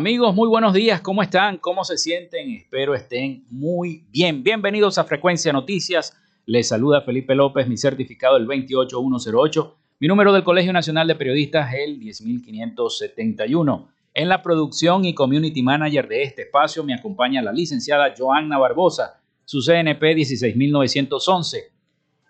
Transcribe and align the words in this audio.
Amigos, 0.00 0.34
muy 0.34 0.48
buenos 0.48 0.72
días. 0.72 1.02
¿Cómo 1.02 1.22
están? 1.22 1.58
¿Cómo 1.58 1.84
se 1.84 1.98
sienten? 1.98 2.52
Espero 2.52 2.94
estén 2.94 3.44
muy 3.50 4.06
bien. 4.10 4.42
Bienvenidos 4.42 4.96
a 4.96 5.04
Frecuencia 5.04 5.52
Noticias. 5.52 6.16
Les 6.46 6.68
saluda 6.68 7.02
Felipe 7.02 7.34
López, 7.34 7.68
mi 7.68 7.76
certificado 7.76 8.38
el 8.38 8.46
28108, 8.46 9.76
mi 9.98 10.08
número 10.08 10.32
del 10.32 10.42
Colegio 10.42 10.72
Nacional 10.72 11.06
de 11.06 11.16
Periodistas 11.16 11.74
el 11.74 11.98
10571. 12.00 13.88
En 14.14 14.30
la 14.30 14.40
producción 14.40 15.04
y 15.04 15.12
community 15.12 15.62
manager 15.62 16.08
de 16.08 16.22
este 16.22 16.42
espacio 16.44 16.82
me 16.82 16.94
acompaña 16.94 17.42
la 17.42 17.52
licenciada 17.52 18.14
Joanna 18.16 18.56
Barbosa, 18.56 19.20
su 19.44 19.60
CNP 19.60 20.14
16911. 20.14 21.72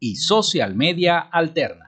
y 0.00 0.16
Social 0.16 0.74
Media 0.74 1.18
Alterna. 1.18 1.87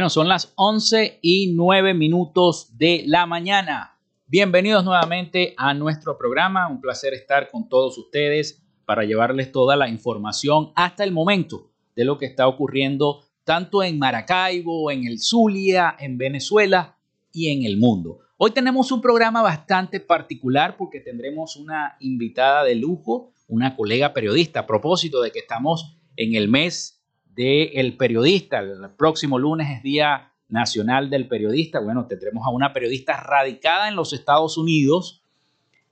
Bueno, 0.00 0.08
son 0.08 0.28
las 0.28 0.54
11 0.56 1.18
y 1.20 1.52
9 1.52 1.92
minutos 1.92 2.78
de 2.78 3.04
la 3.06 3.26
mañana. 3.26 3.98
Bienvenidos 4.28 4.82
nuevamente 4.82 5.52
a 5.58 5.74
nuestro 5.74 6.16
programa. 6.16 6.68
Un 6.68 6.80
placer 6.80 7.12
estar 7.12 7.50
con 7.50 7.68
todos 7.68 7.98
ustedes 7.98 8.62
para 8.86 9.04
llevarles 9.04 9.52
toda 9.52 9.76
la 9.76 9.90
información 9.90 10.72
hasta 10.74 11.04
el 11.04 11.12
momento 11.12 11.70
de 11.94 12.06
lo 12.06 12.16
que 12.16 12.24
está 12.24 12.48
ocurriendo 12.48 13.26
tanto 13.44 13.82
en 13.82 13.98
Maracaibo, 13.98 14.90
en 14.90 15.06
el 15.06 15.18
Zulia, 15.18 15.94
en 15.98 16.16
Venezuela 16.16 16.96
y 17.30 17.50
en 17.50 17.66
el 17.66 17.76
mundo. 17.76 18.20
Hoy 18.38 18.52
tenemos 18.52 18.90
un 18.92 19.02
programa 19.02 19.42
bastante 19.42 20.00
particular 20.00 20.78
porque 20.78 21.00
tendremos 21.00 21.56
una 21.56 21.96
invitada 22.00 22.64
de 22.64 22.74
lujo, 22.74 23.34
una 23.48 23.76
colega 23.76 24.14
periodista, 24.14 24.60
a 24.60 24.66
propósito 24.66 25.20
de 25.20 25.30
que 25.30 25.40
estamos 25.40 25.98
en 26.16 26.36
el 26.36 26.48
mes 26.48 26.99
del 27.34 27.96
periodista. 27.96 28.60
El 28.60 28.90
próximo 28.96 29.36
lunes 29.38 29.68
es 29.70 29.82
Día 29.82 30.32
Nacional 30.48 31.10
del 31.10 31.28
Periodista. 31.28 31.80
Bueno, 31.80 32.06
tendremos 32.06 32.46
a 32.46 32.50
una 32.50 32.72
periodista 32.72 33.16
radicada 33.16 33.88
en 33.88 33.96
los 33.96 34.12
Estados 34.12 34.56
Unidos 34.58 35.22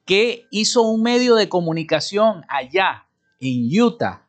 que 0.05 0.47
hizo 0.51 0.83
un 0.83 1.03
medio 1.03 1.35
de 1.35 1.49
comunicación 1.49 2.43
allá 2.49 3.09
en 3.41 3.69
Utah. 3.81 4.29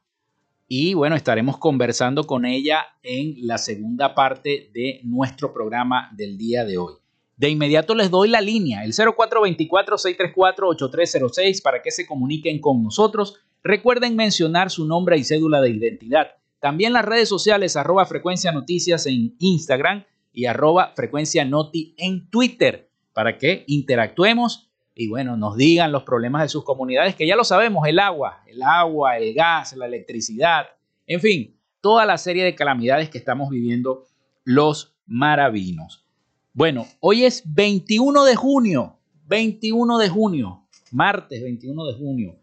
Y 0.68 0.94
bueno, 0.94 1.16
estaremos 1.16 1.58
conversando 1.58 2.28
con 2.28 2.46
ella 2.46 2.86
en 3.02 3.48
la 3.48 3.58
segunda 3.58 4.14
parte 4.14 4.70
de 4.74 5.02
nuestro 5.04 5.52
programa 5.52 6.12
del 6.16 6.38
día 6.38 6.64
de 6.64 6.78
hoy. 6.78 6.94
De 7.38 7.50
inmediato 7.50 7.96
les 7.96 8.12
doy 8.12 8.28
la 8.28 8.42
línea, 8.42 8.84
el 8.84 8.94
0424-634-8306 8.94 11.64
para 11.64 11.82
que 11.82 11.90
se 11.90 12.06
comuniquen 12.06 12.60
con 12.60 12.84
nosotros. 12.84 13.38
Recuerden 13.64 14.18
mencionar 14.18 14.70
su 14.70 14.86
nombre 14.86 15.18
y 15.18 15.24
cédula 15.24 15.62
de 15.62 15.70
identidad. 15.70 16.39
También 16.60 16.94
las 16.94 17.06
redes 17.06 17.30
sociales 17.30 17.76
arroba 17.76 18.06
frecuencia 18.06 18.52
noticias 18.52 19.06
en 19.06 19.36
Instagram 19.40 20.06
y 20.34 20.46
arroba 20.46 20.94
frecuencia 20.96 21.46
noti 21.46 21.96
en 21.98 22.30
Twitter 22.30 22.90
para 23.14 23.38
que 23.38 23.64
interactuemos 23.68 24.70
y 25.00 25.08
bueno, 25.08 25.38
nos 25.38 25.56
digan 25.56 25.94
los 25.94 26.04
problemas 26.04 26.42
de 26.42 26.50
sus 26.50 26.66
comunidades, 26.66 27.16
que 27.16 27.26
ya 27.26 27.38
lo 27.38 27.46
sabemos, 27.46 27.88
el 27.88 28.00
agua, 28.00 28.44
el 28.46 28.62
agua, 28.62 29.18
el 29.18 29.34
gas, 29.34 29.74
la 29.78 29.86
electricidad, 29.86 30.68
en 31.08 31.22
fin, 31.22 31.58
toda 31.80 32.06
la 32.06 32.18
serie 32.18 32.44
de 32.44 32.54
calamidades 32.54 33.10
que 33.10 33.18
estamos 33.18 33.50
viviendo 33.50 34.04
los 34.44 34.94
maravinos. 35.06 36.06
Bueno, 36.52 36.86
hoy 37.00 37.24
es 37.24 37.44
21 37.46 38.26
de 38.26 38.36
junio, 38.36 39.00
21 39.28 40.00
de 40.00 40.10
junio, 40.10 40.68
martes 40.92 41.44
21 41.44 41.86
de 41.86 41.94
junio. 41.94 42.36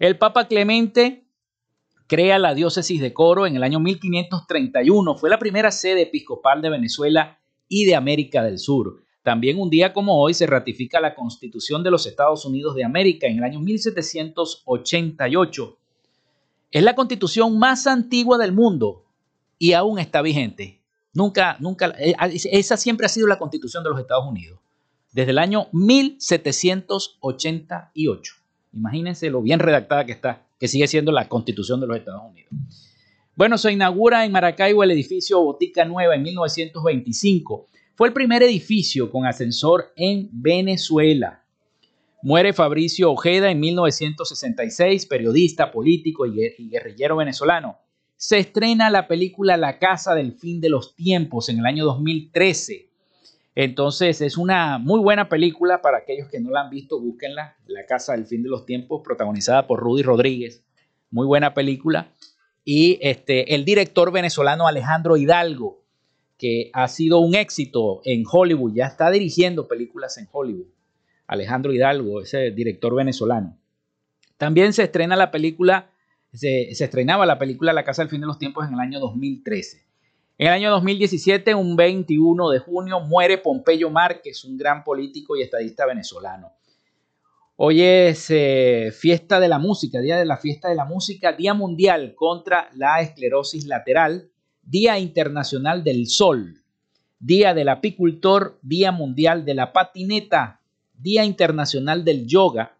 El 0.00 0.18
Papa 0.18 0.48
Clemente 0.48 1.24
crea 2.12 2.38
la 2.38 2.54
diócesis 2.54 3.00
de 3.00 3.14
Coro 3.14 3.46
en 3.46 3.56
el 3.56 3.62
año 3.62 3.80
1531. 3.80 5.16
Fue 5.16 5.30
la 5.30 5.38
primera 5.38 5.70
sede 5.70 6.02
episcopal 6.02 6.60
de 6.60 6.68
Venezuela 6.68 7.38
y 7.68 7.86
de 7.86 7.94
América 7.94 8.42
del 8.42 8.58
Sur. 8.58 9.02
También 9.22 9.58
un 9.58 9.70
día 9.70 9.94
como 9.94 10.20
hoy 10.20 10.34
se 10.34 10.46
ratifica 10.46 11.00
la 11.00 11.14
Constitución 11.14 11.82
de 11.82 11.90
los 11.90 12.06
Estados 12.06 12.44
Unidos 12.44 12.74
de 12.74 12.84
América 12.84 13.28
en 13.28 13.38
el 13.38 13.44
año 13.44 13.60
1788. 13.60 15.78
Es 16.70 16.82
la 16.82 16.94
constitución 16.94 17.58
más 17.58 17.86
antigua 17.86 18.36
del 18.36 18.52
mundo 18.52 19.06
y 19.58 19.72
aún 19.72 19.98
está 19.98 20.20
vigente. 20.20 20.82
Nunca, 21.14 21.56
nunca, 21.60 21.94
eh, 21.98 22.14
esa 22.28 22.76
siempre 22.76 23.06
ha 23.06 23.08
sido 23.08 23.26
la 23.26 23.38
constitución 23.38 23.82
de 23.84 23.88
los 23.88 23.98
Estados 23.98 24.26
Unidos. 24.26 24.60
Desde 25.12 25.30
el 25.30 25.38
año 25.38 25.68
1788. 25.72 28.34
Imagínense 28.74 29.30
lo 29.30 29.40
bien 29.40 29.60
redactada 29.60 30.04
que 30.04 30.12
está 30.12 30.44
que 30.62 30.68
sigue 30.68 30.86
siendo 30.86 31.10
la 31.10 31.28
constitución 31.28 31.80
de 31.80 31.88
los 31.88 31.96
Estados 31.96 32.22
Unidos. 32.24 32.48
Bueno, 33.34 33.58
se 33.58 33.72
inaugura 33.72 34.24
en 34.24 34.30
Maracaibo 34.30 34.84
el 34.84 34.92
edificio 34.92 35.42
Botica 35.42 35.84
Nueva 35.84 36.14
en 36.14 36.22
1925. 36.22 37.66
Fue 37.96 38.06
el 38.06 38.14
primer 38.14 38.44
edificio 38.44 39.10
con 39.10 39.26
ascensor 39.26 39.92
en 39.96 40.28
Venezuela. 40.30 41.44
Muere 42.22 42.52
Fabricio 42.52 43.10
Ojeda 43.10 43.50
en 43.50 43.58
1966, 43.58 45.06
periodista, 45.06 45.72
político 45.72 46.26
y 46.26 46.68
guerrillero 46.68 47.16
venezolano. 47.16 47.78
Se 48.14 48.38
estrena 48.38 48.88
la 48.88 49.08
película 49.08 49.56
La 49.56 49.80
Casa 49.80 50.14
del 50.14 50.30
Fin 50.30 50.60
de 50.60 50.70
los 50.70 50.94
Tiempos 50.94 51.48
en 51.48 51.58
el 51.58 51.66
año 51.66 51.84
2013. 51.84 52.91
Entonces 53.54 54.20
es 54.22 54.38
una 54.38 54.78
muy 54.78 55.00
buena 55.00 55.28
película 55.28 55.82
para 55.82 55.98
aquellos 55.98 56.28
que 56.28 56.40
no 56.40 56.50
la 56.50 56.62
han 56.62 56.70
visto, 56.70 57.00
búsquenla, 57.00 57.56
La 57.66 57.84
Casa 57.86 58.12
del 58.12 58.26
Fin 58.26 58.42
de 58.42 58.48
los 58.48 58.64
Tiempos, 58.64 59.02
protagonizada 59.04 59.66
por 59.66 59.80
Rudy 59.80 60.02
Rodríguez. 60.02 60.64
Muy 61.10 61.26
buena 61.26 61.52
película. 61.52 62.12
Y 62.64 62.98
este, 63.02 63.54
el 63.54 63.64
director 63.64 64.10
venezolano 64.10 64.66
Alejandro 64.66 65.16
Hidalgo, 65.16 65.84
que 66.38 66.70
ha 66.72 66.88
sido 66.88 67.18
un 67.18 67.34
éxito 67.34 68.00
en 68.04 68.24
Hollywood, 68.30 68.72
ya 68.74 68.86
está 68.86 69.10
dirigiendo 69.10 69.68
películas 69.68 70.16
en 70.16 70.28
Hollywood. 70.32 70.68
Alejandro 71.26 71.72
Hidalgo, 71.72 72.22
ese 72.22 72.50
director 72.52 72.94
venezolano. 72.94 73.58
También 74.38 74.72
se 74.72 74.84
estrena 74.84 75.14
la 75.14 75.30
película, 75.30 75.90
se, 76.32 76.74
se 76.74 76.84
estrenaba 76.84 77.26
la 77.26 77.38
película 77.38 77.72
La 77.72 77.84
Casa 77.84 78.02
del 78.02 78.10
Fin 78.10 78.22
de 78.22 78.26
los 78.26 78.38
Tiempos 78.38 78.66
en 78.66 78.74
el 78.74 78.80
año 78.80 78.98
2013. 78.98 79.91
En 80.38 80.46
el 80.46 80.52
año 80.54 80.70
2017, 80.70 81.54
un 81.54 81.76
21 81.76 82.50
de 82.50 82.58
junio, 82.58 83.00
muere 83.00 83.38
Pompeyo 83.38 83.90
Márquez, 83.90 84.44
un 84.44 84.56
gran 84.56 84.82
político 84.82 85.36
y 85.36 85.42
estadista 85.42 85.84
venezolano. 85.86 86.52
Hoy 87.56 87.82
es 87.82 88.26
eh, 88.30 88.90
fiesta 88.92 89.38
de 89.38 89.48
la 89.48 89.58
música, 89.58 90.00
día 90.00 90.18
de 90.18 90.24
la 90.24 90.38
fiesta 90.38 90.68
de 90.68 90.74
la 90.74 90.86
música, 90.86 91.32
día 91.32 91.52
mundial 91.52 92.14
contra 92.16 92.70
la 92.74 93.02
esclerosis 93.02 93.66
lateral, 93.66 94.30
día 94.62 94.98
internacional 94.98 95.84
del 95.84 96.06
sol, 96.06 96.62
día 97.18 97.52
del 97.52 97.68
apicultor, 97.68 98.58
día 98.62 98.90
mundial 98.90 99.44
de 99.44 99.54
la 99.54 99.72
patineta, 99.72 100.60
día 100.94 101.24
internacional 101.24 102.04
del 102.04 102.26
yoga, 102.26 102.78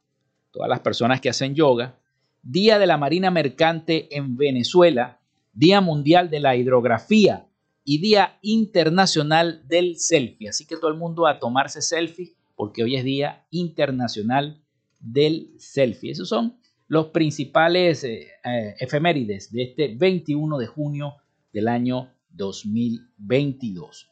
todas 0.52 0.70
las 0.70 0.80
personas 0.80 1.20
que 1.20 1.28
hacen 1.28 1.54
yoga, 1.54 1.96
día 2.42 2.78
de 2.78 2.86
la 2.86 2.96
marina 2.96 3.30
mercante 3.30 4.08
en 4.16 4.36
Venezuela, 4.36 5.20
día 5.52 5.80
mundial 5.80 6.30
de 6.30 6.40
la 6.40 6.56
hidrografía, 6.56 7.46
y 7.84 7.98
Día 7.98 8.38
Internacional 8.42 9.62
del 9.66 9.98
Selfie. 9.98 10.48
Así 10.48 10.66
que 10.66 10.76
todo 10.76 10.90
el 10.90 10.96
mundo 10.96 11.26
a 11.26 11.38
tomarse 11.38 11.82
selfie 11.82 12.34
porque 12.54 12.82
hoy 12.82 12.96
es 12.96 13.04
Día 13.04 13.44
Internacional 13.50 14.62
del 15.00 15.50
Selfie. 15.58 16.12
Esos 16.12 16.28
son 16.28 16.56
los 16.86 17.06
principales 17.06 18.04
eh, 18.04 18.28
eh, 18.44 18.74
efemérides 18.78 19.50
de 19.50 19.62
este 19.62 19.94
21 19.96 20.58
de 20.58 20.66
junio 20.66 21.14
del 21.52 21.68
año 21.68 22.10
2022. 22.30 24.08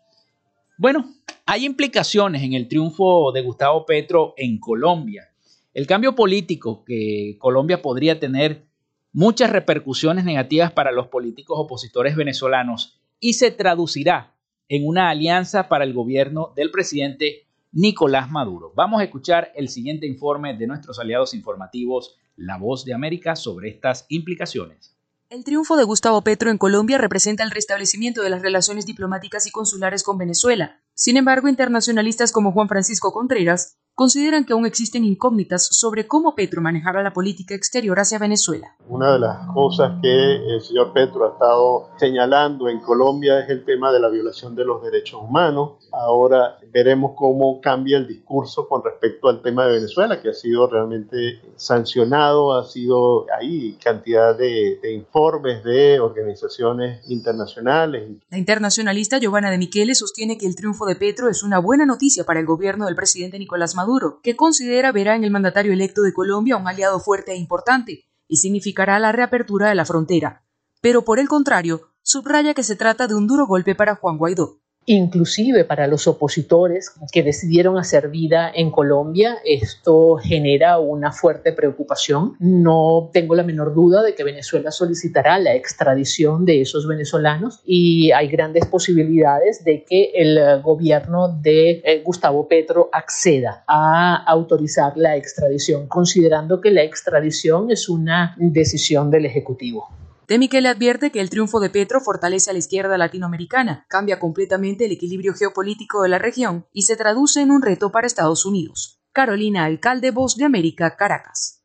Bueno, 0.78 1.12
hay 1.46 1.66
implicaciones 1.66 2.42
en 2.42 2.54
el 2.54 2.66
triunfo 2.66 3.30
de 3.32 3.42
Gustavo 3.42 3.84
Petro 3.84 4.34
en 4.36 4.58
Colombia. 4.58 5.28
El 5.72 5.86
cambio 5.86 6.14
político 6.14 6.84
que 6.84 7.36
Colombia 7.38 7.80
podría 7.80 8.18
tener 8.18 8.66
muchas 9.12 9.50
repercusiones 9.50 10.24
negativas 10.24 10.72
para 10.72 10.92
los 10.92 11.08
políticos 11.08 11.56
opositores 11.58 12.16
venezolanos 12.16 13.00
y 13.18 13.34
se 13.34 13.50
traducirá 13.50 14.36
en 14.68 14.86
una 14.86 15.10
alianza 15.10 15.68
para 15.68 15.84
el 15.84 15.92
gobierno 15.92 16.52
del 16.54 16.70
presidente 16.70 17.48
Nicolás 17.72 18.30
Maduro. 18.30 18.72
Vamos 18.74 19.00
a 19.00 19.04
escuchar 19.04 19.52
el 19.54 19.68
siguiente 19.68 20.06
informe 20.06 20.56
de 20.56 20.66
nuestros 20.66 20.98
aliados 20.98 21.34
informativos, 21.34 22.16
La 22.36 22.56
Voz 22.56 22.84
de 22.84 22.94
América, 22.94 23.36
sobre 23.36 23.68
estas 23.68 24.06
implicaciones. 24.08 24.96
El 25.28 25.44
triunfo 25.44 25.76
de 25.76 25.84
Gustavo 25.84 26.22
Petro 26.22 26.50
en 26.50 26.58
Colombia 26.58 26.98
representa 26.98 27.44
el 27.44 27.52
restablecimiento 27.52 28.22
de 28.22 28.30
las 28.30 28.42
relaciones 28.42 28.86
diplomáticas 28.86 29.46
y 29.46 29.52
consulares 29.52 30.02
con 30.02 30.18
Venezuela. 30.18 30.82
Sin 30.94 31.16
embargo, 31.16 31.46
internacionalistas 31.48 32.32
como 32.32 32.50
Juan 32.50 32.68
Francisco 32.68 33.12
Contreras 33.12 33.78
consideran 33.94 34.46
que 34.46 34.54
aún 34.54 34.64
existen 34.64 35.04
incógnitas 35.04 35.68
sobre 35.72 36.06
cómo 36.06 36.34
Petro 36.34 36.62
manejará 36.62 37.02
la 37.02 37.12
política 37.12 37.54
exterior 37.54 37.98
hacia 37.98 38.18
Venezuela. 38.18 38.74
Una 38.88 39.12
de 39.12 39.18
las 39.18 39.46
cosas 39.52 40.00
que 40.00 40.36
el 40.36 40.60
señor 40.62 40.94
Petro 40.94 41.26
ha 41.26 41.32
estado 41.32 41.90
señalando 41.98 42.68
en 42.68 42.80
Colombia 42.80 43.40
es 43.40 43.50
el 43.50 43.64
tema 43.64 43.92
de 43.92 44.00
la 44.00 44.08
violación 44.08 44.54
de 44.54 44.64
los 44.64 44.82
derechos 44.82 45.20
humanos. 45.22 45.72
Ahora 45.92 46.56
veremos 46.72 47.12
cómo 47.14 47.60
cambia 47.60 47.98
el 47.98 48.06
discurso 48.06 48.66
con 48.68 48.82
respecto 48.82 49.28
al 49.28 49.42
tema 49.42 49.66
de 49.66 49.74
Venezuela, 49.74 50.22
que 50.22 50.30
ha 50.30 50.34
sido 50.34 50.66
realmente 50.66 51.42
sancionado, 51.56 52.54
ha 52.54 52.64
sido 52.64 53.26
ahí 53.38 53.76
cantidad 53.84 54.34
de, 54.34 54.78
de 54.82 54.94
informes 54.94 55.62
de 55.62 56.00
organizaciones 56.00 57.02
internacionales. 57.10 58.08
La 58.30 58.38
internacionalista 58.38 59.18
Giovanna 59.18 59.50
de 59.50 59.58
Michele 59.58 59.94
sostiene 59.94 60.38
que 60.38 60.46
el 60.46 60.56
triunfo 60.56 60.86
de 60.86 60.96
Petro 60.96 61.28
es 61.28 61.42
una 61.42 61.58
buena 61.58 61.84
noticia 61.84 62.24
para 62.24 62.40
el 62.40 62.46
gobierno 62.46 62.86
del 62.86 62.96
presidente 62.96 63.38
Nicolás 63.38 63.74
Maduro 63.74 63.79
que 64.22 64.36
considera 64.36 64.92
verá 64.92 65.16
en 65.16 65.24
el 65.24 65.30
mandatario 65.30 65.72
electo 65.72 66.02
de 66.02 66.12
Colombia 66.12 66.56
un 66.56 66.68
aliado 66.68 67.00
fuerte 67.00 67.32
e 67.32 67.36
importante 67.36 68.04
y 68.28 68.36
significará 68.36 68.98
la 68.98 69.12
reapertura 69.12 69.68
de 69.68 69.74
la 69.74 69.84
frontera. 69.84 70.44
Pero 70.80 71.04
por 71.04 71.18
el 71.18 71.28
contrario, 71.28 71.88
subraya 72.02 72.54
que 72.54 72.62
se 72.62 72.76
trata 72.76 73.06
de 73.06 73.14
un 73.14 73.26
duro 73.26 73.46
golpe 73.46 73.74
para 73.74 73.96
Juan 73.96 74.18
Guaidó 74.18 74.59
inclusive 74.86 75.64
para 75.64 75.86
los 75.86 76.06
opositores 76.06 76.92
que 77.12 77.22
decidieron 77.22 77.78
hacer 77.78 78.08
vida 78.08 78.50
en 78.54 78.70
Colombia. 78.70 79.38
Esto 79.44 80.16
genera 80.16 80.78
una 80.78 81.12
fuerte 81.12 81.52
preocupación. 81.52 82.34
No 82.38 83.10
tengo 83.12 83.34
la 83.34 83.42
menor 83.42 83.74
duda 83.74 84.02
de 84.02 84.14
que 84.14 84.24
Venezuela 84.24 84.70
solicitará 84.70 85.38
la 85.38 85.54
extradición 85.54 86.44
de 86.44 86.62
esos 86.62 86.86
venezolanos 86.86 87.60
y 87.64 88.10
hay 88.12 88.28
grandes 88.28 88.66
posibilidades 88.66 89.64
de 89.64 89.84
que 89.84 90.12
el 90.14 90.60
gobierno 90.62 91.28
de 91.28 91.82
eh, 91.84 92.02
Gustavo 92.04 92.48
Petro 92.48 92.88
acceda 92.92 93.64
a 93.66 94.16
autorizar 94.24 94.96
la 94.96 95.16
extradición, 95.16 95.86
considerando 95.86 96.60
que 96.60 96.70
la 96.70 96.82
extradición 96.82 97.70
es 97.70 97.88
una 97.88 98.34
decisión 98.38 99.10
del 99.10 99.26
Ejecutivo. 99.26 99.88
De 100.30 100.38
le 100.38 100.68
advierte 100.68 101.10
que 101.10 101.20
el 101.20 101.28
triunfo 101.28 101.58
de 101.58 101.70
Petro 101.70 102.00
fortalece 102.00 102.50
a 102.50 102.52
la 102.52 102.60
izquierda 102.60 102.96
latinoamericana, 102.96 103.84
cambia 103.88 104.20
completamente 104.20 104.84
el 104.84 104.92
equilibrio 104.92 105.34
geopolítico 105.34 106.02
de 106.02 106.08
la 106.08 106.20
región 106.20 106.68
y 106.72 106.82
se 106.82 106.94
traduce 106.94 107.40
en 107.40 107.50
un 107.50 107.62
reto 107.62 107.90
para 107.90 108.06
Estados 108.06 108.46
Unidos. 108.46 109.02
Carolina 109.10 109.64
Alcalde, 109.64 110.12
Voz 110.12 110.36
de 110.36 110.44
América, 110.44 110.94
Caracas. 110.94 111.59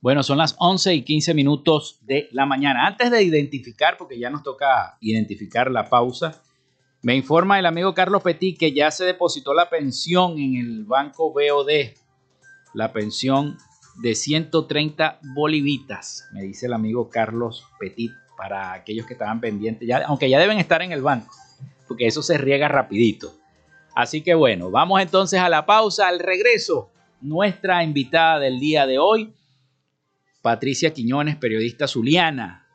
Bueno, 0.00 0.22
son 0.22 0.38
las 0.38 0.56
11 0.58 0.94
y 0.94 1.02
15 1.02 1.34
minutos 1.34 1.98
de 2.02 2.28
la 2.32 2.46
mañana. 2.46 2.86
Antes 2.86 3.10
de 3.10 3.22
identificar, 3.22 3.98
porque 3.98 4.18
ya 4.18 4.30
nos 4.30 4.42
toca 4.42 4.96
identificar 5.00 5.70
la 5.70 5.90
pausa, 5.90 6.42
me 7.02 7.14
informa 7.16 7.58
el 7.58 7.66
amigo 7.66 7.92
Carlos 7.92 8.22
Petit 8.22 8.58
que 8.58 8.72
ya 8.72 8.90
se 8.90 9.04
depositó 9.04 9.52
la 9.52 9.68
pensión 9.68 10.38
en 10.38 10.56
el 10.56 10.84
banco 10.84 11.32
BOD. 11.32 11.94
la 12.72 12.92
pensión 12.92 13.58
de 13.96 14.14
130 14.14 15.18
bolivitas, 15.34 16.28
me 16.32 16.42
dice 16.42 16.66
el 16.66 16.72
amigo 16.72 17.10
Carlos 17.10 17.66
Petit, 17.78 18.12
para 18.38 18.72
aquellos 18.72 19.06
que 19.06 19.14
estaban 19.14 19.40
pendientes, 19.40 19.86
ya, 19.86 20.04
aunque 20.06 20.30
ya 20.30 20.38
deben 20.38 20.58
estar 20.58 20.80
en 20.80 20.92
el 20.92 21.02
banco, 21.02 21.34
porque 21.86 22.06
eso 22.06 22.22
se 22.22 22.38
riega 22.38 22.68
rapidito. 22.68 23.34
Así 23.94 24.22
que 24.22 24.34
bueno, 24.34 24.70
vamos 24.70 25.02
entonces 25.02 25.40
a 25.40 25.48
la 25.50 25.66
pausa, 25.66 26.08
al 26.08 26.20
regreso, 26.20 26.90
nuestra 27.20 27.82
invitada 27.82 28.38
del 28.38 28.60
día 28.60 28.86
de 28.86 28.98
hoy, 28.98 29.34
Patricia 30.42 30.92
Quiñones, 30.92 31.36
periodista 31.36 31.86
zuliana, 31.86 32.66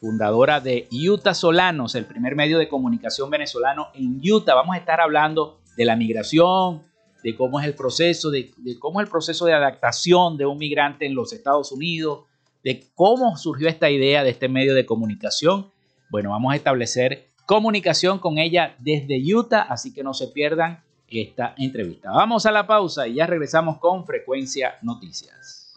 fundadora 0.00 0.60
de 0.60 0.88
Utah 0.90 1.34
Solanos, 1.34 1.94
el 1.94 2.06
primer 2.06 2.34
medio 2.34 2.58
de 2.58 2.68
comunicación 2.68 3.30
venezolano 3.30 3.88
en 3.94 4.20
Utah. 4.22 4.54
Vamos 4.54 4.74
a 4.74 4.78
estar 4.78 5.00
hablando 5.00 5.60
de 5.76 5.84
la 5.84 5.94
migración, 5.94 6.82
de 7.22 7.36
cómo 7.36 7.60
es 7.60 7.66
el 7.66 7.74
proceso, 7.74 8.30
de, 8.30 8.50
cómo 8.78 9.00
es 9.00 9.06
el 9.06 9.10
proceso 9.10 9.44
de 9.44 9.52
adaptación 9.52 10.36
de 10.36 10.46
un 10.46 10.58
migrante 10.58 11.06
en 11.06 11.14
los 11.14 11.32
Estados 11.32 11.70
Unidos, 11.70 12.24
de 12.64 12.84
cómo 12.94 13.36
surgió 13.36 13.68
esta 13.68 13.90
idea 13.90 14.24
de 14.24 14.30
este 14.30 14.48
medio 14.48 14.74
de 14.74 14.86
comunicación. 14.86 15.70
Bueno, 16.10 16.30
vamos 16.30 16.52
a 16.52 16.56
establecer 16.56 17.28
comunicación 17.46 18.18
con 18.18 18.38
ella 18.38 18.74
desde 18.78 19.20
Utah, 19.34 19.62
así 19.62 19.92
que 19.92 20.02
no 20.02 20.14
se 20.14 20.28
pierdan 20.28 20.82
esta 21.08 21.54
entrevista. 21.58 22.10
Vamos 22.10 22.46
a 22.46 22.52
la 22.52 22.66
pausa 22.66 23.06
y 23.06 23.14
ya 23.14 23.26
regresamos 23.26 23.78
con 23.78 24.06
Frecuencia 24.06 24.78
Noticias. 24.82 25.76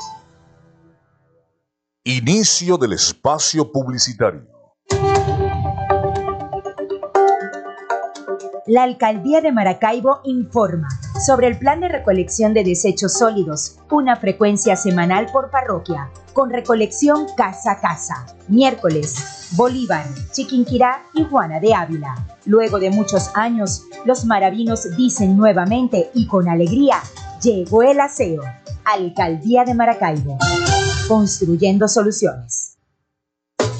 Inicio 2.03 2.79
del 2.79 2.93
espacio 2.93 3.71
publicitario. 3.71 4.47
La 8.65 8.81
Alcaldía 8.81 9.41
de 9.41 9.51
Maracaibo 9.51 10.19
informa 10.23 10.87
sobre 11.23 11.45
el 11.45 11.59
plan 11.59 11.79
de 11.79 11.89
recolección 11.89 12.55
de 12.55 12.63
desechos 12.63 13.13
sólidos, 13.13 13.77
una 13.91 14.15
frecuencia 14.15 14.75
semanal 14.75 15.27
por 15.31 15.51
parroquia, 15.51 16.09
con 16.33 16.49
recolección 16.49 17.27
casa 17.37 17.73
a 17.73 17.81
casa. 17.81 18.25
Miércoles, 18.47 19.51
Bolívar, 19.51 20.07
Chiquinquirá 20.31 21.03
y 21.13 21.23
Juana 21.25 21.59
de 21.59 21.75
Ávila. 21.75 22.15
Luego 22.45 22.79
de 22.79 22.89
muchos 22.89 23.29
años, 23.35 23.83
los 24.05 24.25
maravinos 24.25 24.97
dicen 24.97 25.37
nuevamente 25.37 26.09
y 26.15 26.25
con 26.25 26.49
alegría, 26.49 26.97
llegó 27.43 27.83
el 27.83 27.99
aseo. 27.99 28.41
Alcaldía 28.85 29.65
de 29.65 29.75
Maracaibo. 29.75 30.39
Construyendo 31.07 31.87
soluciones. 31.87 32.70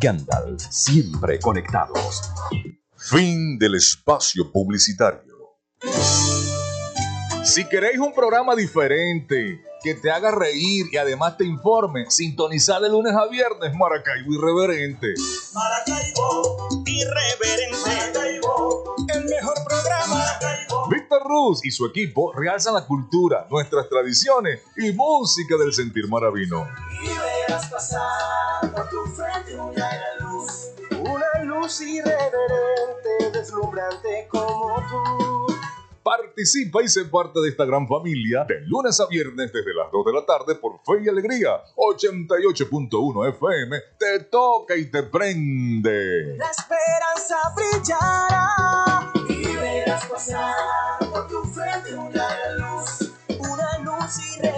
Gandalf, 0.00 0.62
siempre 0.70 1.38
conectados. 1.38 2.30
Fin 2.96 3.58
del 3.58 3.74
espacio 3.74 4.50
publicitario. 4.52 5.58
Si 7.44 7.64
queréis 7.66 7.98
un 7.98 8.14
programa 8.14 8.56
diferente, 8.56 9.60
que 9.82 9.94
te 9.94 10.10
haga 10.10 10.30
reír 10.30 10.86
y 10.90 10.96
además 10.96 11.36
te 11.36 11.44
informe, 11.44 12.06
sintonizar 12.08 12.80
de 12.80 12.88
lunes 12.88 13.14
a 13.14 13.26
viernes 13.26 13.74
Maracaibo 13.74 14.32
Irreverente. 14.32 15.12
Maracaibo 15.52 16.68
Irreverente. 16.86 17.83
Ruz 21.20 21.64
y 21.64 21.70
su 21.70 21.86
equipo 21.86 22.32
realzan 22.32 22.74
la 22.74 22.86
cultura, 22.86 23.46
nuestras 23.50 23.88
tradiciones 23.88 24.62
y 24.76 24.92
música 24.92 25.56
del 25.56 25.72
sentir 25.72 26.08
maravino. 26.08 26.66
Y 27.02 27.08
verás 27.08 27.70
pasar 27.70 28.72
por 28.72 28.88
tu 28.88 29.04
frente 29.06 29.58
una 29.58 29.90
luz, 30.20 30.70
una 30.90 31.44
luz 31.44 31.80
irreverente, 31.80 33.30
deslumbrante 33.32 34.28
como 34.30 34.76
tú. 34.88 35.54
Participa 36.04 36.82
y 36.82 36.88
sé 36.88 37.06
parte 37.06 37.40
de 37.40 37.48
esta 37.48 37.64
gran 37.64 37.88
familia 37.88 38.44
de 38.46 38.60
lunes 38.66 39.00
a 39.00 39.06
viernes 39.06 39.50
desde 39.50 39.72
las 39.72 39.90
2 39.90 40.04
de 40.04 40.12
la 40.12 40.26
tarde 40.26 40.54
por 40.54 40.78
Fe 40.84 41.02
y 41.02 41.08
Alegría. 41.08 41.62
88.1 41.76 43.28
FM 43.30 43.76
te 43.98 44.20
toca 44.24 44.76
y 44.76 44.90
te 44.90 45.04
prende. 45.04 46.36
La 46.36 46.50
esperanza 46.50 47.36
brillará 47.56 49.12
y 49.30 49.56
verás 49.56 50.04
pasar 50.04 50.83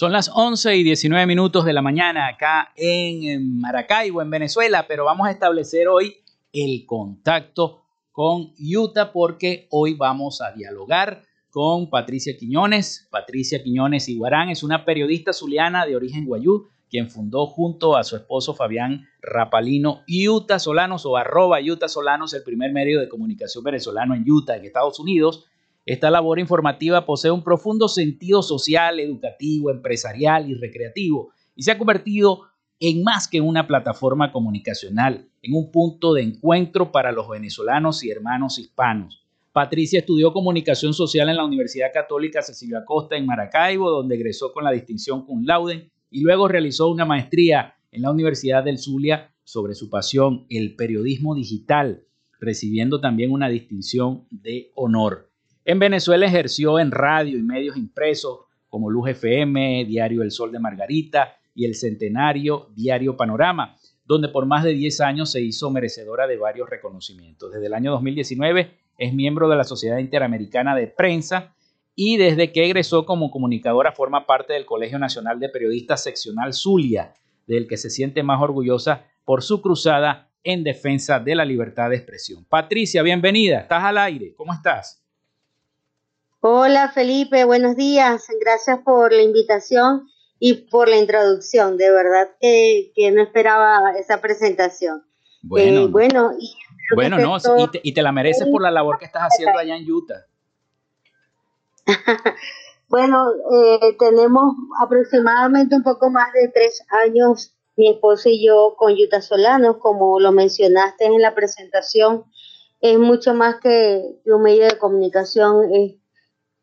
Son 0.00 0.12
las 0.12 0.30
11 0.34 0.78
y 0.78 0.82
19 0.82 1.26
minutos 1.26 1.66
de 1.66 1.74
la 1.74 1.82
mañana 1.82 2.26
acá 2.26 2.72
en 2.74 3.60
Maracaibo, 3.60 4.22
en 4.22 4.30
Venezuela, 4.30 4.86
pero 4.88 5.04
vamos 5.04 5.28
a 5.28 5.30
establecer 5.30 5.88
hoy 5.88 6.16
el 6.54 6.86
contacto 6.86 7.82
con 8.10 8.54
Utah 8.58 9.12
porque 9.12 9.66
hoy 9.68 9.92
vamos 9.92 10.40
a 10.40 10.52
dialogar 10.52 11.20
con 11.50 11.90
Patricia 11.90 12.34
Quiñones. 12.34 13.08
Patricia 13.10 13.62
Quiñones 13.62 14.08
Iguarán 14.08 14.48
es 14.48 14.62
una 14.62 14.86
periodista 14.86 15.34
zuliana 15.34 15.84
de 15.84 15.96
origen 15.96 16.24
guayú, 16.24 16.68
quien 16.88 17.10
fundó 17.10 17.44
junto 17.44 17.94
a 17.94 18.02
su 18.02 18.16
esposo 18.16 18.54
Fabián 18.54 19.06
Rapalino 19.20 20.00
Utah 20.08 20.58
Solanos 20.58 21.04
o 21.04 21.18
arroba 21.18 21.58
Utah 21.60 21.88
Solanos, 21.88 22.32
el 22.32 22.42
primer 22.42 22.72
medio 22.72 23.00
de 23.00 23.08
comunicación 23.10 23.62
venezolano 23.62 24.14
en 24.14 24.24
Utah, 24.26 24.56
en 24.56 24.64
Estados 24.64 24.98
Unidos 24.98 25.44
esta 25.92 26.08
labor 26.08 26.38
informativa 26.38 27.04
posee 27.04 27.32
un 27.32 27.42
profundo 27.42 27.88
sentido 27.88 28.42
social, 28.42 29.00
educativo, 29.00 29.72
empresarial 29.72 30.48
y 30.48 30.54
recreativo 30.54 31.30
y 31.56 31.64
se 31.64 31.72
ha 31.72 31.78
convertido 31.78 32.42
en 32.78 33.02
más 33.02 33.26
que 33.26 33.40
una 33.40 33.66
plataforma 33.66 34.30
comunicacional, 34.30 35.28
en 35.42 35.52
un 35.52 35.72
punto 35.72 36.14
de 36.14 36.22
encuentro 36.22 36.92
para 36.92 37.10
los 37.10 37.28
venezolanos 37.28 38.04
y 38.04 38.10
hermanos 38.10 38.60
hispanos. 38.60 39.26
Patricia 39.52 39.98
estudió 39.98 40.32
comunicación 40.32 40.94
social 40.94 41.28
en 41.28 41.36
la 41.36 41.44
Universidad 41.44 41.92
Católica 41.92 42.40
Cecilia 42.40 42.84
Costa 42.84 43.16
en 43.16 43.26
Maracaibo, 43.26 43.90
donde 43.90 44.14
egresó 44.14 44.52
con 44.52 44.62
la 44.62 44.70
distinción 44.70 45.26
cum 45.26 45.42
laude 45.44 45.90
y 46.08 46.20
luego 46.20 46.46
realizó 46.46 46.86
una 46.88 47.04
maestría 47.04 47.74
en 47.90 48.02
la 48.02 48.12
Universidad 48.12 48.62
del 48.62 48.78
Zulia 48.78 49.34
sobre 49.42 49.74
su 49.74 49.90
pasión, 49.90 50.46
el 50.50 50.76
periodismo 50.76 51.34
digital, 51.34 52.04
recibiendo 52.38 53.00
también 53.00 53.32
una 53.32 53.48
distinción 53.48 54.28
de 54.30 54.70
honor. 54.76 55.29
En 55.64 55.78
Venezuela 55.78 56.26
ejerció 56.26 56.78
en 56.78 56.90
radio 56.90 57.36
y 57.36 57.42
medios 57.42 57.76
impresos 57.76 58.40
como 58.68 58.90
Luz 58.90 59.10
FM, 59.10 59.84
Diario 59.84 60.22
El 60.22 60.30
Sol 60.30 60.52
de 60.52 60.58
Margarita 60.58 61.36
y 61.54 61.66
El 61.66 61.74
Centenario, 61.74 62.70
Diario 62.74 63.16
Panorama, 63.16 63.76
donde 64.06 64.28
por 64.28 64.46
más 64.46 64.64
de 64.64 64.72
10 64.72 65.00
años 65.02 65.30
se 65.30 65.42
hizo 65.42 65.70
merecedora 65.70 66.26
de 66.26 66.38
varios 66.38 66.70
reconocimientos. 66.70 67.52
Desde 67.52 67.66
el 67.66 67.74
año 67.74 67.90
2019 67.92 68.70
es 68.96 69.12
miembro 69.12 69.48
de 69.48 69.56
la 69.56 69.64
Sociedad 69.64 69.98
Interamericana 69.98 70.74
de 70.74 70.86
Prensa 70.86 71.54
y 71.94 72.16
desde 72.16 72.52
que 72.52 72.64
egresó 72.64 73.04
como 73.04 73.30
comunicadora 73.30 73.92
forma 73.92 74.24
parte 74.24 74.54
del 74.54 74.64
Colegio 74.64 74.98
Nacional 74.98 75.38
de 75.40 75.50
Periodistas 75.50 76.02
Seccional 76.02 76.54
Zulia, 76.54 77.12
del 77.46 77.66
que 77.66 77.76
se 77.76 77.90
siente 77.90 78.22
más 78.22 78.40
orgullosa 78.40 79.04
por 79.26 79.42
su 79.42 79.60
cruzada 79.60 80.30
en 80.42 80.64
defensa 80.64 81.20
de 81.20 81.34
la 81.34 81.44
libertad 81.44 81.90
de 81.90 81.96
expresión. 81.96 82.46
Patricia, 82.46 83.02
bienvenida, 83.02 83.60
estás 83.60 83.84
al 83.84 83.98
aire, 83.98 84.34
¿cómo 84.34 84.54
estás? 84.54 84.99
Hola 86.42 86.88
Felipe, 86.88 87.44
buenos 87.44 87.76
días, 87.76 88.26
gracias 88.40 88.78
por 88.78 89.12
la 89.12 89.20
invitación 89.20 90.08
y 90.38 90.54
por 90.54 90.88
la 90.88 90.96
introducción. 90.96 91.76
De 91.76 91.90
verdad 91.90 92.30
que, 92.40 92.92
no 93.12 93.20
esperaba 93.20 93.92
esa 93.98 94.22
presentación. 94.22 95.04
Bueno, 95.42 95.82
eh, 95.82 95.88
bueno, 95.88 96.32
y 96.38 96.50
bueno 96.94 97.18
no, 97.18 97.36
y 97.82 97.92
te, 97.92 98.02
la 98.02 98.12
mereces 98.12 98.48
por 98.48 98.62
la 98.62 98.70
labor 98.70 98.98
que 98.98 99.04
estás 99.04 99.24
haciendo 99.24 99.58
allá 99.58 99.76
en 99.76 99.92
Utah. 99.92 100.24
bueno, 102.88 103.26
eh, 103.32 103.96
tenemos 103.98 104.54
aproximadamente 104.82 105.76
un 105.76 105.82
poco 105.82 106.08
más 106.08 106.32
de 106.32 106.48
tres 106.48 106.82
años, 107.04 107.54
mi 107.76 107.90
esposo 107.90 108.30
y 108.30 108.46
yo, 108.46 108.76
con 108.78 108.94
Utah 108.94 109.20
Solanos, 109.20 109.76
como 109.76 110.18
lo 110.18 110.32
mencionaste 110.32 111.04
en 111.04 111.20
la 111.20 111.34
presentación. 111.34 112.24
Es 112.80 112.98
mucho 112.98 113.34
más 113.34 113.56
que 113.60 114.22
un 114.24 114.42
medio 114.42 114.64
de 114.64 114.78
comunicación, 114.78 115.74
es 115.74 115.99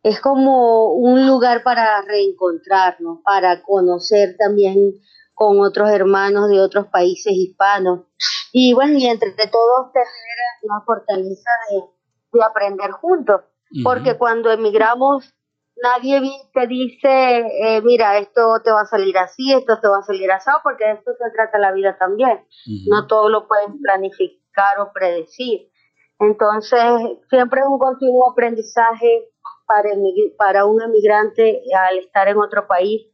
es 0.08 0.22
como 0.22 0.94
un 0.94 1.28
lugar 1.28 1.64
para 1.64 2.02
reencontrarnos, 2.02 3.20
para 3.24 3.62
conocer 3.62 4.38
también 4.38 4.94
con 5.34 5.60
otros 5.60 5.90
hermanos 5.90 6.50
de 6.50 6.62
otros 6.62 6.88
países 6.88 7.34
hispanos. 7.34 8.06
Y 8.54 8.74
bueno, 8.74 8.98
y 8.98 9.06
entre 9.06 9.32
todos 9.52 9.92
tener 9.92 10.08
la 10.64 10.82
fortaleza 10.86 11.50
de, 11.70 12.42
aprender 12.42 12.92
juntos, 12.92 13.42
porque 13.84 14.16
cuando 14.16 14.52
emigramos 14.52 15.34
nadie 15.82 16.22
te 16.54 16.68
dice, 16.68 17.40
eh, 17.40 17.82
mira, 17.84 18.18
esto 18.20 18.62
te 18.64 18.72
va 18.72 18.82
a 18.82 18.86
salir 18.86 19.18
así, 19.18 19.54
esto 19.54 19.80
te 19.80 19.88
va 19.88 20.00
a 20.00 20.04
salir 20.04 20.32
así, 20.32 20.52
porque 20.64 20.86
de 20.86 20.92
esto 20.94 21.12
se 21.18 21.32
trata 21.36 21.58
la 21.58 21.72
vida 21.72 21.98
también. 21.98 22.46
No 22.88 23.08
todo 23.08 23.30
lo 23.30 23.48
pueden 23.48 23.80
planificar 23.82 24.80
o 24.80 24.92
predecir. 24.94 25.70
Entonces, 26.20 26.82
siempre 27.30 27.62
es 27.62 27.68
un 27.68 27.78
continuo 27.78 28.32
aprendizaje 28.32 29.30
para, 29.68 29.90
para 30.38 30.66
un 30.66 30.82
emigrante 30.82 31.62
al 31.78 32.00
estar 32.00 32.28
en 32.28 32.38
otro 32.38 32.66
país, 32.68 33.06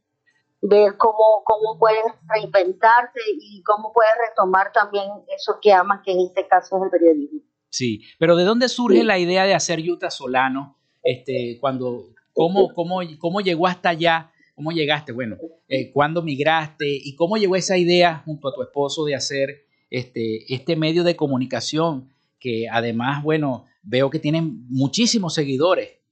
ver 0.62 0.96
cómo, 0.96 1.42
cómo 1.44 1.78
puedes 1.78 2.04
reinventarte 2.26 3.20
y 3.38 3.62
cómo 3.62 3.92
puedes 3.92 4.12
retomar 4.28 4.72
también 4.72 5.04
eso 5.36 5.58
que 5.60 5.72
amas, 5.72 6.00
que 6.04 6.12
en 6.12 6.20
este 6.20 6.46
caso 6.46 6.76
es 6.78 6.84
el 6.84 6.90
periodismo. 6.90 7.40
Sí, 7.68 8.02
pero 8.18 8.36
¿de 8.36 8.44
dónde 8.44 8.68
surge 8.68 9.02
la 9.02 9.18
idea 9.18 9.44
de 9.44 9.54
hacer 9.54 9.80
Utah 9.80 10.10
Solano? 10.10 10.78
Este, 11.02 11.58
cuando, 11.60 12.14
cómo, 12.32 12.72
cómo, 12.72 13.00
¿Cómo 13.18 13.40
llegó 13.40 13.66
hasta 13.66 13.90
allá? 13.90 14.30
¿Cómo 14.54 14.70
llegaste? 14.70 15.12
Bueno, 15.12 15.36
eh, 15.68 15.90
¿cuándo 15.92 16.22
migraste? 16.22 16.86
¿Y 16.86 17.16
cómo 17.16 17.36
llegó 17.36 17.56
esa 17.56 17.76
idea 17.76 18.22
junto 18.24 18.48
a 18.48 18.54
tu 18.54 18.62
esposo 18.62 19.04
de 19.04 19.16
hacer 19.16 19.66
este, 19.90 20.54
este 20.54 20.76
medio 20.76 21.02
de 21.02 21.16
comunicación 21.16 22.10
que 22.38 22.68
además, 22.70 23.22
bueno, 23.24 23.64
veo 23.82 24.08
que 24.08 24.18
tienen 24.20 24.66
muchísimos 24.68 25.34
seguidores 25.34 26.03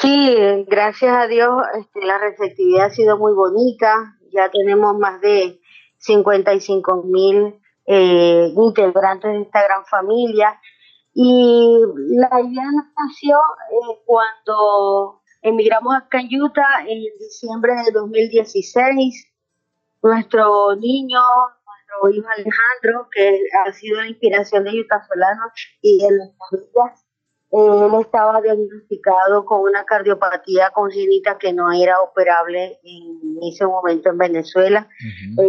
Sí, 0.00 0.36
gracias 0.68 1.12
a 1.16 1.26
Dios 1.26 1.50
este, 1.76 2.06
la 2.06 2.18
receptividad 2.18 2.86
ha 2.86 2.90
sido 2.90 3.18
muy 3.18 3.32
bonita. 3.32 4.16
Ya 4.32 4.48
tenemos 4.48 4.96
más 4.96 5.20
de 5.20 5.60
55 5.98 7.02
mil 7.02 7.60
eh, 7.84 8.52
integrantes 8.56 9.32
de 9.32 9.42
esta 9.42 9.64
gran 9.64 9.84
familia. 9.86 10.60
Y 11.14 11.80
la 12.10 12.40
idea 12.40 12.66
nació 12.96 13.38
eh, 13.38 14.02
cuando 14.04 15.20
emigramos 15.42 15.96
a 15.96 16.06
Cayuta 16.08 16.62
en 16.86 17.00
diciembre 17.18 17.72
de 17.84 17.90
2016. 17.90 19.26
Nuestro 20.00 20.76
niño, 20.76 21.20
nuestro 21.66 22.10
hijo 22.14 22.28
Alejandro, 22.28 23.08
que 23.10 23.40
ha 23.66 23.72
sido 23.72 24.00
la 24.00 24.06
inspiración 24.06 24.62
de 24.62 24.80
Utah 24.80 25.04
Solano 25.08 25.50
y 25.82 25.98
de 25.98 26.16
las 26.16 26.30
familias, 26.38 27.07
él 27.50 28.00
estaba 28.00 28.42
diagnosticado 28.42 29.44
con 29.46 29.62
una 29.62 29.84
cardiopatía 29.84 30.70
congénita 30.70 31.38
que 31.38 31.52
no 31.52 31.72
era 31.72 32.00
operable 32.00 32.78
en 32.82 33.38
ese 33.42 33.64
momento 33.66 34.10
en 34.10 34.18
Venezuela. 34.18 34.88
Uh 35.36 35.48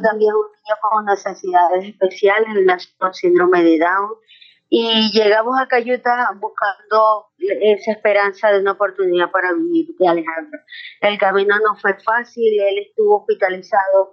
también 0.00 0.34
un 0.34 0.46
niño 0.52 0.76
con 0.80 1.04
necesidades 1.04 1.84
especiales, 1.84 2.48
nació 2.64 2.92
con 2.98 3.12
síndrome 3.12 3.62
de 3.62 3.78
Down. 3.78 4.10
Y 4.70 5.10
llegamos 5.12 5.60
a 5.60 5.66
Cayuta 5.66 6.30
buscando 6.40 7.26
esa 7.38 7.92
esperanza 7.92 8.50
de 8.50 8.60
una 8.60 8.72
oportunidad 8.72 9.30
para 9.30 9.52
vivir 9.52 9.94
de 9.98 10.08
Alejandro. 10.08 10.58
El 11.02 11.18
camino 11.18 11.54
no 11.58 11.76
fue 11.76 11.94
fácil, 12.02 12.58
él 12.58 12.78
estuvo 12.88 13.18
hospitalizado 13.18 14.12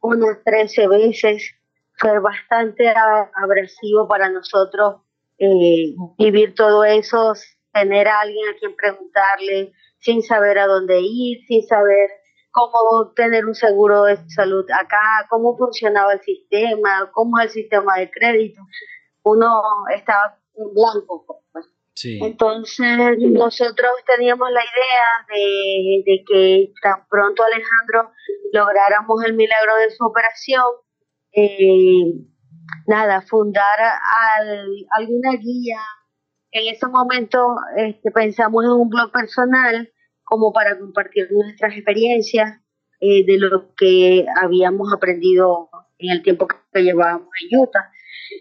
unas 0.00 0.42
13 0.44 0.88
veces, 0.88 1.54
fue 1.98 2.18
bastante 2.20 2.88
abrasivo 3.34 4.08
para 4.08 4.30
nosotros 4.30 5.02
eh, 5.38 5.94
vivir 6.18 6.54
todo 6.54 6.84
eso, 6.84 7.32
tener 7.72 8.08
a 8.08 8.20
alguien 8.20 8.48
a 8.48 8.58
quien 8.58 8.74
preguntarle 8.74 9.72
sin 10.00 10.22
saber 10.22 10.58
a 10.58 10.66
dónde 10.66 11.00
ir, 11.00 11.44
sin 11.46 11.66
saber 11.66 12.10
cómo 12.50 13.12
tener 13.14 13.46
un 13.46 13.54
seguro 13.54 14.04
de 14.04 14.18
salud 14.30 14.64
acá, 14.70 15.26
cómo 15.28 15.56
funcionaba 15.56 16.14
el 16.14 16.20
sistema, 16.20 17.10
cómo 17.12 17.38
es 17.38 17.46
el 17.46 17.50
sistema 17.62 17.98
de 17.98 18.10
crédito. 18.10 18.62
Uno 19.22 19.62
estaba 19.94 20.38
en 20.56 20.74
blanco. 20.74 21.42
Pues. 21.52 21.66
Entonces 22.04 23.18
nosotros 23.18 23.90
teníamos 24.06 24.50
la 24.50 24.60
idea 24.60 25.26
de, 25.28 26.02
de, 26.06 26.24
que 26.26 26.72
tan 26.80 27.06
pronto 27.08 27.42
Alejandro 27.42 28.12
lográramos 28.52 29.24
el 29.24 29.34
milagro 29.34 29.76
de 29.76 29.90
su 29.90 30.04
operación, 30.04 30.64
eh, 31.32 32.14
nada, 32.86 33.20
fundar 33.22 33.78
alguna 34.90 35.32
guía. 35.40 35.78
En 36.50 36.74
ese 36.74 36.86
momento 36.86 37.56
este, 37.76 38.10
pensamos 38.10 38.64
en 38.64 38.70
un 38.70 38.88
blog 38.88 39.12
personal 39.12 39.92
como 40.24 40.52
para 40.52 40.78
compartir 40.78 41.28
nuestras 41.30 41.74
experiencias 41.74 42.60
eh, 43.00 43.24
de 43.24 43.38
lo 43.38 43.74
que 43.74 44.26
habíamos 44.42 44.92
aprendido 44.92 45.70
en 45.98 46.10
el 46.10 46.22
tiempo 46.22 46.46
que 46.46 46.82
llevábamos 46.82 47.28
en 47.42 47.60
Utah. 47.60 47.90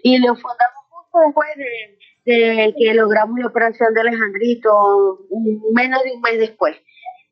Y 0.03 0.17
lo 0.19 0.35
fundamos 0.35 0.83
justo 0.89 1.19
después 1.25 1.49
de, 1.55 2.33
de 2.33 2.75
que 2.77 2.93
logramos 2.93 3.39
la 3.39 3.47
operación 3.47 3.93
de 3.93 4.01
Alejandrito, 4.01 5.27
menos 5.73 6.03
de 6.03 6.11
un 6.11 6.21
mes 6.21 6.39
después. 6.39 6.75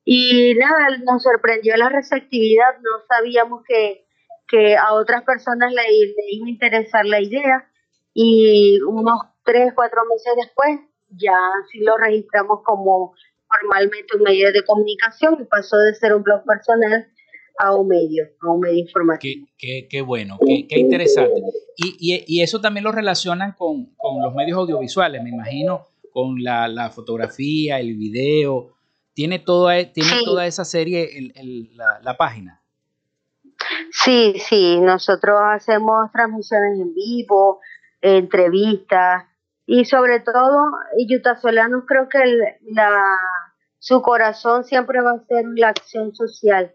Y 0.03 0.53
nada, 0.55 0.97
nos 1.03 1.23
sorprendió 1.23 1.75
la 1.77 1.89
receptividad, 1.89 2.75
no 2.77 3.05
sabíamos 3.09 3.63
que 3.67 4.04
que 4.47 4.75
a 4.75 4.93
otras 4.93 5.23
personas 5.23 5.71
le, 5.71 5.81
iba 6.31 6.45
a 6.45 6.49
interesar 6.49 7.05
la 7.05 7.21
idea 7.21 7.69
y 8.13 8.79
unos 8.81 9.19
tres, 9.43 9.73
cuatro 9.75 10.01
meses 10.09 10.33
después 10.37 10.79
ya 11.09 11.37
sí 11.71 11.79
lo 11.79 11.97
registramos 11.97 12.59
como 12.63 13.13
formalmente 13.47 14.17
un 14.17 14.23
medio 14.23 14.51
de 14.51 14.63
comunicación 14.63 15.37
y 15.41 15.45
pasó 15.45 15.77
de 15.77 15.93
ser 15.95 16.15
un 16.15 16.23
blog 16.23 16.43
personal 16.45 17.07
a 17.57 17.75
un 17.75 17.87
medio, 17.87 18.25
a 18.41 18.51
un 18.51 18.59
medio 18.59 18.79
informativo. 18.79 19.47
Qué, 19.57 19.87
qué, 19.89 20.01
bueno, 20.01 20.37
qué, 20.45 20.67
qué 20.67 20.79
interesante. 20.79 21.41
Y, 21.77 21.95
y, 21.99 22.23
y, 22.27 22.41
eso 22.41 22.59
también 22.59 22.83
lo 22.83 22.91
relacionan 22.91 23.53
con, 23.53 23.93
con, 23.95 24.21
los 24.21 24.33
medios 24.33 24.57
audiovisuales, 24.57 25.23
me 25.23 25.29
imagino, 25.29 25.87
con 26.11 26.41
la, 26.43 26.67
la 26.67 26.89
fotografía, 26.89 27.79
el 27.79 27.95
video. 27.95 28.73
¿Tiene 29.13 29.39
toda, 29.39 29.91
tiene 29.93 30.09
toda 30.25 30.45
esa 30.47 30.65
serie 30.65 31.17
el, 31.17 31.31
el, 31.35 31.77
la, 31.77 31.99
la 32.03 32.17
página? 32.17 32.64
Sí, 33.91 34.35
sí, 34.39 34.79
nosotros 34.79 35.39
hacemos 35.41 36.11
transmisiones 36.11 36.79
en 36.79 36.93
vivo, 36.93 37.59
entrevistas 38.01 39.25
y 39.65 39.85
sobre 39.85 40.19
todo, 40.19 40.71
Solanos 41.41 41.83
creo 41.87 42.07
que 42.07 42.19
la, 42.71 43.17
su 43.79 44.01
corazón 44.01 44.63
siempre 44.63 45.01
va 45.01 45.11
a 45.11 45.25
ser 45.25 45.45
la 45.55 45.69
acción 45.69 46.13
social, 46.13 46.73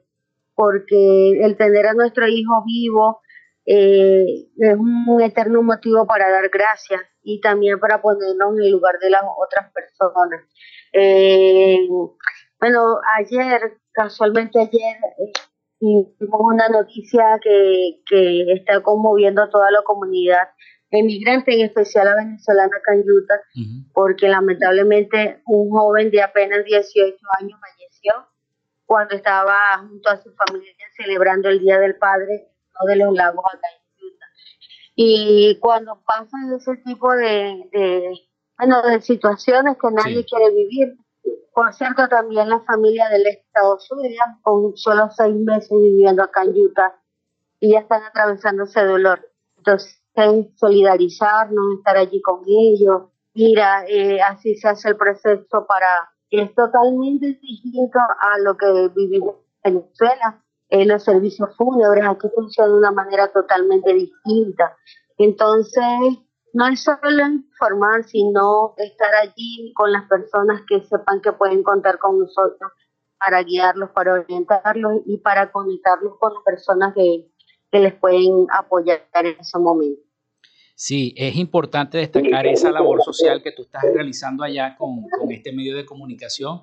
porque 0.55 1.40
el 1.42 1.57
tener 1.57 1.87
a 1.87 1.94
nuestro 1.94 2.26
hijo 2.26 2.64
vivo 2.66 3.20
eh, 3.64 4.48
es 4.57 4.76
un 4.76 5.20
eterno 5.20 5.62
motivo 5.62 6.05
para 6.07 6.31
dar 6.31 6.48
gracias 6.48 7.00
y 7.22 7.40
también 7.40 7.79
para 7.79 8.03
ponernos 8.03 8.55
en 8.57 8.64
el 8.64 8.72
lugar 8.72 8.98
de 8.98 9.11
las 9.11 9.22
otras 9.38 9.72
personas. 9.72 10.40
Eh, 10.92 11.79
bueno, 12.59 12.98
ayer, 13.18 13.79
casualmente 13.92 14.59
ayer, 14.59 14.96
y 15.81 16.07
tuvimos 16.19 16.40
una 16.43 16.69
noticia 16.69 17.40
que, 17.43 18.03
que 18.07 18.53
está 18.53 18.83
conmoviendo 18.83 19.43
a 19.43 19.49
toda 19.49 19.71
la 19.71 19.83
comunidad 19.83 20.49
emigrante, 20.90 21.55
en 21.55 21.66
especial 21.66 22.07
a 22.09 22.16
venezolana 22.16 22.77
Canyuta, 22.85 23.40
porque 23.95 24.29
lamentablemente 24.29 25.43
un 25.47 25.71
joven 25.71 26.11
de 26.11 26.23
apenas 26.23 26.64
18 26.64 27.16
años 27.38 27.59
falleció 27.61 28.12
cuando 28.85 29.14
estaba 29.14 29.79
junto 29.79 30.11
a 30.11 30.16
su 30.16 30.31
familia 30.35 30.75
celebrando 30.97 31.49
el 31.49 31.61
Día 31.61 31.79
del 31.79 31.97
Padre. 31.97 32.49
de 32.87 32.97
los 32.97 33.14
lagos 33.14 33.45
acá 33.47 33.69
en 33.73 34.07
Utah. 34.07 34.27
Y 34.97 35.59
cuando 35.61 36.03
pasan 36.05 36.53
ese 36.57 36.77
tipo 36.85 37.12
de, 37.12 37.69
de, 37.73 38.12
bueno, 38.59 38.83
de 38.83 39.01
situaciones 39.01 39.77
que 39.81 39.90
nadie 39.90 40.25
quiere 40.25 40.51
vivir, 40.55 40.97
por 41.55 41.75
cierto, 41.75 42.09
también 42.09 42.49
la 42.49 42.61
familia 42.61 43.09
del 43.09 43.27
Estado 43.27 43.79
Zulia, 43.81 44.39
con 44.43 44.77
solo 44.77 45.11
seis 45.11 45.35
meses 45.35 45.71
viviendo 45.71 46.23
acá 46.23 46.43
en 46.43 46.57
Utah, 46.57 46.95
y 47.59 47.73
ya 47.73 47.81
están 47.81 48.03
atravesando 48.03 48.65
ese 48.65 48.83
dolor. 48.85 49.31
Entonces, 49.59 50.01
solidarizarnos, 50.57 51.79
estar 51.79 51.97
allí 51.97 52.21
con 52.23 52.43
ellos. 52.47 53.03
Mira, 53.35 53.85
eh, 53.87 54.21
así 54.21 54.55
se 54.57 54.69
hace 54.69 54.89
el 54.91 54.97
proceso 54.97 55.67
para... 55.67 56.11
Es 56.31 56.55
totalmente 56.55 57.39
distinto 57.43 57.99
a 57.99 58.39
lo 58.39 58.57
que 58.57 58.91
vivimos 58.95 59.37
en 59.65 59.75
Venezuela. 59.75 60.43
Eh, 60.69 60.87
los 60.87 61.03
servicios 61.03 61.57
fúnebres 61.57 62.05
aquí 62.07 62.29
funcionan 62.33 62.73
de 62.73 62.79
una 62.79 62.93
manera 62.93 63.33
totalmente 63.33 63.93
distinta. 63.93 64.77
Entonces, 65.19 65.83
no 66.53 66.67
es 66.69 66.83
solo 66.83 67.27
informar, 67.27 68.05
sino 68.05 68.75
estar 68.77 69.15
allí 69.23 69.73
con 69.75 69.93
las 69.93 70.09
personas 70.09 70.63
que 70.69 70.81
sepan 70.83 71.21
que 71.21 71.33
pueden 71.33 71.63
contar 71.63 71.99
con 71.99 72.19
nosotros 72.19 72.73
para 73.19 73.43
guiarlos, 73.43 73.91
para 73.91 74.15
orientarlos 74.15 75.03
y 75.07 75.19
para 75.19 75.53
conectarlos 75.53 76.15
con 76.19 76.43
personas 76.45 76.95
que, 76.95 77.31
que 77.71 77.79
les 77.79 77.95
pueden 77.95 78.47
apoyar 78.53 79.07
en 79.15 79.37
ese 79.39 79.59
momento. 79.59 80.01
Sí, 80.75 81.13
es 81.17 81.37
importante 81.37 81.99
destacar 81.99 82.47
esa 82.47 82.71
labor 82.71 83.03
social 83.03 83.43
que 83.43 83.53
tú 83.53 83.63
estás 83.63 83.83
realizando 83.83 84.43
allá 84.43 84.77
con, 84.79 85.03
con 85.03 85.31
este 85.31 85.53
medio 85.53 85.77
de 85.77 85.85
comunicación, 85.85 86.63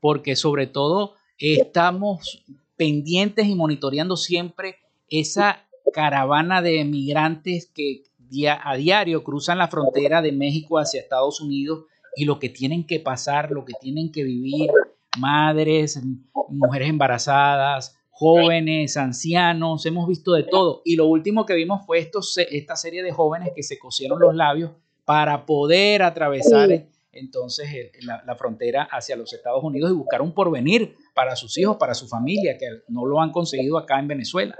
porque 0.00 0.36
sobre 0.36 0.68
todo 0.68 1.14
estamos 1.36 2.44
pendientes 2.76 3.46
y 3.46 3.56
monitoreando 3.56 4.16
siempre 4.16 4.76
esa 5.08 5.66
caravana 5.92 6.62
de 6.62 6.84
migrantes 6.84 7.66
que 7.74 8.04
a 8.44 8.76
diario 8.76 9.24
cruzan 9.24 9.58
la 9.58 9.68
frontera 9.68 10.20
de 10.20 10.32
México 10.32 10.78
hacia 10.78 11.00
Estados 11.00 11.40
Unidos 11.40 11.84
y 12.14 12.24
lo 12.24 12.38
que 12.38 12.48
tienen 12.48 12.86
que 12.86 13.00
pasar, 13.00 13.50
lo 13.50 13.64
que 13.64 13.74
tienen 13.80 14.12
que 14.12 14.24
vivir, 14.24 14.70
madres, 15.18 16.00
mujeres 16.48 16.88
embarazadas, 16.88 17.96
jóvenes, 18.10 18.96
ancianos, 18.96 19.84
hemos 19.86 20.08
visto 20.08 20.32
de 20.32 20.44
todo. 20.44 20.82
Y 20.84 20.96
lo 20.96 21.06
último 21.06 21.44
que 21.44 21.54
vimos 21.54 21.84
fue 21.84 21.98
esta 21.98 22.76
serie 22.76 23.02
de 23.02 23.12
jóvenes 23.12 23.50
que 23.54 23.62
se 23.62 23.78
cosieron 23.78 24.20
los 24.20 24.34
labios 24.34 24.72
para 25.04 25.44
poder 25.46 26.02
atravesar 26.02 26.88
entonces 27.12 27.68
la, 28.02 28.36
frontera 28.36 28.88
hacia 28.90 29.16
los 29.16 29.32
Estados 29.32 29.62
Unidos 29.64 29.90
y 29.90 29.94
buscar 29.94 30.22
un 30.22 30.32
porvenir 30.32 30.96
para 31.14 31.34
sus 31.36 31.56
hijos, 31.58 31.76
para 31.76 31.94
su 31.94 32.08
familia, 32.08 32.58
que 32.58 32.66
no 32.88 33.06
lo 33.06 33.20
han 33.20 33.32
conseguido 33.32 33.78
acá 33.78 33.98
en 33.98 34.08
Venezuela. 34.08 34.56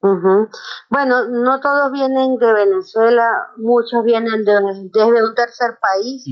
Bueno, 0.00 1.28
no 1.28 1.60
todos 1.60 1.92
vienen 1.92 2.36
de 2.38 2.52
Venezuela, 2.52 3.50
muchos 3.58 4.02
vienen 4.02 4.44
de, 4.44 4.54
desde 4.92 5.24
un 5.24 5.34
tercer 5.34 5.78
país, 5.80 6.24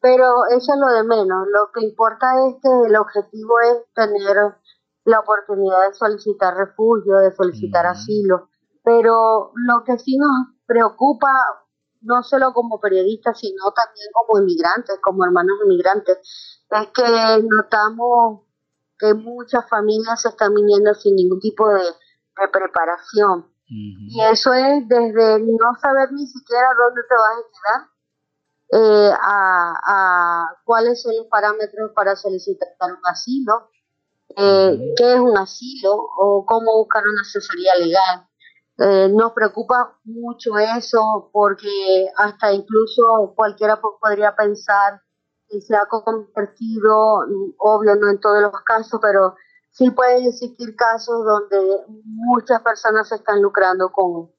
pero 0.00 0.46
eso 0.46 0.72
es 0.72 0.80
lo 0.80 0.88
de 0.88 1.04
menos. 1.04 1.46
Lo 1.48 1.70
que 1.74 1.84
importa 1.84 2.26
es 2.48 2.56
que 2.62 2.88
el 2.88 2.96
objetivo 2.96 3.60
es 3.60 3.92
tener 3.94 4.56
la 5.04 5.20
oportunidad 5.20 5.88
de 5.88 5.94
solicitar 5.94 6.54
refugio, 6.56 7.16
de 7.18 7.32
solicitar 7.32 7.86
asilo, 7.86 8.48
pero 8.82 9.52
lo 9.54 9.84
que 9.84 9.98
sí 9.98 10.16
nos 10.16 10.56
preocupa, 10.64 11.32
no 12.00 12.22
solo 12.22 12.54
como 12.54 12.80
periodistas, 12.80 13.38
sino 13.38 13.72
también 13.72 14.08
como 14.12 14.40
inmigrantes, 14.40 14.98
como 15.02 15.24
hermanos 15.24 15.58
inmigrantes, 15.64 16.18
es 16.70 16.88
que 16.88 17.42
notamos 17.48 18.46
que 18.98 19.14
muchas 19.14 19.68
familias 19.68 20.22
se 20.22 20.28
están 20.28 20.54
viniendo 20.54 20.94
sin 20.94 21.16
ningún 21.16 21.40
tipo 21.40 21.68
de, 21.68 21.82
preparación. 22.52 23.52
Y 23.66 24.20
eso 24.30 24.52
es 24.52 24.86
desde 24.86 25.38
no 25.40 25.74
saber 25.80 26.12
ni 26.12 26.26
siquiera 26.26 26.66
dónde 26.76 27.02
te 27.08 27.14
vas 27.14 27.38
a 27.38 27.48
quedar, 27.48 27.92
eh, 28.74 29.12
a, 29.18 29.74
a 29.86 30.56
cuáles 30.64 31.00
son 31.00 31.16
los 31.16 31.26
parámetros 31.28 31.90
para 31.94 32.14
solicitar 32.16 32.68
un 32.80 33.00
asilo, 33.04 33.70
eh, 34.36 34.94
qué 34.96 35.14
es 35.14 35.20
un 35.20 35.36
asilo 35.36 35.94
o 35.94 36.44
cómo 36.46 36.78
buscar 36.78 37.02
una 37.02 37.22
asesoría 37.22 37.74
legal. 37.76 38.26
Eh, 38.78 39.08
nos 39.10 39.32
preocupa 39.32 39.98
mucho 40.04 40.58
eso 40.58 41.30
porque 41.32 42.08
hasta 42.16 42.52
incluso 42.52 43.32
cualquiera 43.36 43.80
podría 43.80 44.34
pensar 44.34 45.02
que 45.48 45.60
se 45.60 45.76
ha 45.76 45.86
convertido, 45.86 47.18
obvio 47.58 47.94
no 47.96 48.10
en 48.10 48.20
todos 48.20 48.40
los 48.40 48.60
casos, 48.62 48.98
pero 49.02 49.34
sí 49.72 49.90
pueden 49.90 50.26
existir 50.26 50.74
casos 50.76 51.24
donde 51.24 51.84
muchas 52.04 52.62
personas 52.62 53.08
se 53.08 53.16
están 53.16 53.42
lucrando 53.42 53.90
con 53.90 54.30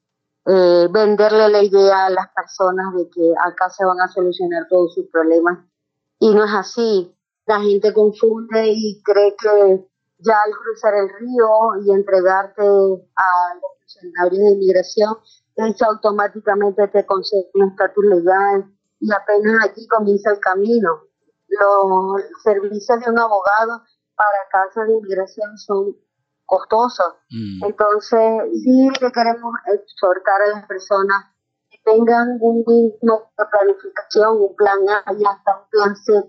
eh, 0.46 0.88
venderle 0.90 1.48
la 1.48 1.62
idea 1.62 2.06
a 2.06 2.10
las 2.10 2.28
personas 2.34 2.94
de 2.96 3.08
que 3.08 3.32
acá 3.44 3.70
se 3.70 3.84
van 3.84 4.00
a 4.00 4.08
solucionar 4.08 4.66
todos 4.68 4.94
sus 4.94 5.06
problemas 5.10 5.58
y 6.18 6.34
no 6.34 6.44
es 6.44 6.52
así 6.54 7.14
la 7.46 7.60
gente 7.60 7.92
confunde 7.92 8.72
y 8.74 9.02
cree 9.02 9.36
que 9.36 9.86
ya 10.18 10.40
al 10.40 10.52
cruzar 10.52 10.94
el 10.94 11.08
río 11.20 11.84
y 11.84 11.92
entregarte 11.92 12.62
a 12.62 13.54
los 13.54 13.70
funcionarios 13.80 14.38
de 14.38 14.52
inmigración, 14.52 15.16
eso 15.56 15.84
automáticamente 15.84 16.88
te 16.88 17.04
concede 17.04 17.50
un 17.54 17.68
estatus 17.70 18.04
legal 18.04 18.72
y 19.00 19.12
apenas 19.12 19.66
aquí 19.66 19.86
comienza 19.88 20.30
el 20.30 20.40
camino. 20.40 21.02
Los 21.48 22.22
servicios 22.42 23.00
de 23.00 23.10
un 23.10 23.18
abogado 23.18 23.82
para 24.16 24.48
casos 24.50 24.86
de 24.86 24.94
inmigración 24.94 25.56
son 25.58 25.96
costosos. 26.46 27.14
Mm. 27.30 27.64
Entonces, 27.64 28.60
sí 28.62 28.88
que 28.98 29.10
queremos 29.12 29.54
exhortar 29.72 30.42
a 30.42 30.58
las 30.58 30.66
personas 30.66 31.24
que 31.70 31.78
tengan 31.84 32.38
un 32.40 32.64
mismo 32.66 33.32
planificación, 33.36 34.40
un 34.40 34.54
plan 34.56 34.78
A 34.88 35.12
y 35.12 35.24
hasta 35.24 35.58
un 35.58 35.68
plan 35.70 35.96
Z 35.96 36.28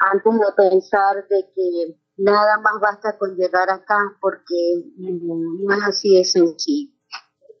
antes 0.00 0.32
de 0.32 0.52
pensar 0.56 1.28
de 1.28 1.50
que 1.54 1.96
nada 2.16 2.58
más 2.58 2.80
basta 2.80 3.18
con 3.18 3.36
llegar 3.36 3.70
acá 3.70 3.98
porque 4.20 4.54
no 4.96 5.74
es 5.74 5.82
así 5.84 6.16
de 6.16 6.24
sencillo. 6.24 6.92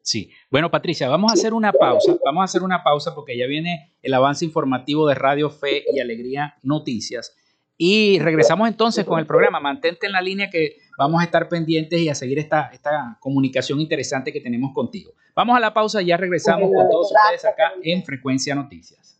Sí, 0.02 0.30
bueno 0.50 0.70
Patricia, 0.70 1.08
vamos 1.08 1.30
a 1.30 1.34
hacer 1.34 1.52
una 1.52 1.72
pausa, 1.72 2.16
vamos 2.24 2.40
a 2.40 2.44
hacer 2.44 2.62
una 2.62 2.82
pausa 2.82 3.14
porque 3.14 3.36
ya 3.36 3.46
viene 3.46 3.94
el 4.02 4.14
avance 4.14 4.44
informativo 4.44 5.06
de 5.06 5.14
Radio 5.14 5.50
Fe 5.50 5.84
y 5.92 6.00
Alegría 6.00 6.56
Noticias 6.62 7.36
y 7.82 8.18
regresamos 8.18 8.68
entonces 8.68 9.06
con 9.06 9.18
el 9.18 9.26
programa, 9.26 9.58
mantente 9.58 10.04
en 10.04 10.12
la 10.12 10.20
línea 10.20 10.50
que 10.50 10.76
vamos 10.98 11.18
a 11.22 11.24
estar 11.24 11.48
pendientes 11.48 11.98
y 11.98 12.10
a 12.10 12.14
seguir 12.14 12.38
esta, 12.38 12.68
esta 12.74 13.16
comunicación 13.20 13.80
interesante 13.80 14.34
que 14.34 14.42
tenemos 14.42 14.74
contigo. 14.74 15.14
Vamos 15.34 15.56
a 15.56 15.60
la 15.60 15.72
pausa 15.72 16.02
y 16.02 16.06
ya 16.08 16.18
regresamos 16.18 16.70
con 16.70 16.90
todos 16.90 17.10
ustedes 17.10 17.42
acá 17.46 17.72
en 17.82 18.04
Frecuencia 18.04 18.54
Noticias. 18.54 19.18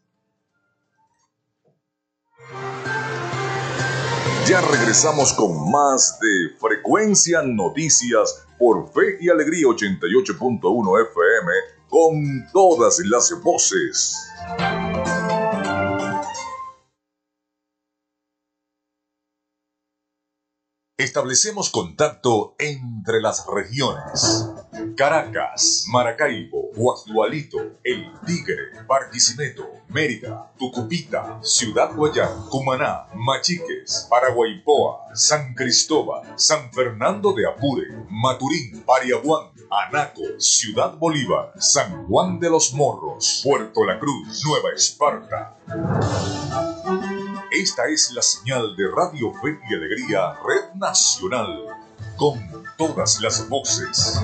Ya 4.46 4.60
regresamos 4.60 5.32
con 5.32 5.70
más 5.70 6.20
de 6.20 6.58
Frecuencia 6.58 7.40
Noticias 7.42 8.46
por 8.58 8.92
Fe 8.92 9.16
y 9.22 9.30
Alegría 9.30 9.68
88.1 9.68 11.08
FM 11.08 11.52
con 11.88 12.52
todas 12.52 12.98
las 13.06 13.32
voces. 13.42 14.18
Establecemos 21.10 21.70
contacto 21.70 22.54
entre 22.56 23.20
las 23.20 23.44
regiones. 23.52 24.48
Caracas, 24.96 25.86
Maracaibo, 25.88 26.70
Guadualito, 26.76 27.58
El 27.82 28.12
Tigre, 28.24 28.84
Barquisimeto, 28.86 29.68
Mérida, 29.88 30.52
Tucupita, 30.56 31.40
Ciudad 31.42 31.96
Guayán, 31.96 32.46
Cumaná, 32.48 33.08
Machiques, 33.12 34.06
Paraguaypoa, 34.08 35.08
San 35.12 35.52
Cristóbal, 35.54 36.32
San 36.36 36.72
Fernando 36.72 37.32
de 37.32 37.44
Apure, 37.48 37.88
Maturín, 38.08 38.84
Pariaguán, 38.86 39.50
Anaco, 39.68 40.22
Ciudad 40.38 40.94
Bolívar, 40.96 41.54
San 41.58 42.06
Juan 42.06 42.38
de 42.38 42.50
los 42.50 42.72
Morros, 42.72 43.40
Puerto 43.42 43.84
La 43.84 43.98
Cruz, 43.98 44.44
Nueva 44.44 44.70
Esparta. 44.76 45.56
Esta 47.60 47.86
es 47.88 48.10
la 48.12 48.22
señal 48.22 48.74
de 48.74 48.84
Radio 48.88 49.34
Fe 49.34 49.58
y 49.68 49.74
Alegría 49.74 50.32
Red 50.42 50.76
Nacional, 50.76 51.66
con 52.16 52.40
todas 52.78 53.20
las 53.20 53.46
voces. 53.50 54.18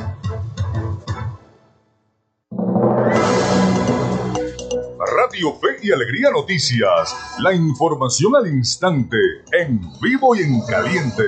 Radio 4.99 5.53
Fe 5.61 5.77
y 5.83 5.93
Alegría 5.93 6.31
Noticias, 6.31 7.15
la 7.41 7.53
información 7.53 8.35
al 8.37 8.47
instante, 8.47 9.19
en 9.53 9.83
vivo 10.01 10.35
y 10.35 10.41
en 10.41 10.63
caliente. 10.63 11.25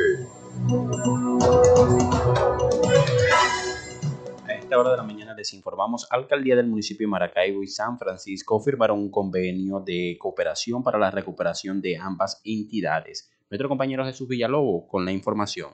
A 4.47 4.53
esta 4.55 4.79
hora 4.79 4.92
de 4.92 4.97
la 4.97 5.03
mañana 5.03 5.17
les 5.38 5.55
informamos, 5.55 6.07
Alcaldía 6.11 6.57
del 6.57 6.66
municipio 6.66 7.07
de 7.07 7.11
Maracaibo 7.11 7.62
y 7.62 7.68
San 7.68 7.96
Francisco 7.96 8.61
firmaron 8.61 8.98
un 8.98 9.11
convenio 9.11 9.81
de 9.81 10.16
cooperación 10.18 10.83
para 10.83 10.98
la 10.98 11.11
recuperación 11.11 11.81
de 11.81 11.96
ambas 11.96 12.40
entidades. 12.44 13.31
Nuestro 13.48 13.68
compañero 13.68 14.05
Jesús 14.05 14.29
Villalobos 14.29 14.85
con 14.88 15.05
la 15.05 15.12
información. 15.12 15.70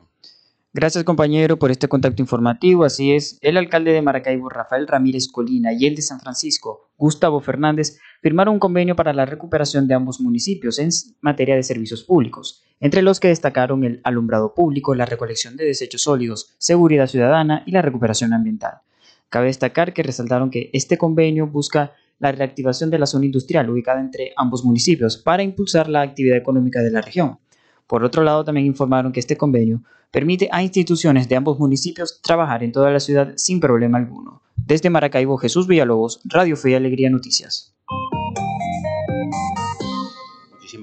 Gracias 0.77 1.05
compañero 1.05 1.57
por 1.57 1.71
este 1.71 1.89
contacto 1.89 2.21
informativo. 2.21 2.85
Así 2.85 3.13
es, 3.13 3.39
el 3.43 3.57
alcalde 3.57 3.93
de 3.93 4.03
Maracaibo, 4.03 4.49
Rafael 4.49 4.89
Ramírez 4.89 5.29
Colina, 5.29 5.73
y 5.73 5.87
el 5.87 5.95
de 5.95 6.03
San 6.03 6.21
Francisco, 6.21 6.91
Gustavo 6.99 7.41
Fernández, 7.41 8.01
firmaron 8.21 8.55
un 8.55 8.61
convenio 8.61 8.97
para 8.97 9.13
la 9.13 9.25
recuperación 9.25 9.87
de 9.87 9.95
ambos 9.95 10.21
municipios 10.21 10.81
en 10.81 10.91
materia 11.21 11.55
de 11.55 11.63
servicios 11.63 12.03
públicos, 12.03 12.65
entre 12.81 13.03
los 13.03 13.21
que 13.21 13.29
destacaron 13.29 13.85
el 13.85 14.01
alumbrado 14.03 14.53
público, 14.53 14.97
la 14.97 15.07
recolección 15.07 15.57
de 15.57 15.65
desechos 15.65 16.03
sólidos, 16.03 16.55
seguridad 16.59 17.07
ciudadana 17.07 17.63
y 17.67 17.71
la 17.71 17.81
recuperación 17.81 18.33
ambiental. 18.33 18.81
Cabe 19.35 19.47
destacar 19.47 19.93
que 19.93 20.05
resaltaron 20.05 20.49
que 20.49 20.71
este 20.73 20.97
convenio 20.97 21.49
busca 21.49 21.93
la 22.21 22.31
reactivación 22.31 22.89
de 22.89 23.01
la 23.01 23.07
zona 23.07 23.25
industrial 23.25 23.69
ubicada 23.69 24.01
entre 24.01 24.33
ambos 24.37 24.65
municipios 24.65 25.17
para 25.17 25.43
impulsar 25.43 25.89
la 25.89 26.03
actividad 26.03 26.37
económica 26.37 26.83
de 26.83 26.93
la 26.93 27.01
región. 27.01 27.41
Por 27.89 28.05
otro 28.05 28.23
lado, 28.23 28.45
también 28.45 28.65
informaron 28.65 29.11
que 29.11 29.19
este 29.19 29.37
convenio 29.37 29.83
permite 30.13 30.49
a 30.53 30.63
instituciones 30.63 31.29
de 31.29 31.35
ambos 31.35 31.59
municipios 31.59 32.21
trabajar 32.23 32.63
en 32.63 32.71
toda 32.71 32.93
la 32.93 33.01
ciudad 33.01 33.33
sin 33.35 33.59
problema 33.59 33.99
alguno. 33.99 34.41
Desde 34.55 34.89
Maracaibo, 34.89 35.37
Jesús 35.37 35.67
Villalobos, 35.67 36.21
Radio 36.27 36.57
Fe 36.57 36.71
y 36.71 36.75
Alegría 36.75 37.11
Noticias. 37.11 37.75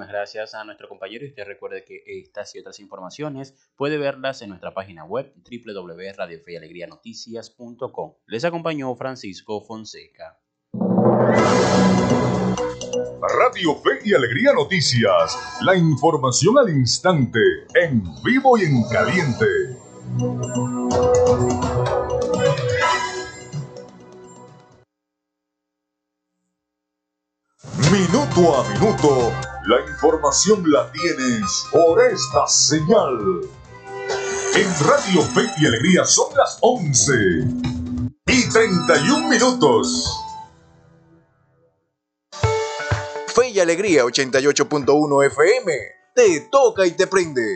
Gracias 0.08 0.56
a 0.56 0.64
nuestro 0.64 0.88
compañero 0.88 1.26
y 1.26 1.30
usted 1.30 1.44
recuerde 1.46 1.84
que 1.84 2.04
estas 2.06 2.56
y 2.56 2.60
otras 2.60 2.80
informaciones 2.80 3.56
puede 3.76 3.98
verlas 3.98 4.42
en 4.42 4.48
nuestra 4.50 4.74
página 4.74 5.04
web 5.06 5.34
www.radiofeyalegrianoticias.com. 5.36 8.14
Les 8.28 8.46
acompañó 8.46 8.96
Francisco 8.96 9.62
Fonseca. 9.62 10.40
Radio 13.24 13.76
Fe 13.76 14.00
y 14.04 14.14
Alegría 14.14 14.52
Noticias. 14.54 15.38
La 15.62 15.76
información 15.76 16.58
al 16.58 16.70
instante, 16.70 17.40
en 17.76 18.04
vivo 18.24 18.58
y 18.58 18.64
en 18.64 18.82
caliente. 18.90 19.46
Minuto 27.92 28.56
a 28.56 28.64
minuto, 28.70 29.34
la 29.66 29.80
información 29.82 30.64
la 30.72 30.92
tienes 30.92 31.66
por 31.72 32.02
esta 32.04 32.48
señal. 32.48 33.42
En 34.56 34.88
Radio 34.88 35.22
Fe 35.22 35.50
y 35.60 35.66
Alegría 35.66 36.04
son 36.06 36.36
las 36.36 36.58
11 36.62 37.14
y 38.28 38.50
31 38.50 39.30
minutos. 39.30 40.10
Fe 43.28 43.50
y 43.50 43.60
Alegría 43.60 44.04
88.1 44.04 45.26
FM. 45.28 45.72
Te 46.16 46.50
toca 46.52 46.86
y 46.86 46.92
te 46.92 47.08
prende. 47.08 47.56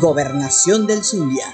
Gobernación 0.00 0.86
del 0.86 1.02
Zulia. 1.02 1.46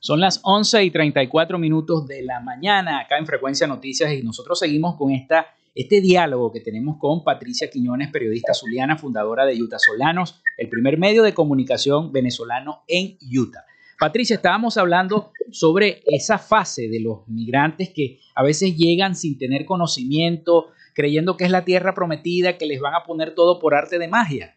Son 0.00 0.20
las 0.20 0.40
11 0.44 0.84
y 0.84 0.90
34 0.90 1.58
minutos 1.58 2.06
de 2.06 2.22
la 2.22 2.38
mañana 2.40 3.00
acá 3.00 3.18
en 3.18 3.26
Frecuencia 3.26 3.66
Noticias 3.66 4.12
y 4.12 4.22
nosotros 4.22 4.58
seguimos 4.58 4.96
con 4.96 5.10
esta, 5.10 5.48
este 5.74 6.00
diálogo 6.00 6.52
que 6.52 6.60
tenemos 6.60 6.98
con 6.98 7.24
Patricia 7.24 7.68
Quiñones, 7.68 8.12
periodista 8.12 8.54
zuliana, 8.54 8.96
fundadora 8.96 9.44
de 9.44 9.60
Utah 9.60 9.80
Solanos, 9.80 10.40
el 10.58 10.68
primer 10.68 10.96
medio 10.96 11.24
de 11.24 11.34
comunicación 11.34 12.12
venezolano 12.12 12.84
en 12.86 13.18
Utah. 13.36 13.64
Patricia, 13.98 14.36
estábamos 14.36 14.76
hablando 14.76 15.32
sobre 15.50 16.02
esa 16.06 16.38
fase 16.38 16.88
de 16.88 17.00
los 17.00 17.26
migrantes 17.28 17.90
que 17.94 18.20
a 18.34 18.42
veces 18.42 18.76
llegan 18.76 19.16
sin 19.16 19.38
tener 19.38 19.64
conocimiento, 19.64 20.68
creyendo 20.94 21.36
que 21.36 21.44
es 21.44 21.50
la 21.50 21.64
tierra 21.64 21.94
prometida, 21.94 22.58
que 22.58 22.66
les 22.66 22.80
van 22.80 22.94
a 22.94 23.04
poner 23.04 23.34
todo 23.34 23.58
por 23.58 23.74
arte 23.74 23.98
de 23.98 24.08
magia. 24.08 24.56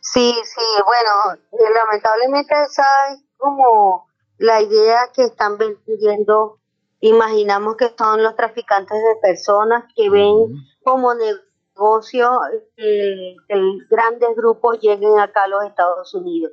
Sí, 0.00 0.32
sí, 0.42 0.62
bueno, 0.86 1.42
eh, 1.52 1.72
lamentablemente 1.74 2.54
esa 2.64 3.12
es 3.12 3.20
como 3.36 4.08
la 4.38 4.62
idea 4.62 5.10
que 5.14 5.24
están 5.24 5.58
vendiendo. 5.58 6.60
Imaginamos 7.00 7.76
que 7.76 7.92
son 7.96 8.22
los 8.22 8.34
traficantes 8.34 8.96
de 8.96 9.20
personas 9.20 9.84
que 9.94 10.08
ven 10.08 10.34
como 10.82 11.12
negocio 11.14 12.30
eh, 12.76 13.36
que 13.46 13.54
grandes 13.90 14.30
grupos 14.34 14.80
lleguen 14.80 15.18
acá 15.18 15.44
a 15.44 15.48
los 15.48 15.64
Estados 15.64 16.14
Unidos. 16.14 16.52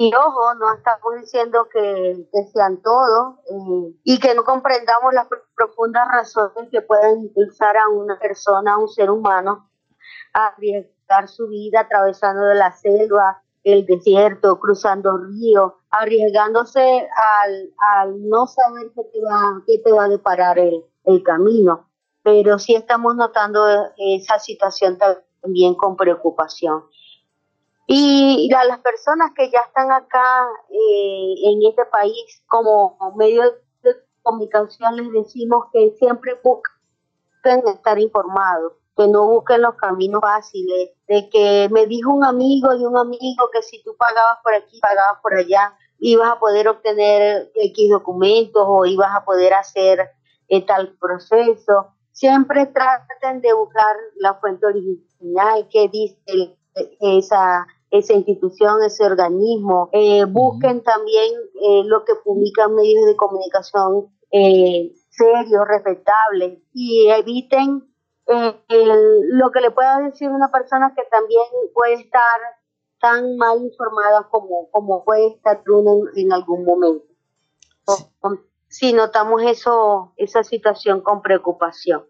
Y 0.00 0.14
ojo, 0.14 0.54
no 0.54 0.74
estamos 0.74 1.16
diciendo 1.20 1.66
que, 1.72 2.28
sean 2.52 2.80
todos 2.82 3.34
eh, 3.50 3.96
y 4.04 4.20
que 4.20 4.32
no 4.32 4.44
comprendamos 4.44 5.12
las 5.12 5.26
profundas 5.56 6.06
razones 6.06 6.70
que 6.70 6.82
pueden 6.82 7.24
impulsar 7.24 7.76
a 7.76 7.88
una 7.88 8.16
persona, 8.16 8.74
a 8.74 8.78
un 8.78 8.88
ser 8.88 9.10
humano, 9.10 9.68
a 10.34 10.46
arriesgar 10.46 11.26
su 11.26 11.48
vida 11.48 11.80
atravesando 11.80 12.44
la 12.54 12.70
selva, 12.70 13.42
el 13.64 13.86
desierto, 13.86 14.60
cruzando 14.60 15.18
ríos, 15.18 15.72
arriesgándose 15.90 17.08
al, 17.80 18.28
no 18.28 18.46
saber 18.46 18.92
qué 18.94 19.02
te 19.02 19.20
va, 19.20 19.62
qué 19.66 19.78
te 19.84 19.90
va 19.90 20.04
a 20.04 20.08
deparar 20.08 20.60
el, 20.60 20.84
el 21.06 21.24
camino. 21.24 21.90
Pero 22.22 22.60
sí 22.60 22.76
estamos 22.76 23.16
notando 23.16 23.66
esa 23.96 24.38
situación 24.38 24.96
también 25.42 25.74
con 25.74 25.96
preocupación. 25.96 26.84
Y 27.90 28.52
a 28.52 28.64
las 28.64 28.80
personas 28.80 29.30
que 29.34 29.50
ya 29.50 29.60
están 29.66 29.90
acá 29.90 30.46
eh, 30.68 31.34
en 31.42 31.66
este 31.66 31.86
país 31.86 32.42
como 32.46 32.98
medio 33.16 33.44
de 33.82 33.96
comunicación 34.22 34.96
les 34.96 35.10
decimos 35.10 35.64
que 35.72 35.94
siempre 35.98 36.38
busquen 36.44 37.66
estar 37.66 37.98
informados, 37.98 38.74
que 38.94 39.08
no 39.08 39.26
busquen 39.28 39.62
los 39.62 39.74
caminos 39.76 40.20
fáciles, 40.20 40.90
de 41.06 41.30
que 41.30 41.70
me 41.72 41.86
dijo 41.86 42.12
un 42.12 42.24
amigo 42.24 42.76
de 42.76 42.86
un 42.86 42.98
amigo 42.98 43.48
que 43.50 43.62
si 43.62 43.82
tú 43.82 43.96
pagabas 43.96 44.36
por 44.44 44.52
aquí, 44.52 44.78
pagabas 44.80 45.22
por 45.22 45.32
allá, 45.32 45.74
ibas 45.98 46.30
a 46.30 46.38
poder 46.38 46.68
obtener 46.68 47.50
X 47.54 47.90
documentos 47.90 48.64
o 48.66 48.84
ibas 48.84 49.16
a 49.16 49.24
poder 49.24 49.54
hacer 49.54 50.10
eh, 50.48 50.66
tal 50.66 50.94
proceso. 51.00 51.94
Siempre 52.12 52.66
traten 52.66 53.40
de 53.40 53.54
buscar 53.54 53.96
la 54.16 54.34
fuente 54.34 54.66
original 54.66 55.66
que 55.70 55.88
dice 55.88 56.58
esa 57.00 57.66
esa 57.90 58.12
institución, 58.12 58.82
ese 58.84 59.04
organismo. 59.04 59.88
Eh, 59.92 60.24
busquen 60.24 60.82
también 60.82 61.32
eh, 61.62 61.82
lo 61.84 62.04
que 62.04 62.14
publican 62.24 62.74
medios 62.74 63.06
de 63.06 63.16
comunicación 63.16 64.08
eh, 64.30 64.92
serios, 65.10 65.66
respetables 65.66 66.58
y 66.72 67.08
eviten 67.08 67.84
lo 68.28 69.50
que 69.50 69.60
le 69.62 69.70
pueda 69.70 70.00
decir 70.00 70.28
una 70.28 70.50
persona 70.50 70.92
que 70.94 71.02
también 71.10 71.46
puede 71.72 71.94
estar 71.94 72.38
tan 73.00 73.38
mal 73.38 73.62
informada 73.62 74.28
como, 74.28 74.70
como 74.70 75.02
puede 75.02 75.28
estar 75.28 75.62
uno 75.66 76.10
en, 76.14 76.30
algún 76.30 76.66
momento. 76.66 77.06
Si 78.68 78.92
notamos 78.92 79.40
eso, 79.44 80.12
esa 80.18 80.44
situación 80.44 81.00
con 81.00 81.22
preocupación. 81.22 82.04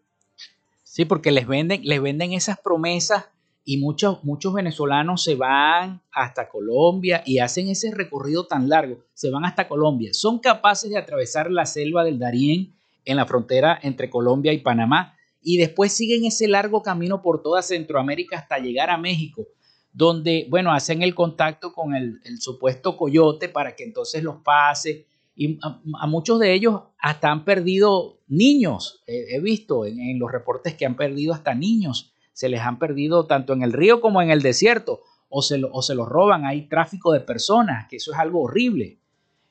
Sí, 0.82 1.04
porque 1.04 1.30
les 1.30 1.46
venden, 1.46 1.82
les 1.84 2.02
venden 2.02 2.32
esas 2.32 2.58
promesas 2.58 3.28
y 3.70 3.76
muchos, 3.76 4.24
muchos 4.24 4.54
venezolanos 4.54 5.22
se 5.22 5.34
van 5.34 6.00
hasta 6.10 6.48
Colombia 6.48 7.22
y 7.26 7.40
hacen 7.40 7.68
ese 7.68 7.94
recorrido 7.94 8.46
tan 8.46 8.70
largo, 8.70 9.04
se 9.12 9.30
van 9.30 9.44
hasta 9.44 9.68
Colombia, 9.68 10.14
son 10.14 10.38
capaces 10.38 10.88
de 10.88 10.96
atravesar 10.96 11.50
la 11.50 11.66
selva 11.66 12.02
del 12.02 12.18
Darién 12.18 12.72
en 13.04 13.16
la 13.18 13.26
frontera 13.26 13.78
entre 13.82 14.08
Colombia 14.08 14.54
y 14.54 14.60
Panamá 14.60 15.14
y 15.42 15.58
después 15.58 15.92
siguen 15.92 16.24
ese 16.24 16.48
largo 16.48 16.82
camino 16.82 17.20
por 17.20 17.42
toda 17.42 17.60
Centroamérica 17.60 18.38
hasta 18.38 18.58
llegar 18.58 18.88
a 18.88 18.96
México, 18.96 19.46
donde, 19.92 20.46
bueno, 20.48 20.72
hacen 20.72 21.02
el 21.02 21.14
contacto 21.14 21.74
con 21.74 21.94
el, 21.94 22.22
supuesto 22.40 22.96
coyote 22.96 23.50
para 23.50 23.76
que 23.76 23.84
entonces 23.84 24.22
los 24.22 24.36
pase. 24.36 25.04
Y 25.36 25.58
a, 25.60 26.06
muchos 26.06 26.40
de 26.40 26.54
ellos 26.54 26.80
hasta 26.98 27.30
han 27.30 27.44
perdido 27.44 28.16
niños. 28.28 29.02
he 29.06 29.38
visto 29.40 29.84
en, 29.84 30.00
en, 30.00 30.18
los 30.18 30.32
reportes 30.32 30.72
que 30.72 30.86
han 30.86 30.96
perdido 30.96 31.34
hasta 31.34 31.54
niños 31.54 32.14
se 32.38 32.48
les 32.48 32.60
han 32.60 32.78
perdido 32.78 33.26
tanto 33.26 33.52
en 33.52 33.64
el 33.64 33.72
río 33.72 34.00
como 34.00 34.22
en 34.22 34.30
el 34.30 34.42
desierto, 34.42 35.00
o 35.28 35.42
se, 35.42 35.60
o 35.72 35.82
se 35.82 35.96
los 35.96 36.08
roban, 36.08 36.46
hay 36.46 36.68
tráfico 36.68 37.10
de 37.10 37.18
personas, 37.18 37.88
que 37.90 37.96
eso 37.96 38.12
es 38.12 38.18
algo 38.20 38.42
horrible. 38.42 39.00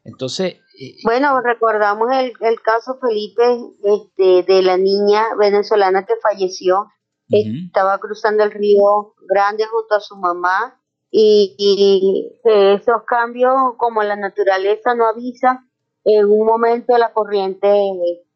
Entonces... 0.06 0.62
Eh, 0.80 0.96
bueno, 1.04 1.42
recordamos 1.42 2.08
el, 2.14 2.62
caso, 2.62 2.98
Felipe, 3.02 3.44
este, 3.84 4.44
de 4.44 4.62
la 4.62 4.78
niña 4.78 5.36
venezolana 5.38 6.06
que 6.06 6.14
falleció, 6.24 6.88
estaba 7.28 8.00
cruzando 8.00 8.46
el 8.46 8.52
río 8.52 9.16
Grande 9.28 9.66
junto 9.66 9.96
a 9.96 10.00
su 10.00 10.16
mamá, 10.16 10.80
y, 11.12 12.38
esos 12.46 13.04
cambios, 13.06 13.54
como 13.76 14.02
la 14.02 14.16
naturaleza 14.16 14.96
no 14.96 15.10
avisa, 15.10 15.68
en 16.06 16.24
un 16.24 16.46
momento 16.46 16.98
la 16.98 17.12
corriente 17.12 17.68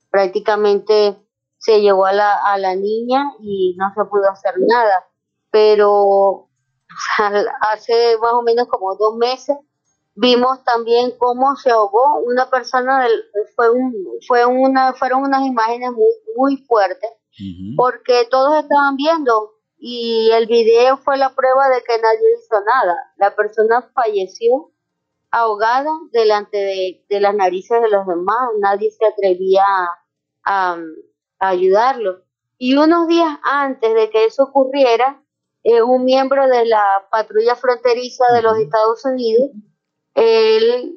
prácticamente 0.09 1.15
se 1.61 1.79
llevó 1.79 2.07
a 2.07 2.13
la, 2.13 2.33
a 2.33 2.57
la 2.57 2.75
niña 2.75 3.33
y 3.39 3.75
no 3.77 3.93
se 3.95 4.03
pudo 4.05 4.29
hacer 4.29 4.55
nada. 4.57 5.05
Pero 5.51 6.49
hace 7.71 8.17
más 8.17 8.33
o 8.33 8.41
menos 8.41 8.67
como 8.67 8.95
dos 8.95 9.15
meses 9.15 9.55
vimos 10.15 10.63
también 10.63 11.13
cómo 11.17 11.55
se 11.55 11.69
ahogó 11.69 12.19
una 12.25 12.49
persona, 12.49 13.03
del, 13.03 13.23
fue, 13.55 13.69
un, 13.69 13.93
fue 14.27 14.45
una, 14.45 14.93
fueron 14.93 15.23
unas 15.23 15.45
imágenes 15.45 15.91
muy, 15.91 16.11
muy 16.35 16.57
fuertes, 16.65 17.11
porque 17.77 18.27
todos 18.29 18.55
estaban 18.61 18.95
viendo 18.97 19.53
y 19.77 20.29
el 20.33 20.47
video 20.47 20.97
fue 20.97 21.17
la 21.17 21.33
prueba 21.33 21.69
de 21.69 21.81
que 21.81 21.97
nadie 21.97 22.37
hizo 22.37 22.59
nada. 22.65 22.95
La 23.17 23.35
persona 23.35 23.89
falleció 23.93 24.71
ahogada 25.31 25.91
delante 26.11 26.57
de, 26.57 27.05
de 27.07 27.19
las 27.19 27.33
narices 27.33 27.81
de 27.81 27.89
los 27.89 28.05
demás, 28.05 28.49
nadie 28.59 28.91
se 28.91 29.05
atrevía 29.05 29.63
a, 30.43 30.77
ayudarlo. 31.41 32.21
Y 32.57 32.77
unos 32.77 33.07
días 33.07 33.37
antes 33.43 33.93
de 33.93 34.09
que 34.09 34.25
eso 34.25 34.43
ocurriera, 34.43 35.21
eh, 35.63 35.81
un 35.81 36.05
miembro 36.05 36.47
de 36.47 36.65
la 36.65 36.83
patrulla 37.11 37.55
fronteriza 37.55 38.23
de 38.33 38.41
los 38.41 38.57
Estados 38.57 39.03
Unidos, 39.03 39.49
él 40.13 40.95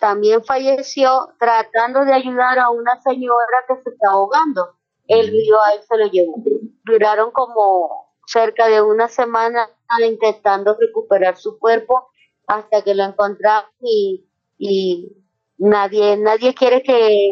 también 0.00 0.44
falleció 0.44 1.34
tratando 1.38 2.04
de 2.04 2.12
ayudar 2.12 2.58
a 2.58 2.70
una 2.70 3.00
señora 3.02 3.64
que 3.66 3.82
se 3.82 3.90
está 3.90 4.10
ahogando. 4.10 4.76
El 5.06 5.28
río 5.28 5.56
a 5.62 5.72
él 5.72 5.80
se 5.88 5.96
lo 5.96 6.06
llevó. 6.06 6.42
Duraron 6.84 7.30
como 7.32 8.14
cerca 8.26 8.68
de 8.68 8.82
una 8.82 9.08
semana 9.08 9.68
intentando 10.06 10.76
recuperar 10.78 11.38
su 11.38 11.58
cuerpo 11.58 12.10
hasta 12.46 12.82
que 12.82 12.94
lo 12.94 13.04
encontraron 13.04 13.70
y, 13.80 14.26
y 14.58 15.16
nadie, 15.56 16.18
nadie 16.18 16.54
quiere 16.54 16.82
que 16.82 17.30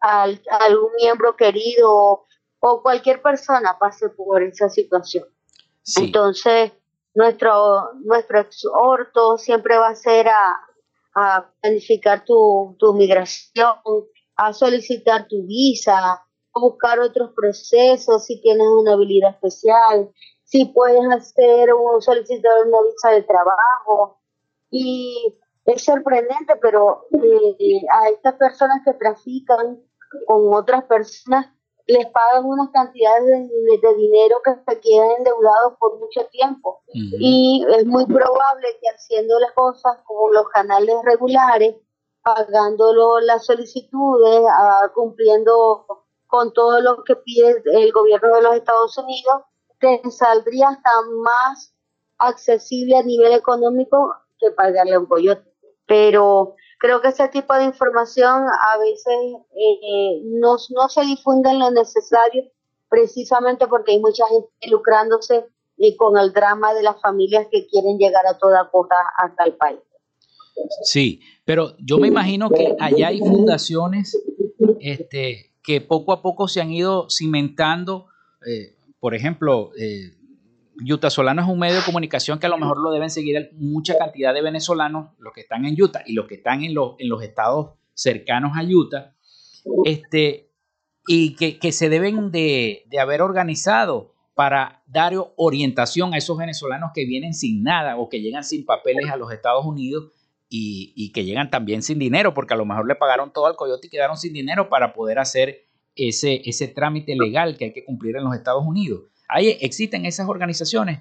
al, 0.00 0.42
a 0.50 0.56
algún 0.64 0.90
miembro 1.00 1.36
querido 1.36 2.26
o 2.60 2.82
cualquier 2.82 3.22
persona 3.22 3.78
pase 3.78 4.08
por 4.10 4.42
esa 4.42 4.68
situación. 4.68 5.24
Entonces, 5.96 6.72
nuestro, 7.14 7.92
nuestro 8.04 8.40
exhorto 8.40 9.38
siempre 9.38 9.78
va 9.78 9.88
a 9.88 9.94
ser 9.94 10.28
a, 10.28 10.56
a 11.14 11.50
planificar 11.60 12.24
tu, 12.24 12.76
tu 12.78 12.92
migración, 12.94 13.76
a 14.36 14.52
solicitar 14.52 15.26
tu 15.28 15.46
visa, 15.46 16.12
a 16.12 16.60
buscar 16.60 17.00
otros 17.00 17.32
procesos 17.34 18.24
si 18.24 18.40
tienes 18.40 18.66
una 18.66 18.92
habilidad 18.92 19.30
especial, 19.30 20.10
si 20.44 20.66
puedes 20.66 21.04
hacer 21.10 21.70
o 21.72 22.00
solicitar 22.00 22.52
una 22.66 22.78
visa 22.82 23.10
de 23.10 23.22
trabajo. 23.22 24.20
Y 24.70 25.38
es 25.64 25.84
sorprendente, 25.84 26.54
pero 26.60 27.06
eh, 27.12 27.80
a 27.92 28.08
estas 28.10 28.34
personas 28.34 28.80
que 28.84 28.94
trafican 28.94 29.82
con 30.26 30.54
otras 30.54 30.84
personas 30.84 31.46
les 31.88 32.06
pagan 32.06 32.44
unas 32.44 32.68
cantidades 32.70 33.24
de, 33.24 33.94
dinero 33.96 34.36
que 34.44 34.52
se 34.68 34.80
quedan 34.80 35.10
endeudados 35.18 35.72
por 35.78 35.98
mucho 35.98 36.26
tiempo. 36.30 36.82
Y 36.92 37.64
es 37.66 37.86
muy 37.86 38.04
probable 38.04 38.68
que 38.80 38.88
haciendo 38.90 39.38
las 39.40 39.52
cosas 39.52 39.96
con 40.04 40.34
los 40.34 40.48
canales 40.50 40.96
regulares, 41.02 41.76
pagándolo 42.22 43.20
las 43.20 43.46
solicitudes, 43.46 44.42
ah, 44.52 44.92
cumpliendo 44.94 45.86
con 46.26 46.52
todo 46.52 46.82
lo 46.82 47.02
que 47.04 47.16
pide 47.16 47.62
el 47.64 47.90
gobierno 47.90 48.36
de 48.36 48.42
los 48.42 48.56
Estados 48.56 48.98
Unidos, 48.98 49.44
te 49.80 50.02
saldría 50.10 50.68
hasta 50.68 50.90
más 51.24 51.74
accesible 52.18 52.98
a 52.98 53.02
nivel 53.02 53.32
económico 53.32 54.14
que 54.38 54.50
pagarle 54.50 54.94
a 54.94 55.00
un 55.00 55.06
coyote. 55.06 55.54
Pero 55.86 56.54
Creo 56.78 57.00
que 57.00 57.08
ese 57.08 57.28
tipo 57.28 57.54
de 57.54 57.64
información 57.64 58.44
a 58.44 58.78
veces 58.78 59.16
eh, 59.54 60.20
no, 60.24 60.56
no 60.70 60.88
se 60.88 61.02
difunde 61.02 61.50
en 61.50 61.58
lo 61.58 61.70
necesario 61.70 62.44
precisamente 62.88 63.66
porque 63.66 63.92
hay 63.92 64.00
mucha 64.00 64.24
gente 64.28 64.48
lucrándose 64.70 65.46
y 65.76 65.96
con 65.96 66.18
el 66.18 66.32
drama 66.32 66.74
de 66.74 66.82
las 66.82 67.00
familias 67.00 67.46
que 67.50 67.66
quieren 67.66 67.98
llegar 67.98 68.26
a 68.26 68.38
toda 68.38 68.70
costa 68.70 68.96
hasta 69.16 69.44
el 69.44 69.54
país. 69.54 69.78
Sí, 70.82 71.20
pero 71.44 71.76
yo 71.78 71.98
me 71.98 72.08
imagino 72.08 72.50
que 72.50 72.74
allá 72.80 73.08
hay 73.08 73.20
fundaciones 73.20 74.20
este, 74.80 75.52
que 75.62 75.80
poco 75.80 76.12
a 76.12 76.20
poco 76.20 76.48
se 76.48 76.60
han 76.60 76.72
ido 76.72 77.08
cimentando. 77.08 78.06
Eh, 78.44 78.74
por 78.98 79.14
ejemplo, 79.14 79.70
eh, 79.78 80.17
Utah 80.86 81.10
Solano 81.10 81.42
es 81.42 81.48
un 81.48 81.58
medio 81.58 81.76
de 81.76 81.84
comunicación 81.84 82.38
que 82.38 82.46
a 82.46 82.48
lo 82.48 82.58
mejor 82.58 82.78
lo 82.78 82.90
deben 82.90 83.10
seguir 83.10 83.50
mucha 83.54 83.96
cantidad 83.98 84.32
de 84.32 84.42
venezolanos, 84.42 85.10
los 85.18 85.32
que 85.32 85.40
están 85.40 85.64
en 85.64 85.80
Utah 85.80 86.02
y 86.06 86.12
los 86.12 86.26
que 86.26 86.36
están 86.36 86.62
en 86.62 86.74
los, 86.74 86.94
en 86.98 87.08
los 87.08 87.22
estados 87.22 87.74
cercanos 87.94 88.52
a 88.56 88.62
Utah, 88.62 89.14
este, 89.84 90.50
y 91.06 91.34
que, 91.34 91.72
se 91.72 91.88
deben 91.88 92.30
de, 92.30 92.84
haber 93.00 93.22
organizado 93.22 94.14
para 94.34 94.82
dar 94.86 95.14
orientación 95.36 96.14
a 96.14 96.18
esos 96.18 96.38
venezolanos 96.38 96.92
que 96.94 97.04
vienen 97.06 97.34
sin 97.34 97.62
nada 97.62 97.96
o 97.96 98.08
que 98.08 98.20
llegan 98.20 98.44
sin 98.44 98.64
papeles 98.64 99.10
a 99.10 99.16
los 99.16 99.32
Estados 99.32 99.66
Unidos 99.66 100.12
y, 100.48 100.92
y, 100.94 101.12
que 101.12 101.24
llegan 101.24 101.50
también 101.50 101.82
sin 101.82 101.98
dinero, 101.98 102.34
porque 102.34 102.54
a 102.54 102.56
lo 102.56 102.64
mejor 102.64 102.86
le 102.86 102.94
pagaron 102.94 103.32
todo 103.32 103.46
al 103.46 103.56
coyote 103.56 103.88
y 103.88 103.90
quedaron 103.90 104.16
sin 104.16 104.32
dinero 104.32 104.68
para 104.68 104.92
poder 104.92 105.18
hacer 105.18 105.66
ese, 105.96 106.42
ese 106.48 106.68
trámite 106.68 107.16
legal 107.16 107.56
que 107.56 107.66
hay 107.66 107.72
que 107.72 107.84
cumplir 107.84 108.16
en 108.16 108.24
los 108.24 108.34
Estados 108.34 108.64
Unidos. 108.64 109.02
¿Hay, 109.28 109.58
¿Existen 109.60 110.06
esas 110.06 110.28
organizaciones? 110.28 111.00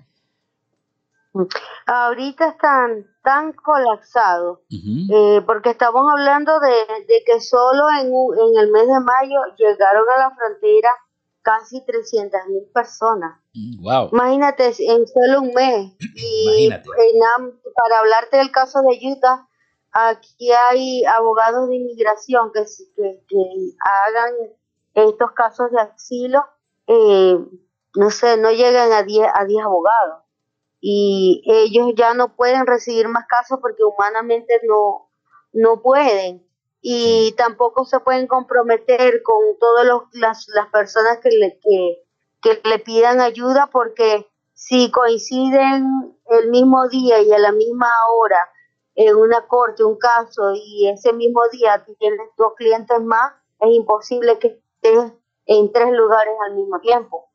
Ahorita 1.86 2.50
están 2.50 3.06
tan 3.24 3.54
colapsados 3.54 4.60
eh, 4.70 5.42
porque 5.46 5.70
estamos 5.70 6.04
hablando 6.12 6.60
de, 6.60 7.24
que 7.26 7.40
solo 7.42 7.84
en, 8.00 8.08
en 8.08 8.60
el 8.60 8.72
mes 8.72 8.88
de 8.88 9.00
mayo 9.00 9.40
llegaron 9.58 10.04
a 10.16 10.20
la 10.20 10.36
frontera 10.36 10.90
casi 11.48 11.82
300 11.86 12.42
mil 12.50 12.64
personas. 12.74 13.40
Wow. 13.80 14.10
Mm, 14.12 14.16
Imagínate, 14.16 14.66
en 14.66 15.08
solo 15.08 15.42
un 15.42 15.54
mes. 15.54 15.94
Y 16.16 16.70
para 16.70 18.00
hablarte 18.00 18.38
del 18.38 18.52
caso 18.52 18.82
de 18.82 19.00
Utah, 19.08 19.48
aquí 19.92 20.52
hay 20.52 21.06
abogados 21.06 21.70
de 21.70 21.76
inmigración 21.78 22.52
que, 22.52 22.66
que, 22.96 23.24
que 23.30 23.38
hagan 23.80 24.34
estos 24.94 25.32
casos 25.32 25.72
de 25.72 25.80
asilo. 25.80 26.44
Eh, 26.88 27.38
no 27.96 28.12
sé, 28.12 28.38
no 28.38 28.52
llegan 28.52 28.92
a 28.92 29.04
10 29.04 29.28
a 29.34 29.46
10 29.46 29.64
abogados. 29.64 30.24
Y 30.80 31.44
ellos 31.46 31.94
ya 31.96 32.14
no 32.14 32.36
pueden 32.36 32.68
recibir 32.68 33.08
más 33.08 33.26
casos 33.28 33.60
porque 33.62 33.84
humanamente 33.84 34.60
no, 34.64 35.10
no 35.54 35.82
pueden. 35.82 36.46
Y 36.82 37.34
tampoco 37.38 37.86
se 37.86 38.00
pueden 38.00 38.28
comprometer 38.28 39.22
con 39.24 39.58
todas 39.60 39.86
las, 40.14 40.48
las 40.48 40.68
personas 40.70 41.18
que 41.20 41.30
le, 41.30 41.60
que, 41.60 42.04
que 42.42 42.62
le 42.70 42.80
pidan 42.80 43.20
ayuda 43.20 43.70
porque 43.72 44.28
si 44.54 44.92
coinciden 44.92 46.18
el 46.26 46.50
mismo 46.50 46.88
día 46.90 47.22
y 47.22 47.32
a 47.32 47.40
la 47.40 47.52
misma 47.52 47.92
hora 48.16 48.40
en 48.96 49.16
una 49.16 49.48
corte 49.48 49.84
un 49.84 49.98
caso 49.98 50.54
y 50.56 50.90
ese 50.90 51.14
mismo 51.14 51.42
día 51.52 51.86
tienes 52.00 52.30
dos 52.36 52.54
clientes 52.56 53.00
más, 53.02 53.34
es 53.60 53.70
imposible 53.70 54.40
que 54.40 54.60
estés 54.82 55.14
en 55.46 55.72
tres 55.72 55.92
lugares 55.92 56.34
al 56.48 56.56
mismo 56.56 56.80
tiempo. 56.80 57.30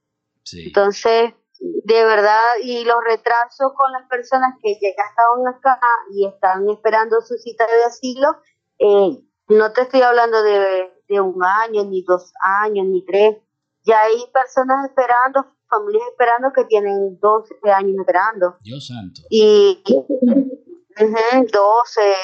Entonces, 0.52 1.34
de 1.60 2.04
verdad, 2.04 2.40
y 2.62 2.84
los 2.84 2.96
retrasos 3.04 3.72
con 3.76 3.92
las 3.92 4.08
personas 4.08 4.54
que 4.60 4.78
ya 4.80 4.88
estaban 4.88 5.46
acá 5.46 5.80
y 6.12 6.26
están 6.26 6.68
esperando 6.68 7.20
su 7.20 7.34
cita 7.36 7.64
de 7.66 7.84
asilo, 7.84 8.36
eh, 8.78 9.24
no 9.48 9.72
te 9.72 9.82
estoy 9.82 10.02
hablando 10.02 10.42
de, 10.42 10.90
de, 11.08 11.20
un 11.20 11.44
año, 11.44 11.84
ni 11.84 12.02
dos 12.02 12.32
años, 12.42 12.86
ni 12.86 13.04
tres. 13.04 13.36
Ya 13.84 14.02
hay 14.02 14.24
personas 14.32 14.88
esperando, 14.88 15.46
familias 15.68 16.08
esperando 16.10 16.52
que 16.52 16.64
tienen 16.64 17.18
12 17.20 17.54
años 17.74 17.96
esperando. 18.00 18.56
Dios 18.60 18.86
santo. 18.86 19.22
Y 19.30 19.82
12, 20.96 22.14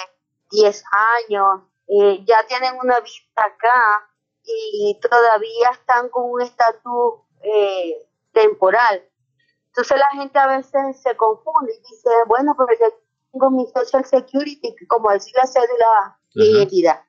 10 0.51 0.85
años, 1.29 1.63
eh, 1.89 2.25
ya 2.27 2.47
tienen 2.47 2.75
una 2.83 3.01
vida 3.01 3.33
acá 3.35 4.11
y 4.45 4.99
todavía 5.01 5.71
están 5.73 6.09
con 6.09 6.31
un 6.31 6.43
estatus 6.43 7.23
eh, 7.43 8.08
temporal. 8.33 9.05
Entonces 9.69 9.99
la 9.99 10.11
gente 10.21 10.39
a 10.39 10.57
veces 10.57 11.01
se 11.03 11.17
confunde 11.17 11.73
y 11.73 11.79
dice, 11.79 12.11
bueno, 12.27 12.55
pero 12.57 12.79
yo 12.81 12.97
tengo 13.33 13.51
mi 13.51 13.67
Social 13.67 14.05
Security, 14.05 14.75
como 14.89 15.11
decir 15.11 15.35
la 15.37 15.47
cédula 15.47 16.19
de 16.35 16.45
identidad, 16.45 17.03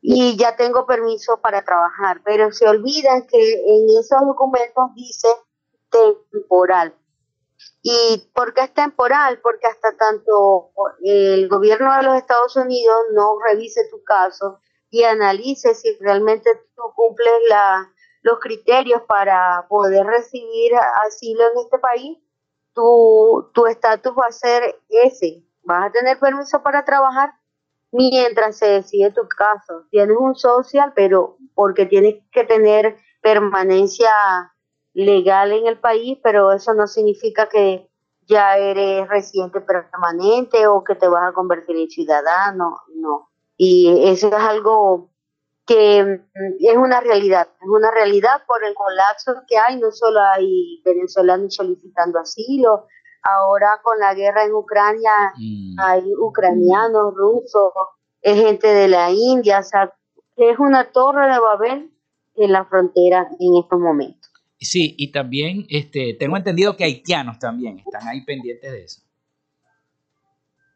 y 0.00 0.36
ya 0.36 0.56
tengo 0.56 0.86
permiso 0.86 1.40
para 1.40 1.64
trabajar, 1.64 2.22
pero 2.24 2.50
se 2.52 2.68
olvidan 2.68 3.26
que 3.26 3.54
en 3.54 3.98
esos 3.98 4.20
documentos 4.26 4.94
dice 4.94 5.28
temporal. 5.90 6.96
¿Y 7.82 8.30
por 8.34 8.54
qué 8.54 8.62
es 8.62 8.74
temporal? 8.74 9.40
Porque 9.40 9.66
hasta 9.66 9.96
tanto 9.96 10.70
el 11.04 11.48
gobierno 11.48 11.96
de 11.96 12.02
los 12.04 12.16
Estados 12.16 12.56
Unidos 12.56 12.96
no 13.12 13.38
revise 13.44 13.88
tu 13.90 14.02
caso 14.02 14.60
y 14.90 15.04
analice 15.04 15.74
si 15.74 15.96
realmente 15.98 16.50
tú 16.74 16.82
cumples 16.94 17.32
la, 17.48 17.92
los 18.22 18.38
criterios 18.40 19.02
para 19.02 19.66
poder 19.68 20.06
recibir 20.06 20.72
asilo 21.06 21.42
en 21.52 21.58
este 21.58 21.78
país, 21.78 22.18
tu 22.72 23.66
estatus 23.68 24.12
va 24.12 24.26
a 24.28 24.32
ser 24.32 24.80
ese. 24.88 25.44
Vas 25.64 25.86
a 25.86 25.92
tener 25.92 26.18
permiso 26.18 26.62
para 26.62 26.84
trabajar 26.84 27.34
mientras 27.92 28.56
se 28.56 28.66
decide 28.66 29.12
tu 29.12 29.28
caso. 29.28 29.84
Tienes 29.90 30.16
un 30.18 30.34
social, 30.34 30.92
pero 30.94 31.36
porque 31.54 31.86
tienes 31.86 32.16
que 32.32 32.44
tener 32.44 32.96
permanencia 33.20 34.10
legal 34.94 35.52
en 35.52 35.66
el 35.66 35.78
país, 35.78 36.18
pero 36.22 36.52
eso 36.52 36.74
no 36.74 36.86
significa 36.86 37.48
que 37.48 37.88
ya 38.26 38.56
eres 38.56 39.08
residente 39.08 39.60
permanente 39.60 40.66
o 40.66 40.84
que 40.84 40.94
te 40.94 41.08
vas 41.08 41.28
a 41.28 41.32
convertir 41.32 41.76
en 41.76 41.90
ciudadano, 41.90 42.80
no. 42.94 43.30
Y 43.56 44.08
eso 44.08 44.28
es 44.28 44.34
algo 44.34 45.11
que 45.66 46.02
mm, 46.04 46.56
es 46.58 46.76
una 46.76 47.00
realidad, 47.00 47.48
es 47.60 47.68
una 47.68 47.90
realidad 47.90 48.42
por 48.46 48.64
el 48.64 48.74
colapso 48.74 49.32
que 49.46 49.58
hay, 49.58 49.78
no 49.78 49.90
solo 49.92 50.20
hay 50.20 50.82
venezolanos 50.84 51.54
solicitando 51.54 52.18
asilo, 52.18 52.86
ahora 53.22 53.80
con 53.82 53.98
la 53.98 54.14
guerra 54.14 54.44
en 54.44 54.54
Ucrania 54.54 55.12
mm. 55.36 55.80
hay 55.80 56.02
ucranianos, 56.18 57.14
rusos, 57.14 57.72
es 58.20 58.40
gente 58.40 58.68
de 58.68 58.88
la 58.88 59.10
India, 59.10 59.60
o 59.60 59.62
sea, 59.62 59.92
es 60.36 60.58
una 60.58 60.90
torre 60.90 61.32
de 61.32 61.38
Babel 61.38 61.92
en 62.34 62.52
la 62.52 62.64
frontera 62.64 63.28
en 63.38 63.56
estos 63.62 63.78
momentos. 63.78 64.30
Sí, 64.58 64.94
y 64.96 65.10
también 65.10 65.66
este, 65.68 66.14
tengo 66.14 66.36
entendido 66.36 66.76
que 66.76 66.84
haitianos 66.84 67.38
también 67.38 67.80
están 67.80 68.06
ahí 68.06 68.24
pendientes 68.24 68.70
de 68.70 68.84
eso. 68.84 69.01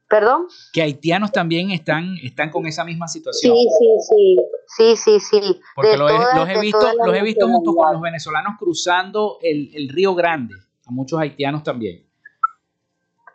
¿Perdón? 0.08 0.46
Que 0.72 0.82
haitianos 0.82 1.32
también 1.32 1.72
están, 1.72 2.16
están 2.22 2.50
con 2.50 2.66
esa 2.66 2.84
misma 2.84 3.08
situación. 3.08 3.52
Sí, 3.52 3.68
sí, 3.78 4.36
sí, 4.68 4.96
sí, 4.96 4.96
sí, 4.96 5.20
sí. 5.20 5.60
Porque 5.74 5.96
los, 5.96 6.10
he, 6.48 6.60
visto, 6.60 6.92
los 7.04 7.16
he 7.16 7.22
visto 7.22 7.48
junto 7.48 7.74
con 7.74 7.92
los 7.92 8.00
venezolanos 8.00 8.54
cruzando 8.58 9.38
el, 9.42 9.70
el 9.74 9.88
Río 9.88 10.14
Grande, 10.14 10.54
a 10.86 10.90
muchos 10.92 11.18
haitianos 11.18 11.64
también. 11.64 12.06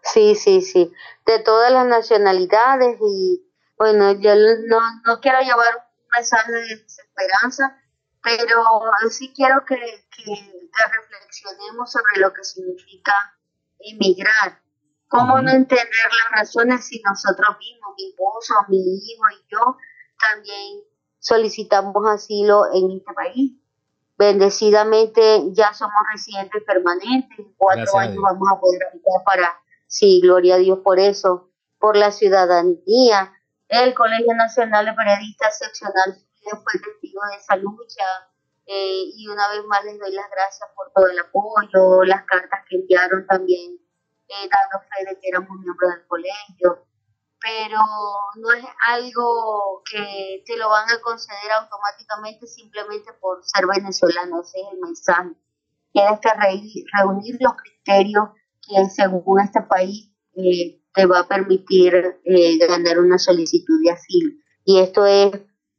Sí, 0.03 0.35
sí, 0.35 0.61
sí, 0.61 0.91
de 1.25 1.39
todas 1.39 1.71
las 1.71 1.85
nacionalidades 1.85 2.97
y 3.01 3.43
bueno, 3.77 4.13
yo 4.13 4.33
no, 4.67 4.79
no 5.05 5.19
quiero 5.19 5.39
llevar 5.41 5.75
un 5.75 6.07
mensaje 6.15 6.51
de 6.51 6.61
desesperanza, 6.61 7.81
pero 8.23 8.63
sí 9.09 9.31
quiero 9.35 9.65
que, 9.65 9.75
que 9.75 10.23
reflexionemos 10.91 11.91
sobre 11.91 12.19
lo 12.19 12.33
que 12.33 12.43
significa 12.43 13.13
emigrar 13.79 14.61
¿Cómo 15.11 15.41
no 15.41 15.51
entender 15.51 16.09
las 16.09 16.39
razones 16.39 16.85
si 16.85 17.01
nosotros 17.01 17.57
mismos, 17.59 17.93
mi 17.97 18.11
esposo, 18.11 18.53
mi 18.69 18.77
hijo 18.77 19.23
y 19.29 19.51
yo, 19.51 19.77
también 20.17 20.83
solicitamos 21.19 21.93
asilo 22.07 22.63
en 22.73 22.91
este 22.91 23.13
país? 23.13 23.51
Bendecidamente 24.17 25.51
ya 25.51 25.73
somos 25.73 26.01
residentes 26.13 26.63
permanentes, 26.63 27.39
en 27.39 27.53
cuatro 27.57 27.97
años 27.97 28.23
vamos 28.23 28.47
a 28.53 28.59
poder 28.61 28.83
habitar 28.85 29.21
para, 29.25 29.61
sí, 29.85 30.21
gloria 30.21 30.55
a 30.55 30.59
Dios 30.59 30.79
por 30.81 30.97
eso, 30.97 31.51
por 31.77 31.97
la 31.97 32.11
ciudadanía. 32.11 33.33
El 33.67 33.93
Colegio 33.93 34.33
Nacional 34.33 34.85
de 34.85 34.93
Periodistas 34.93 35.57
Seccional 35.57 36.15
fue 36.41 36.79
testigo 36.79 37.21
de 37.31 37.35
esa 37.35 37.57
lucha 37.57 38.05
eh, 38.65 39.11
y 39.13 39.27
una 39.27 39.49
vez 39.49 39.65
más 39.65 39.83
les 39.83 39.99
doy 39.99 40.13
las 40.13 40.29
gracias 40.29 40.69
por 40.73 40.89
todo 40.93 41.07
el 41.07 41.19
apoyo, 41.19 42.05
las 42.05 42.23
cartas 42.23 42.61
que 42.69 42.77
enviaron 42.77 43.27
también 43.27 43.80
dando 44.49 44.85
fe 44.87 45.09
de 45.09 45.19
que 45.19 45.27
éramos 45.29 45.49
miembros 45.59 45.91
del 45.91 46.07
colegio, 46.07 46.85
pero 47.41 47.79
no 48.35 48.51
es 48.53 48.65
algo 48.87 49.81
que 49.89 50.43
te 50.45 50.57
lo 50.57 50.69
van 50.69 50.89
a 50.89 51.01
conceder 51.01 51.51
automáticamente 51.51 52.45
simplemente 52.47 53.13
por 53.19 53.43
ser 53.43 53.65
venezolano, 53.67 54.41
ese 54.41 54.59
es 54.59 54.67
el 54.73 54.79
mensaje. 54.79 55.31
Tienes 55.91 56.19
que 56.19 56.29
reunir 56.97 57.37
los 57.39 57.53
criterios 57.53 58.29
que 58.61 58.85
según 58.89 59.41
este 59.41 59.61
país 59.63 60.11
eh, 60.35 60.81
te 60.93 61.05
va 61.05 61.19
a 61.19 61.27
permitir 61.27 61.93
eh, 62.23 62.57
ganar 62.57 62.99
una 62.99 63.17
solicitud 63.17 63.81
de 63.83 63.91
asilo. 63.91 64.33
Y 64.63 64.79
esto 64.79 65.05
es 65.05 65.31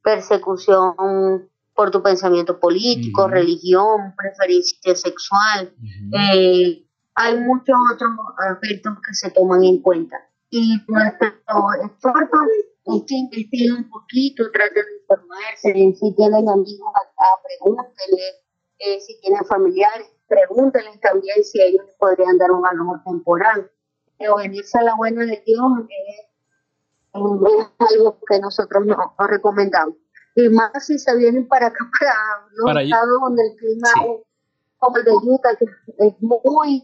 persecución 0.03 1.49
por 1.73 1.89
tu 1.91 2.03
pensamiento 2.03 2.59
político, 2.59 3.27
religión, 3.27 4.13
preferencia 4.15 4.95
sexual, 4.95 5.73
eh, 6.13 6.82
hay 7.15 7.39
muchos 7.39 7.75
otros 7.93 8.11
aspectos 8.49 8.93
que 9.05 9.13
se 9.13 9.31
toman 9.31 9.63
en 9.63 9.81
cuenta. 9.81 10.17
Y 10.49 10.77
nuestro 10.87 11.27
esfuerzo 11.83 12.37
es 12.85 13.03
que 13.07 13.15
investiguen 13.15 13.75
un 13.75 13.89
poquito, 13.89 14.51
traten 14.51 14.85
de 14.85 15.01
informarse, 15.01 15.73
si 15.99 16.15
tienen 16.15 16.47
amigos 16.49 16.93
acá, 16.95 17.25
pregúntenle, 17.43 18.23
eh, 18.79 18.99
si 18.99 19.19
tienen 19.21 19.43
familiares, 19.45 20.07
pregúntenles 20.27 20.99
también 20.99 21.43
si 21.43 21.61
ellos 21.61 21.85
podrían 21.97 22.37
dar 22.37 22.51
un 22.51 22.61
valor 22.61 23.01
temporal. 23.03 23.71
Venirse 24.37 24.77
a 24.77 24.83
la 24.83 24.95
buena 24.95 25.25
de 25.25 25.43
Dios 25.45 25.71
es, 25.89 26.27
algo 27.13 28.19
que 28.27 28.39
nosotros 28.39 28.85
no, 28.85 29.15
recomendamos. 29.27 29.95
Y 30.35 30.49
más 30.49 30.71
si 30.85 30.97
se 30.97 31.15
vienen 31.17 31.47
para 31.47 31.67
acá, 31.67 31.89
para 31.99 32.75
los 32.75 32.83
estados 32.83 33.19
donde 33.21 33.43
el 33.43 33.55
clima 33.57 33.89
como 34.83 34.97
el 34.97 35.05
de 35.05 35.11
Utah, 35.11 35.55
que 35.57 35.65
es 35.65 36.13
muy, 36.21 36.83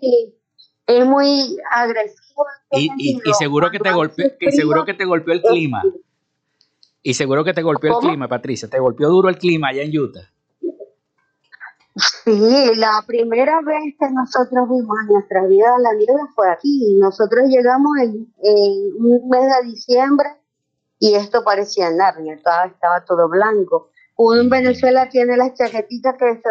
es 0.88 1.06
muy 1.06 1.58
agresivo. 1.72 2.45
Y, 2.72 2.89
y, 2.97 3.34
seguro 3.34 3.70
que 3.72 3.80
te 3.80 3.91
golpeó, 3.91 4.26
que 4.39 4.52
seguro 4.52 4.86
que 4.86 4.93
te 4.93 5.06
golpeó 5.06 5.34
el 5.34 5.41
clima. 5.41 5.84
Y 7.02 7.14
seguro 7.14 7.43
que 7.43 7.54
te 7.54 7.62
golpeó 7.62 7.97
el 7.97 8.08
clima, 8.08 8.28
Patricia. 8.28 8.70
Te 8.70 8.80
golpeó 8.80 9.10
duro 9.10 9.30
el 9.30 9.38
clima 9.38 9.70
allá 9.70 9.84
en 9.84 9.97
Utah. 9.97 10.32
Sí, 12.24 12.76
la 12.76 13.04
primera 13.06 13.60
vez 13.62 13.95
que 14.00 14.10
nosotros 14.12 14.70
vimos 14.70 14.97
en 15.02 15.14
nuestra 15.14 15.45
vida 15.47 15.78
la 15.80 15.93
nieve 15.93 16.22
fue 16.36 16.50
aquí. 16.50 16.97
Nosotros 17.00 17.50
llegamos 17.50 17.91
en, 18.02 18.34
en 18.41 18.93
un 19.00 19.30
mes 19.30 19.41
de 19.41 19.70
diciembre 19.70 20.30
y 21.00 21.16
esto 21.16 21.43
parecía 21.43 21.89
Narnia, 21.89 22.36
estaba, 22.36 22.66
estaba 22.66 23.04
todo 23.06 23.28
blanco. 23.28 23.89
Uno 24.18 24.41
en 24.41 24.50
Venezuela 24.50 25.10
tiene 25.10 25.38
las 25.38 25.54
chaquetitas 25.54 26.16
que 26.18 26.36
se, 26.36 26.50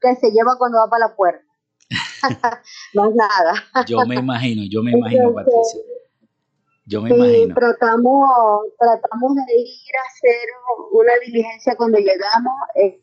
que 0.00 0.14
se 0.16 0.30
lleva 0.30 0.56
cuando 0.58 0.78
va 0.78 0.88
para 0.88 1.08
la 1.08 1.16
puerta. 1.16 1.44
no 2.94 3.08
es 3.08 3.14
nada. 3.14 3.54
Yo 3.86 4.04
me 4.06 4.16
imagino, 4.16 4.62
yo 4.68 4.82
me 4.82 4.92
imagino, 4.92 5.32
Patricia. 5.32 5.80
Yo 6.86 7.02
me 7.02 7.10
imagino. 7.10 7.54
Tratamos, 7.54 8.20
tratamos 8.78 9.34
de 9.34 9.54
ir 9.56 9.96
a 9.96 10.06
hacer 10.08 10.48
una 10.92 11.12
diligencia 11.24 11.76
cuando 11.76 11.98
llegamos. 11.98 12.54
Eh, 12.74 13.00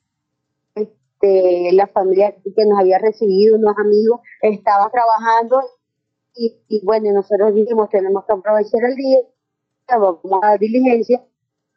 este, 0.75 1.71
la 1.73 1.87
familia 1.87 2.35
que 2.35 2.65
nos 2.65 2.79
había 2.79 2.99
recibido, 2.99 3.55
unos 3.57 3.75
amigos, 3.77 4.21
estaban 4.41 4.91
trabajando 4.91 5.61
y, 6.35 6.57
y 6.67 6.85
bueno, 6.85 7.11
nosotros 7.13 7.53
dijimos, 7.55 7.89
tenemos 7.89 8.25
que 8.25 8.33
aprovechar 8.33 8.83
el 8.83 8.95
día, 8.95 9.19
vamos 9.87 10.43
a 10.43 10.51
la 10.51 10.57
diligencia. 10.57 11.23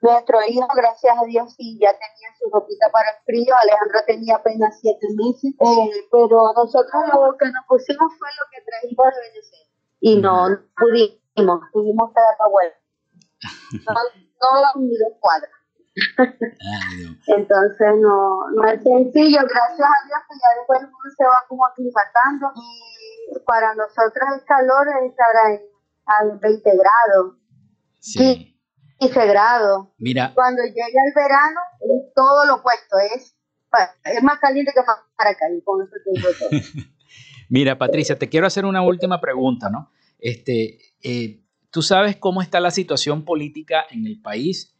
Nuestro 0.03 0.38
hijo, 0.47 0.66
gracias 0.76 1.16
a 1.16 1.24
Dios, 1.24 1.55
sí, 1.55 1.78
ya 1.80 1.90
tenía 1.90 2.28
su 2.38 2.51
ropita 2.53 2.90
para 2.92 3.11
el 3.11 3.16
frío. 3.24 3.55
Alejandro 3.62 4.01
tenía 4.07 4.36
apenas 4.36 4.78
siete 4.80 5.07
meses, 5.16 5.55
eh, 5.59 6.07
pero 6.12 6.53
nosotros 6.55 7.03
lo 7.12 7.36
que 7.38 7.47
nos 7.47 7.64
pusimos 7.66 8.12
fue 8.18 8.28
lo 8.28 8.44
que 8.51 8.62
trajimos 8.62 9.07
de 9.07 9.20
Venezuela. 9.28 9.66
Y 10.01 10.20
no, 10.20 10.49
pudimos, 10.76 11.61
tuvimos 11.72 12.12
que 12.12 12.20
dar 12.20 12.36
la 12.38 12.49
vuelta. 12.51 12.78
No, 14.38 14.82
ni 14.82 14.94
dos 14.99 15.14
cuadras. 15.18 15.51
Entonces 17.26 17.88
no, 18.01 18.51
no 18.51 18.68
es 18.68 18.82
sencillo, 18.82 19.40
gracias 19.49 19.80
a 19.80 20.07
Dios 20.07 20.20
que 20.28 20.36
ya 20.36 20.59
después 20.59 20.80
uno 20.82 21.11
se 21.16 21.24
va 21.24 21.44
como 21.49 21.64
aclimatando 21.64 22.53
y 22.55 23.38
para 23.47 23.74
nosotros 23.74 24.28
el 24.34 24.44
calor 24.44 24.86
estará 25.05 25.55
en, 25.55 25.62
a 26.07 26.38
20 26.38 26.70
grados. 26.70 27.36
Sí. 28.01 28.55
15 28.99 29.26
grados. 29.26 29.88
Mira. 29.99 30.32
Cuando 30.34 30.62
llega 30.62 30.86
el 31.07 31.12
verano 31.14 31.61
es 31.80 32.14
todo 32.14 32.47
lo 32.47 32.57
opuesto, 32.57 32.97
es, 33.14 33.36
es 34.05 34.22
más 34.22 34.38
caliente 34.38 34.72
que 34.74 34.82
para 35.16 35.30
acá 35.30 35.47
y 35.57 35.62
con 35.62 35.82
eso. 35.82 36.47
Mira, 37.49 37.78
Patricia, 37.78 38.18
te 38.18 38.28
quiero 38.28 38.47
hacer 38.47 38.64
una 38.64 38.82
última 38.82 39.20
pregunta, 39.20 39.70
¿no? 39.70 39.90
Este, 40.18 40.78
eh, 41.03 41.42
¿Tú 41.70 41.82
sabes 41.82 42.16
cómo 42.16 42.42
está 42.42 42.59
la 42.59 42.70
situación 42.70 43.24
política 43.24 43.84
en 43.90 44.07
el 44.07 44.20
país? 44.20 44.76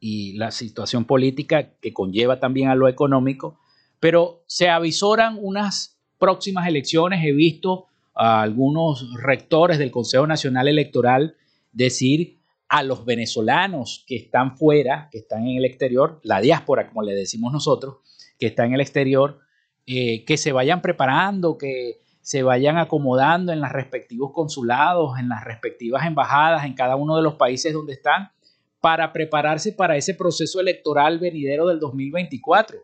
y 0.00 0.34
la 0.34 0.50
situación 0.50 1.04
política 1.04 1.70
que 1.80 1.92
conlleva 1.92 2.38
también 2.38 2.68
a 2.68 2.74
lo 2.74 2.88
económico, 2.88 3.58
pero 4.00 4.44
se 4.46 4.68
avisoran 4.68 5.38
unas 5.40 5.98
próximas 6.18 6.68
elecciones. 6.68 7.24
He 7.24 7.32
visto 7.32 7.86
a 8.14 8.42
algunos 8.42 9.12
rectores 9.20 9.78
del 9.78 9.90
Consejo 9.90 10.26
Nacional 10.26 10.68
Electoral 10.68 11.36
decir 11.72 12.37
a 12.68 12.82
los 12.82 13.04
venezolanos 13.04 14.04
que 14.06 14.16
están 14.16 14.56
fuera, 14.56 15.08
que 15.10 15.18
están 15.18 15.46
en 15.46 15.56
el 15.56 15.64
exterior, 15.64 16.20
la 16.22 16.40
diáspora, 16.40 16.88
como 16.88 17.02
le 17.02 17.14
decimos 17.14 17.52
nosotros, 17.52 17.96
que 18.38 18.46
está 18.46 18.66
en 18.66 18.74
el 18.74 18.80
exterior, 18.80 19.40
eh, 19.86 20.24
que 20.26 20.36
se 20.36 20.52
vayan 20.52 20.82
preparando, 20.82 21.56
que 21.56 22.00
se 22.20 22.42
vayan 22.42 22.76
acomodando 22.76 23.52
en 23.52 23.60
los 23.60 23.72
respectivos 23.72 24.32
consulados, 24.34 25.18
en 25.18 25.30
las 25.30 25.44
respectivas 25.44 26.06
embajadas, 26.06 26.66
en 26.66 26.74
cada 26.74 26.94
uno 26.94 27.16
de 27.16 27.22
los 27.22 27.36
países 27.36 27.72
donde 27.72 27.94
están, 27.94 28.32
para 28.80 29.12
prepararse 29.14 29.72
para 29.72 29.96
ese 29.96 30.14
proceso 30.14 30.60
electoral 30.60 31.18
venidero 31.18 31.66
del 31.68 31.80
2024. 31.80 32.78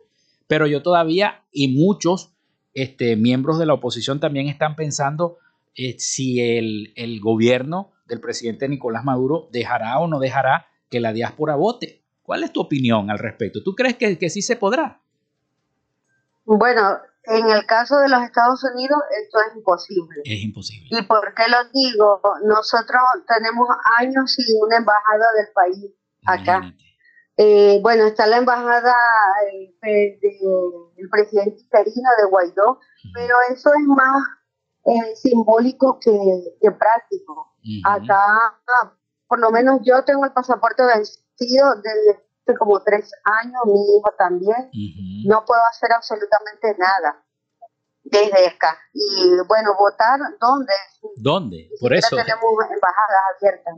Pero 0.47 0.65
yo 0.65 0.81
todavía, 0.81 1.43
y 1.51 1.67
muchos 1.67 2.31
este, 2.73 3.15
miembros 3.15 3.59
de 3.59 3.67
la 3.67 3.75
oposición 3.75 4.19
también 4.19 4.47
están 4.47 4.75
pensando 4.75 5.37
eh, 5.75 5.95
si 5.99 6.41
el, 6.41 6.91
el 6.95 7.19
gobierno 7.19 7.91
del 8.05 8.21
presidente 8.21 8.69
Nicolás 8.69 9.03
Maduro 9.03 9.47
dejará 9.51 9.99
o 9.99 10.07
no 10.07 10.19
dejará 10.19 10.67
que 10.89 10.99
la 10.99 11.13
diáspora 11.13 11.55
vote. 11.55 12.03
¿Cuál 12.23 12.43
es 12.43 12.51
tu 12.51 12.61
opinión 12.61 13.09
al 13.09 13.19
respecto? 13.19 13.61
¿Tú 13.63 13.75
crees 13.75 13.95
que, 13.97 14.17
que 14.17 14.29
sí 14.29 14.41
se 14.41 14.55
podrá? 14.55 15.01
Bueno, 16.45 16.99
en 17.27 17.49
el 17.49 17.65
caso 17.65 17.97
de 17.99 18.09
los 18.09 18.21
Estados 18.21 18.63
Unidos, 18.63 18.99
esto 19.23 19.39
es 19.49 19.55
imposible. 19.55 20.21
Es 20.23 20.43
imposible. 20.43 20.89
¿Y 20.91 21.01
por 21.03 21.33
qué 21.33 21.43
lo 21.49 21.57
digo? 21.73 22.21
Nosotros 22.43 23.01
tenemos 23.27 23.67
años 23.99 24.31
sin 24.31 24.45
una 24.61 24.77
embajada 24.77 25.25
del 25.37 25.47
país 25.53 25.91
acá. 26.25 26.73
Eh, 27.37 27.79
bueno, 27.81 28.05
está 28.05 28.27
la 28.27 28.37
embajada 28.37 28.93
eh, 29.51 30.19
del 30.21 31.09
presidente 31.09 31.61
interino 31.61 32.09
de 32.19 32.29
Guaidó, 32.29 32.79
pero 33.13 33.35
eso 33.51 33.71
es 33.73 33.85
más 33.87 34.23
eh, 34.85 35.15
simbólico 35.15 35.99
que, 35.99 36.11
que 36.61 36.71
práctico. 36.71 37.54
Acá, 37.83 38.59
por 39.27 39.39
lo 39.39 39.51
menos 39.51 39.79
yo 39.83 40.03
tengo 40.03 40.25
el 40.25 40.31
pasaporte 40.31 40.83
vencido 40.85 41.75
desde 41.75 42.57
como 42.57 42.81
tres 42.83 43.11
años, 43.23 43.61
mi 43.65 43.81
hijo 43.97 44.13
también. 44.17 44.69
No 45.25 45.43
puedo 45.45 45.61
hacer 45.69 45.91
absolutamente 45.93 46.75
nada 46.77 47.25
desde 48.05 48.47
acá. 48.47 48.77
Y 48.93 49.35
bueno, 49.47 49.75
votar, 49.77 50.19
¿dónde? 50.39 50.73
¿Dónde? 51.17 51.69
Por 51.81 51.93
eso. 51.93 52.15
Tenemos 52.15 52.53
embajadas 52.69 53.19
abiertas. 53.35 53.75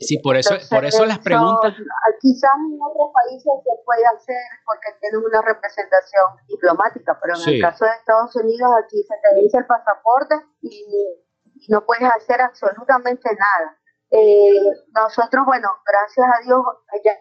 Sí, 0.00 0.18
por 0.18 0.36
eso, 0.36 0.54
por 0.68 0.84
eso 0.84 1.06
las 1.06 1.20
preguntas. 1.20 1.74
Quizás 2.20 2.50
en 2.58 2.78
otros 2.82 3.10
países 3.14 3.52
se 3.62 3.84
puede 3.84 4.04
hacer 4.04 4.36
porque 4.64 4.98
tienen 5.00 5.24
una 5.24 5.42
representación 5.42 6.24
diplomática, 6.48 7.18
pero 7.20 7.34
en 7.38 7.54
el 7.54 7.60
caso 7.60 7.84
de 7.84 7.92
Estados 7.92 8.34
Unidos 8.36 8.70
aquí 8.84 9.02
se 9.02 9.14
te 9.22 9.40
dice 9.40 9.58
el 9.58 9.66
pasaporte 9.66 10.34
y, 10.62 11.25
no 11.68 11.84
puedes 11.84 12.04
hacer 12.04 12.40
absolutamente 12.40 13.28
nada. 13.30 13.78
Eh, 14.10 14.60
nosotros, 14.94 15.44
bueno, 15.46 15.68
gracias 15.84 16.26
a 16.26 16.44
Dios, 16.44 16.62
ya 17.04 17.12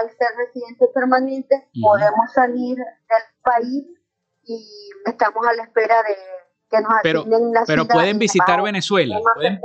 al 0.00 0.10
ser 0.10 0.28
residente 0.36 0.86
permanente, 0.94 1.68
podemos 1.80 2.32
salir 2.32 2.76
del 2.76 3.22
país 3.42 3.86
y 4.44 4.90
estamos 5.06 5.46
a 5.46 5.54
la 5.54 5.62
espera 5.64 6.02
de 6.02 6.14
que 6.70 6.80
nos 6.80 6.92
pero, 7.02 7.24
la 7.26 7.64
Pero 7.66 7.86
pueden 7.86 8.18
visitar 8.18 8.62
Venezuela. 8.62 9.18
¿Pueden, 9.34 9.60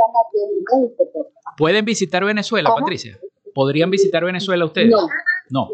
¿Pueden, 1.58 1.86
visitar 1.86 2.24
Venezuela, 2.24 2.74
Patricia? 2.76 3.20
¿Podrían 3.54 3.92
visitar 3.92 4.24
Venezuela 4.24 4.66
ustedes? 4.66 4.90
No. 4.90 5.08
No. 5.50 5.70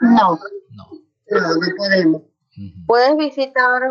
No. 0.00 0.38
No, 0.70 0.88
no, 1.30 1.76
podemos. 1.76 2.22
Puedes 2.86 3.16
visitar 3.16 3.82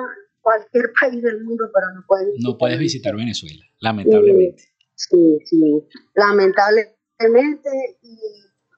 cualquier 0.43 0.91
país 0.99 1.23
del 1.23 1.43
mundo, 1.43 1.65
pero 1.73 1.87
no 1.95 2.03
puedes 2.07 2.27
visitar. 2.27 2.51
No 2.51 2.57
puedes 2.57 2.79
visitar 2.79 3.15
Venezuela, 3.15 3.65
lamentablemente. 3.79 4.63
Sí, 4.93 5.39
sí, 5.45 5.87
lamentablemente. 6.13 7.69
Y 8.03 8.19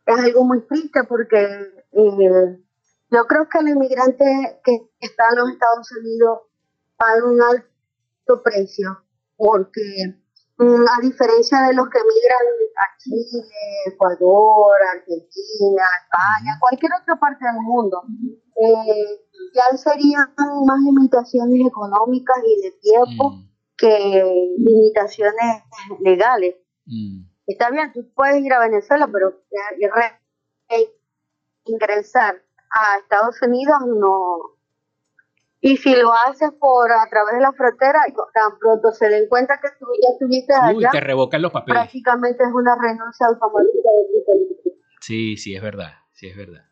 es 0.06 0.18
algo 0.18 0.46
muy 0.46 0.62
triste 0.68 1.02
porque 1.10 1.38
eh, 1.42 2.60
yo 3.12 3.26
creo 3.28 3.50
que 3.50 3.60
el 3.60 3.70
inmigrante 3.70 4.26
que 4.64 4.78
está 5.00 5.24
en 5.32 5.40
los 5.40 5.50
Estados 5.52 5.92
Unidos 6.00 6.40
paga 6.96 7.26
un 7.26 7.42
alto 7.42 8.44
precio 8.44 9.04
porque 9.36 10.16
a 10.58 11.02
diferencia 11.02 11.62
de 11.64 11.74
los 11.74 11.90
que 11.90 12.00
migran 12.00 12.48
a 12.78 12.98
Chile, 12.98 13.46
Ecuador, 13.88 14.76
Argentina, 14.94 15.84
España, 16.04 16.58
cualquier 16.60 16.92
otra 17.02 17.20
parte 17.20 17.46
del 17.46 17.62
mundo, 17.62 18.04
eh, 18.56 19.26
ya 19.54 19.78
serían 19.78 20.34
más 20.66 20.80
limitaciones 20.80 21.68
económicas 21.68 22.38
y 22.46 22.62
de 22.62 22.72
tiempo 22.72 23.32
mm. 23.32 23.50
que 23.78 24.54
limitaciones 24.58 25.64
legales. 26.00 26.56
Mm. 26.86 27.26
Está 27.48 27.70
bien, 27.70 27.92
tú 27.94 28.10
puedes 28.16 28.42
ir 28.42 28.54
a 28.54 28.60
Venezuela, 28.60 29.10
pero 29.12 29.42
ingresar 31.66 32.42
a 32.70 32.98
Estados 33.00 33.42
Unidos 33.42 33.78
no. 33.88 34.55
Y 35.68 35.78
si 35.78 35.96
lo 35.96 36.14
haces 36.14 36.52
por 36.60 36.92
a 36.92 37.10
través 37.10 37.34
de 37.34 37.42
la 37.42 37.52
frontera, 37.52 38.00
tan 38.36 38.60
pronto 38.60 38.92
se 38.92 39.10
den 39.10 39.28
cuenta 39.28 39.60
que 39.60 39.70
tú 39.80 39.88
ya 40.00 40.10
estuviste 40.14 40.54
allá, 40.54 40.92
te 40.92 41.00
revocan 41.00 41.42
los 41.42 41.52
papeles. 41.52 41.82
Prácticamente 41.82 42.44
es 42.44 42.52
una 42.54 42.76
renuncia 42.80 43.26
automática 43.26 43.90
Sí, 45.02 45.38
sí, 45.38 45.56
es 45.56 45.64
verdad, 45.64 45.94
sí, 46.12 46.28
es 46.28 46.38
verdad. 46.38 46.66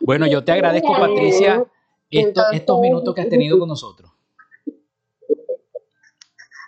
Bueno, 0.00 0.26
yo 0.26 0.42
te 0.42 0.52
agradezco, 0.52 0.94
Patricia, 0.94 1.66
estos 2.10 2.80
minutos 2.80 3.14
que 3.14 3.20
has 3.20 3.28
tenido 3.28 3.58
con 3.58 3.68
nosotros. 3.68 4.10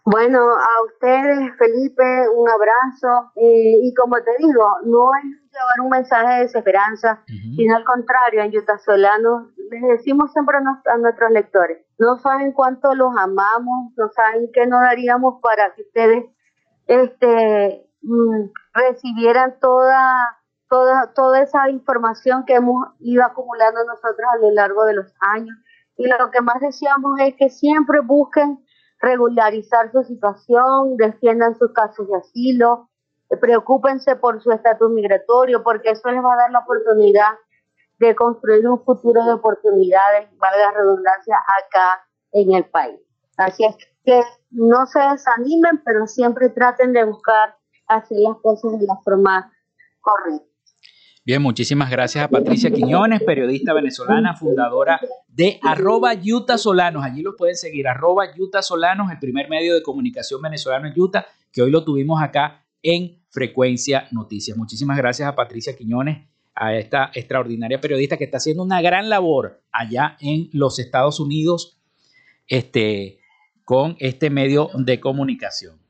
Bueno, 0.05 0.41
a 0.41 0.83
ustedes, 0.93 1.57
Felipe, 1.57 2.29
un 2.35 2.51
abrazo. 2.51 3.33
Eh, 3.37 3.81
y 3.83 3.95
como 3.95 4.17
te 4.17 4.33
digo, 4.39 4.67
no 4.85 5.09
es 5.15 5.40
llevar 5.51 5.81
un 5.83 5.91
mensaje 5.91 6.35
de 6.35 6.41
desesperanza, 6.43 7.23
sino 7.27 7.77
al 7.77 7.85
contrario, 7.85 8.43
en 8.43 8.53
Yutasolanos 8.53 9.49
les 9.71 9.83
decimos 9.83 10.33
siempre 10.33 10.57
a, 10.59 10.97
nuestros 10.99 11.31
lectores, 11.31 11.85
no 11.99 12.19
saben 12.19 12.53
cuánto 12.53 12.95
los 12.95 13.13
amamos, 13.17 13.93
no 13.97 14.09
saben 14.11 14.51
qué 14.53 14.67
nos 14.67 14.81
daríamos 14.81 15.41
para 15.43 15.75
que 15.75 15.83
ustedes 15.83 16.25
este, 16.87 17.87
mm, 18.03 18.51
recibieran 18.75 19.59
toda, 19.61 20.39
toda, 20.69 21.13
toda 21.15 21.41
esa 21.41 21.71
información 21.71 22.45
que 22.45 22.55
hemos 22.55 22.89
ido 22.99 23.25
acumulando 23.25 23.85
nosotros 23.85 24.29
a 24.35 24.39
lo 24.39 24.51
largo 24.51 24.85
de 24.85 24.95
los 24.95 25.13
años. 25.21 25.57
Y 25.97 26.09
lo 26.09 26.31
que 26.31 26.41
más 26.41 26.61
deseamos 26.61 27.21
es 27.21 27.35
que 27.37 27.51
siempre 27.51 28.01
busquen 28.01 28.65
regularizar 29.01 29.93
su 29.93 30.03
situación, 30.03 30.97
defiendan 30.97 31.57
sus 31.57 31.73
casos 31.73 32.09
de 32.09 32.17
asilo, 32.17 32.90
preocúpense 33.37 34.17
por 34.17 34.43
su 34.43 34.51
estatus 34.51 34.91
migratorio, 34.91 35.63
porque 35.63 35.91
eso 35.91 36.11
les 36.11 36.23
va 36.23 36.35
a 36.35 36.37
dar 36.37 36.51
la 36.51 36.61
oportunidad 36.61 37.33
de 37.99 38.15
construir 38.15 38.67
un 38.67 38.83
futuro 38.83 39.25
de 39.25 39.35
oportunidades, 39.35 40.29
valga 40.39 40.73
redundancia, 40.73 41.37
acá 41.37 42.07
en 42.33 42.55
el 42.55 42.65
país. 42.65 42.99
Así 43.37 43.65
es 43.65 43.77
que 44.05 44.23
no 44.51 44.87
se 44.87 45.01
desanimen, 45.01 45.83
pero 45.85 46.07
siempre 46.07 46.49
traten 46.49 46.93
de 46.93 47.05
buscar 47.05 47.57
hacer 47.87 48.19
las 48.21 48.37
cosas 48.43 48.81
de 48.81 48.87
la 48.87 48.97
forma 49.05 49.53
correcta. 50.01 50.47
Bien, 51.23 51.43
muchísimas 51.43 51.91
gracias 51.91 52.25
a 52.25 52.29
Patricia 52.29 52.71
Quiñones, 52.71 53.23
periodista 53.23 53.75
venezolana, 53.75 54.35
fundadora 54.35 54.99
de 55.29 55.61
arroba 55.63 56.13
Utah 56.15 56.57
Solanos. 56.57 57.05
Allí 57.05 57.21
lo 57.21 57.37
pueden 57.37 57.57
seguir, 57.57 57.87
arroba 57.87 58.25
Utah 58.39 58.63
Solanos, 58.63 59.11
el 59.13 59.19
primer 59.19 59.49
medio 59.51 59.75
de 59.75 59.83
comunicación 59.83 60.41
venezolano 60.41 60.89
en 60.89 60.95
Utah, 60.99 61.27
que 61.53 61.61
hoy 61.61 61.71
lo 61.71 61.85
tuvimos 61.85 62.23
acá 62.23 62.65
en 62.83 63.23
Frecuencia 63.31 64.09
Noticias. 64.11 64.57
Muchísimas 64.57 64.97
gracias 64.97 65.29
a 65.29 65.35
Patricia 65.35 65.77
Quiñones, 65.77 66.27
a 66.55 66.75
esta 66.75 67.11
extraordinaria 67.15 67.81
periodista 67.81 68.17
que 68.17 68.25
está 68.25 68.39
haciendo 68.39 68.63
una 68.63 68.83
gran 68.83 69.09
labor 69.09 69.63
allá 69.73 70.17
en 70.21 70.51
los 70.53 70.79
Estados 70.79 71.21
Unidos 71.21 71.79
este, 72.49 73.21
con 73.65 73.97
este 74.01 74.31
medio 74.31 74.71
de 74.75 75.01
comunicación. 75.01 75.81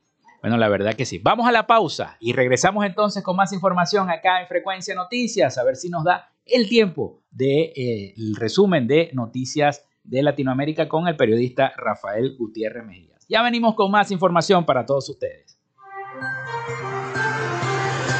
Bueno, 0.41 0.57
la 0.57 0.69
verdad 0.69 0.95
que 0.95 1.05
sí. 1.05 1.19
Vamos 1.19 1.47
a 1.47 1.51
la 1.51 1.67
pausa 1.67 2.17
y 2.19 2.33
regresamos 2.33 2.85
entonces 2.85 3.23
con 3.23 3.35
más 3.35 3.53
información 3.53 4.09
acá 4.09 4.41
en 4.41 4.47
Frecuencia 4.47 4.95
Noticias, 4.95 5.57
a 5.57 5.63
ver 5.63 5.75
si 5.75 5.89
nos 5.89 6.03
da 6.03 6.31
el 6.45 6.67
tiempo 6.67 7.21
del 7.29 7.47
de, 7.47 7.73
eh, 7.75 8.15
resumen 8.37 8.87
de 8.87 9.11
noticias 9.13 9.85
de 10.03 10.23
Latinoamérica 10.23 10.89
con 10.89 11.07
el 11.07 11.15
periodista 11.15 11.73
Rafael 11.77 12.35
Gutiérrez 12.37 12.85
Mejías. 12.85 13.25
Ya 13.29 13.43
venimos 13.43 13.75
con 13.75 13.91
más 13.91 14.09
información 14.09 14.65
para 14.65 14.85
todos 14.85 15.07
ustedes. 15.09 15.60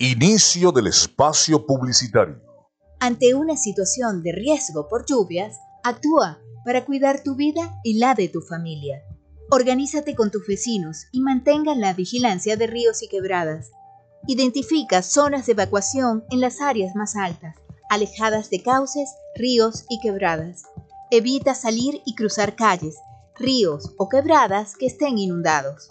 Inicio 0.00 0.70
del 0.70 0.86
espacio 0.86 1.66
publicitario. 1.66 2.40
Ante 3.00 3.34
una 3.34 3.56
situación 3.56 4.22
de 4.22 4.30
riesgo 4.30 4.86
por 4.86 5.04
lluvias, 5.04 5.56
actúa 5.82 6.38
para 6.64 6.84
cuidar 6.84 7.24
tu 7.24 7.34
vida 7.34 7.80
y 7.82 7.98
la 7.98 8.14
de 8.14 8.28
tu 8.28 8.40
familia. 8.40 9.02
Organízate 9.50 10.14
con 10.14 10.30
tus 10.30 10.46
vecinos 10.46 11.06
y 11.10 11.20
mantengan 11.20 11.80
la 11.80 11.94
vigilancia 11.94 12.56
de 12.56 12.68
ríos 12.68 13.02
y 13.02 13.08
quebradas. 13.08 13.72
Identifica 14.28 15.02
zonas 15.02 15.46
de 15.46 15.52
evacuación 15.54 16.24
en 16.30 16.38
las 16.38 16.60
áreas 16.60 16.94
más 16.94 17.16
altas, 17.16 17.56
alejadas 17.90 18.50
de 18.50 18.62
cauces, 18.62 19.10
ríos 19.34 19.84
y 19.88 19.98
quebradas. 19.98 20.62
Evita 21.10 21.56
salir 21.56 22.02
y 22.06 22.14
cruzar 22.14 22.54
calles, 22.54 22.94
ríos 23.34 23.96
o 23.98 24.08
quebradas 24.08 24.76
que 24.76 24.86
estén 24.86 25.18
inundados. 25.18 25.88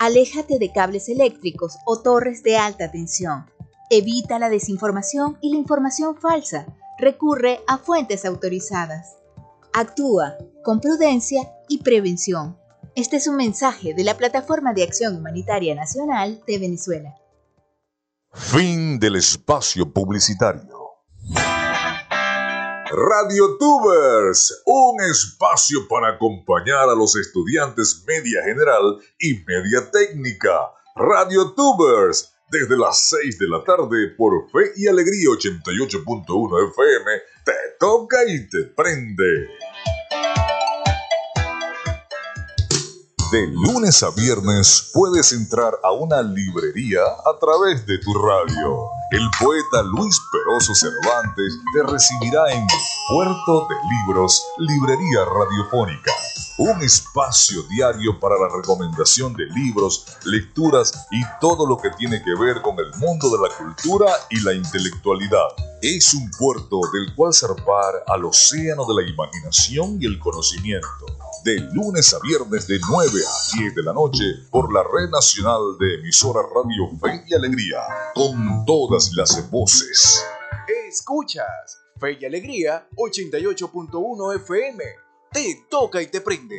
Aléjate 0.00 0.60
de 0.60 0.70
cables 0.70 1.08
eléctricos 1.08 1.76
o 1.84 2.00
torres 2.00 2.44
de 2.44 2.56
alta 2.56 2.88
tensión. 2.88 3.46
Evita 3.90 4.38
la 4.38 4.48
desinformación 4.48 5.38
y 5.40 5.50
la 5.50 5.58
información 5.58 6.16
falsa. 6.16 6.66
Recurre 7.00 7.58
a 7.66 7.78
fuentes 7.78 8.24
autorizadas. 8.24 9.16
Actúa 9.72 10.38
con 10.62 10.80
prudencia 10.80 11.50
y 11.68 11.78
prevención. 11.82 12.56
Este 12.94 13.16
es 13.16 13.26
un 13.26 13.34
mensaje 13.34 13.92
de 13.92 14.04
la 14.04 14.16
Plataforma 14.16 14.72
de 14.72 14.84
Acción 14.84 15.16
Humanitaria 15.16 15.74
Nacional 15.74 16.44
de 16.46 16.58
Venezuela. 16.58 17.16
Fin 18.32 19.00
del 19.00 19.16
espacio 19.16 19.92
publicitario. 19.92 20.87
Radio 22.90 23.58
Tubers, 23.58 24.62
un 24.64 24.98
espacio 25.02 25.86
para 25.88 26.14
acompañar 26.14 26.88
a 26.88 26.94
los 26.94 27.16
estudiantes 27.16 28.02
media 28.06 28.42
general 28.44 28.98
y 29.18 29.34
media 29.46 29.90
técnica. 29.90 30.70
Radio 30.96 31.52
Tubers, 31.52 32.32
desde 32.50 32.78
las 32.78 33.10
6 33.10 33.38
de 33.40 33.46
la 33.46 33.62
tarde 33.62 34.14
por 34.16 34.50
Fe 34.50 34.72
y 34.76 34.88
Alegría 34.88 35.28
88.1 35.28 36.70
FM, 36.70 37.10
te 37.44 37.52
toca 37.78 38.24
y 38.26 38.48
te 38.48 38.62
prende. 38.74 39.48
De 43.30 43.46
lunes 43.46 44.02
a 44.02 44.08
viernes 44.10 44.90
puedes 44.94 45.32
entrar 45.32 45.74
a 45.82 45.92
una 45.92 46.22
librería 46.22 47.00
a 47.02 47.38
través 47.38 47.84
de 47.84 47.98
tu 47.98 48.14
radio. 48.14 48.88
El 49.10 49.28
poeta 49.38 49.82
Luis 49.82 50.18
Peroso 50.32 50.74
Cervantes 50.74 51.58
te 51.74 51.82
recibirá 51.82 52.50
en 52.52 52.66
Puerto 53.10 53.66
de 53.68 53.74
Libros, 54.06 54.42
Librería 54.56 55.26
Radiofónica. 55.26 56.12
Un 56.58 56.82
espacio 56.82 57.62
diario 57.70 58.18
para 58.18 58.34
la 58.36 58.48
recomendación 58.48 59.32
de 59.34 59.46
libros, 59.46 60.06
lecturas 60.24 61.06
y 61.12 61.22
todo 61.40 61.64
lo 61.64 61.76
que 61.76 61.88
tiene 61.96 62.20
que 62.20 62.34
ver 62.34 62.60
con 62.62 62.76
el 62.80 62.92
mundo 62.96 63.30
de 63.30 63.48
la 63.48 63.56
cultura 63.56 64.12
y 64.28 64.40
la 64.40 64.54
intelectualidad. 64.54 65.46
Es 65.80 66.14
un 66.14 66.28
puerto 66.32 66.80
del 66.92 67.14
cual 67.14 67.32
zarpar 67.32 68.02
al 68.08 68.24
océano 68.24 68.84
de 68.86 69.02
la 69.02 69.08
imaginación 69.08 70.02
y 70.02 70.06
el 70.06 70.18
conocimiento 70.18 71.06
de 71.44 71.60
lunes 71.72 72.12
a 72.12 72.18
viernes 72.18 72.66
de 72.66 72.80
9 72.90 73.08
a 73.08 73.56
10 73.56 73.74
de 73.76 73.82
la 73.84 73.92
noche 73.92 74.24
por 74.50 74.72
la 74.72 74.82
red 74.82 75.10
nacional 75.10 75.78
de 75.78 75.94
emisora 76.00 76.40
Radio 76.42 76.90
Fe 77.00 77.24
y 77.28 77.34
Alegría, 77.34 77.78
con 78.16 78.64
todas 78.66 79.12
las 79.14 79.48
voces. 79.48 80.26
Escuchas 80.88 81.78
Fe 82.00 82.18
y 82.20 82.24
Alegría 82.24 82.88
88.1 82.96 84.34
FM. 84.34 85.07
Te 85.32 85.66
toca 85.68 86.00
y 86.00 86.06
te 86.06 86.20
prende. 86.20 86.56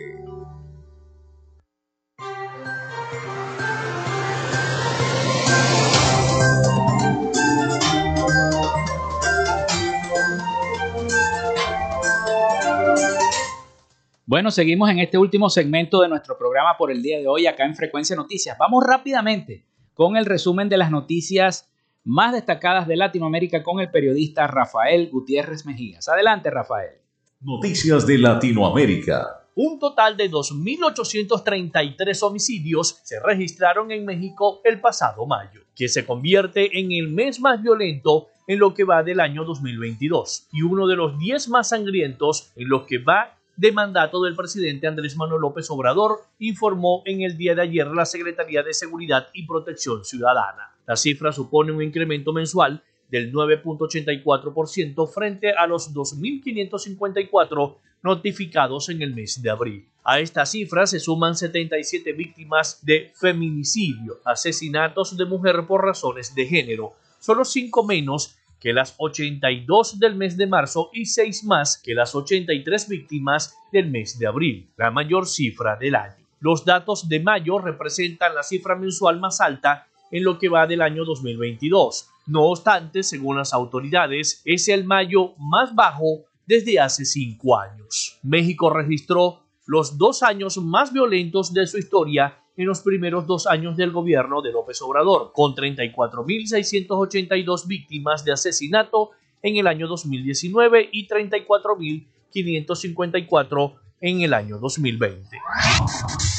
Bueno, 14.26 14.52
seguimos 14.52 14.92
en 14.92 15.00
este 15.00 15.18
último 15.18 15.50
segmento 15.50 16.02
de 16.02 16.08
nuestro 16.08 16.38
programa 16.38 16.78
por 16.78 16.92
el 16.92 17.02
día 17.02 17.18
de 17.18 17.28
hoy 17.28 17.48
acá 17.48 17.66
en 17.66 17.76
Frecuencia 17.76 18.16
Noticias. 18.16 18.56
Vamos 18.60 18.84
rápidamente 18.86 19.66
con 19.96 20.16
el 20.16 20.28
resumen 20.28 20.70
de 20.70 20.78
las 20.78 20.92
noticias 20.92 21.74
más 22.04 22.34
destacadas 22.34 22.88
de 22.88 22.96
Latinoamérica 22.96 23.64
con 23.64 23.80
el 23.80 23.90
periodista 23.90 24.46
Rafael 24.46 25.10
Gutiérrez 25.10 25.66
Mejías. 25.66 26.08
Adelante, 26.08 26.52
Rafael. 26.52 27.09
Noticias 27.42 28.06
de 28.06 28.18
Latinoamérica. 28.18 29.46
Un 29.56 29.80
total 29.80 30.18
de 30.18 30.30
2.833 30.30 32.22
homicidios 32.22 33.00
se 33.02 33.18
registraron 33.22 33.92
en 33.92 34.04
México 34.04 34.60
el 34.66 34.82
pasado 34.82 35.26
mayo, 35.26 35.62
que 35.74 35.88
se 35.88 36.06
convierte 36.06 36.78
en 36.78 36.92
el 36.92 37.08
mes 37.08 37.40
más 37.40 37.64
violento 37.64 38.28
en 38.46 38.60
lo 38.60 38.74
que 38.74 38.84
va 38.84 39.04
del 39.04 39.22
año 39.22 39.46
2022 39.46 40.50
y 40.52 40.64
uno 40.64 40.86
de 40.86 40.98
los 40.98 41.18
10 41.18 41.48
más 41.48 41.70
sangrientos 41.70 42.52
en 42.58 42.68
lo 42.68 42.86
que 42.86 42.98
va 42.98 43.38
de 43.56 43.72
mandato 43.72 44.22
del 44.22 44.36
presidente 44.36 44.88
Andrés 44.88 45.16
Manuel 45.16 45.40
López 45.40 45.72
Obrador, 45.72 46.20
informó 46.40 47.04
en 47.06 47.22
el 47.22 47.38
día 47.38 47.56
de 47.56 47.62
ayer 47.62 47.88
la 47.88 48.06
Secretaría 48.06 48.64
de 48.64 48.74
Seguridad 48.74 49.28
y 49.34 49.48
Protección 49.48 50.04
Ciudadana. 50.04 50.76
La 50.86 50.98
cifra 50.98 51.32
supone 51.32 51.72
un 51.72 51.82
incremento 51.82 52.34
mensual 52.34 52.84
del 53.10 53.32
9.84% 53.32 55.12
frente 55.12 55.52
a 55.52 55.68
los 55.68 55.94
2.554 55.94 57.76
notificados 58.02 58.90
en 58.90 59.02
el 59.02 59.14
mes 59.14 59.42
de 59.42 59.50
abril. 59.50 59.86
A 60.04 60.20
esta 60.20 60.46
cifra 60.46 60.88
se 60.88 61.00
suman 61.00 61.36
77 61.36 62.14
víctimas 62.14 62.80
de 62.84 63.12
feminicidio, 63.16 64.20
asesinatos 64.26 65.18
de 65.18 65.26
mujer 65.26 65.66
por 65.68 65.84
razones 65.86 66.34
de 66.34 66.46
género, 66.46 66.94
solo 67.20 67.46
5 67.46 67.84
menos 67.84 68.36
que 68.60 68.74
las 68.74 68.96
82 68.98 70.00
del 70.00 70.16
mes 70.16 70.36
de 70.38 70.48
marzo 70.48 70.90
y 70.94 71.06
6 71.06 71.46
más 71.46 71.78
que 71.78 71.94
las 71.94 72.14
83 72.16 72.90
víctimas 72.90 73.56
del 73.72 73.90
mes 73.90 74.20
de 74.20 74.28
abril, 74.28 74.70
la 74.78 74.92
mayor 74.92 75.28
cifra 75.28 75.76
del 75.76 75.96
año. 75.96 76.16
Los 76.42 76.66
datos 76.66 77.10
de 77.10 77.20
mayo 77.20 77.60
representan 77.60 78.36
la 78.36 78.44
cifra 78.44 78.76
mensual 78.76 79.20
más 79.20 79.42
alta 79.42 79.88
en 80.12 80.24
lo 80.24 80.40
que 80.40 80.50
va 80.50 80.68
del 80.68 80.82
año 80.82 81.06
2022. 81.06 82.09
No 82.30 82.46
obstante, 82.46 83.02
según 83.02 83.38
las 83.38 83.54
autoridades, 83.54 84.44
es 84.46 84.68
el 84.68 84.84
mayo 84.84 85.34
más 85.40 85.74
bajo 85.74 86.26
desde 86.46 86.80
hace 86.80 87.04
cinco 87.04 87.58
años. 87.58 88.20
México 88.22 88.70
registró 88.70 89.40
los 89.66 89.98
dos 89.98 90.22
años 90.22 90.58
más 90.58 90.94
violentos 90.94 91.56
de 91.56 91.66
su 91.66 91.80
historia 91.80 92.38
en 92.56 92.68
los 92.68 92.82
primeros 92.82 93.26
dos 93.26 93.48
años 93.48 93.76
del 93.76 93.92
gobierno 93.92 94.44
de 94.44 94.52
López 94.52 94.80
Obrador, 94.84 95.32
con 95.34 95.56
34.682 95.56 97.66
víctimas 97.66 98.24
de 98.24 98.34
asesinato 98.34 99.10
en 99.42 99.58
el 99.58 99.66
año 99.66 99.88
2019 99.88 100.90
y 100.92 101.08
34.554 101.08 103.74
en 104.02 104.22
el 104.22 104.36
año 104.36 104.60
2020. 104.60 105.36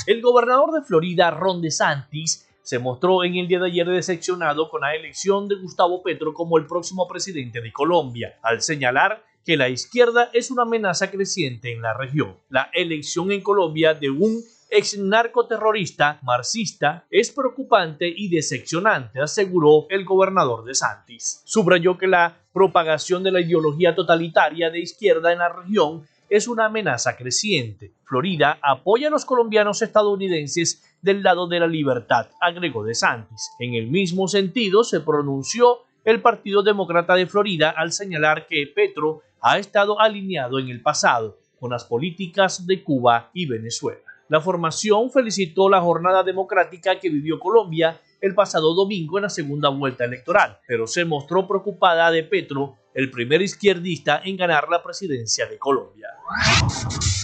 El 0.07 0.23
gobernador 0.23 0.71
de 0.71 0.83
Florida, 0.83 1.33
Ron 1.33 1.61
DeSantis, 1.61 2.47
se 2.71 2.79
mostró 2.79 3.25
en 3.25 3.35
el 3.35 3.49
día 3.49 3.59
de 3.59 3.67
ayer 3.67 3.89
decepcionado 3.89 4.69
con 4.69 4.83
la 4.83 4.95
elección 4.95 5.49
de 5.49 5.57
Gustavo 5.57 6.05
Petro 6.05 6.33
como 6.33 6.57
el 6.57 6.69
próximo 6.69 7.09
presidente 7.09 7.61
de 7.61 7.73
Colombia, 7.73 8.39
al 8.43 8.63
señalar 8.63 9.25
que 9.45 9.57
la 9.57 9.69
izquierda 9.69 10.31
es 10.33 10.53
una 10.53 10.63
amenaza 10.63 11.11
creciente 11.11 11.73
en 11.73 11.83
la 11.83 11.95
región. 11.95 12.37
La 12.49 12.71
elección 12.73 13.33
en 13.33 13.41
Colombia 13.41 13.95
de 13.95 14.11
un 14.11 14.41
ex 14.71 14.97
narcoterrorista 14.97 16.21
marxista 16.23 17.07
es 17.11 17.33
preocupante 17.33 18.07
y 18.07 18.29
decepcionante, 18.29 19.21
aseguró 19.21 19.87
el 19.91 20.05
gobernador 20.05 20.65
de 20.65 20.77
Santis. 20.77 21.43
Subrayó 21.45 21.99
que 21.99 22.07
la 22.07 22.39
propagación 22.53 23.25
de 23.25 23.33
la 23.33 23.41
ideología 23.41 23.97
totalitaria 23.97 24.71
de 24.71 24.79
izquierda 24.79 25.33
en 25.33 25.39
la 25.41 25.49
región 25.49 26.07
es 26.31 26.47
una 26.47 26.67
amenaza 26.67 27.17
creciente. 27.17 27.93
Florida 28.05 28.59
apoya 28.63 29.09
a 29.09 29.11
los 29.11 29.25
colombianos 29.25 29.83
estadounidenses 29.83 30.83
del 31.03 31.23
lado 31.23 31.49
de 31.49 31.61
la 31.61 31.67
libertad, 31.67 32.29
agregó 32.41 32.85
de 32.85 32.95
Santis. 32.95 33.51
En 33.59 33.75
el 33.75 33.89
mismo 33.89 34.29
sentido 34.29 34.85
se 34.85 35.01
pronunció 35.01 35.81
el 36.05 36.23
Partido 36.23 36.63
Demócrata 36.63 37.15
de 37.15 37.27
Florida 37.27 37.71
al 37.71 37.93
señalar 37.93 38.47
que 38.47 38.67
Petro 38.75 39.23
ha 39.43 39.59
estado 39.59 40.01
alineado 40.01 40.59
en 40.59 40.69
el 40.69 40.81
pasado 40.81 41.39
con 41.59 41.71
las 41.71 41.85
políticas 41.85 42.67
de 42.67 42.83
Cuba 42.83 43.31
y 43.35 43.47
Venezuela. 43.47 44.01
La 44.29 44.41
formación 44.41 45.11
felicitó 45.11 45.69
la 45.69 45.81
jornada 45.81 46.23
democrática 46.23 47.01
que 47.01 47.11
vivió 47.11 47.41
Colombia 47.41 48.01
el 48.21 48.35
pasado 48.35 48.75
domingo 48.75 49.19
en 49.19 49.23
la 49.25 49.31
segunda 49.31 49.71
vuelta 49.71 50.05
electoral, 50.05 50.59
pero 50.69 50.87
se 50.87 51.05
mostró 51.05 51.49
preocupada 51.49 52.11
de 52.11 52.23
Petro, 52.23 52.77
el 52.95 53.11
primer 53.11 53.43
izquierdista 53.43 54.23
en 54.25 54.37
ganar 54.37 54.69
la 54.69 54.83
presidencia 54.83 55.47
de 55.47 55.59
Colombia. 55.59 56.09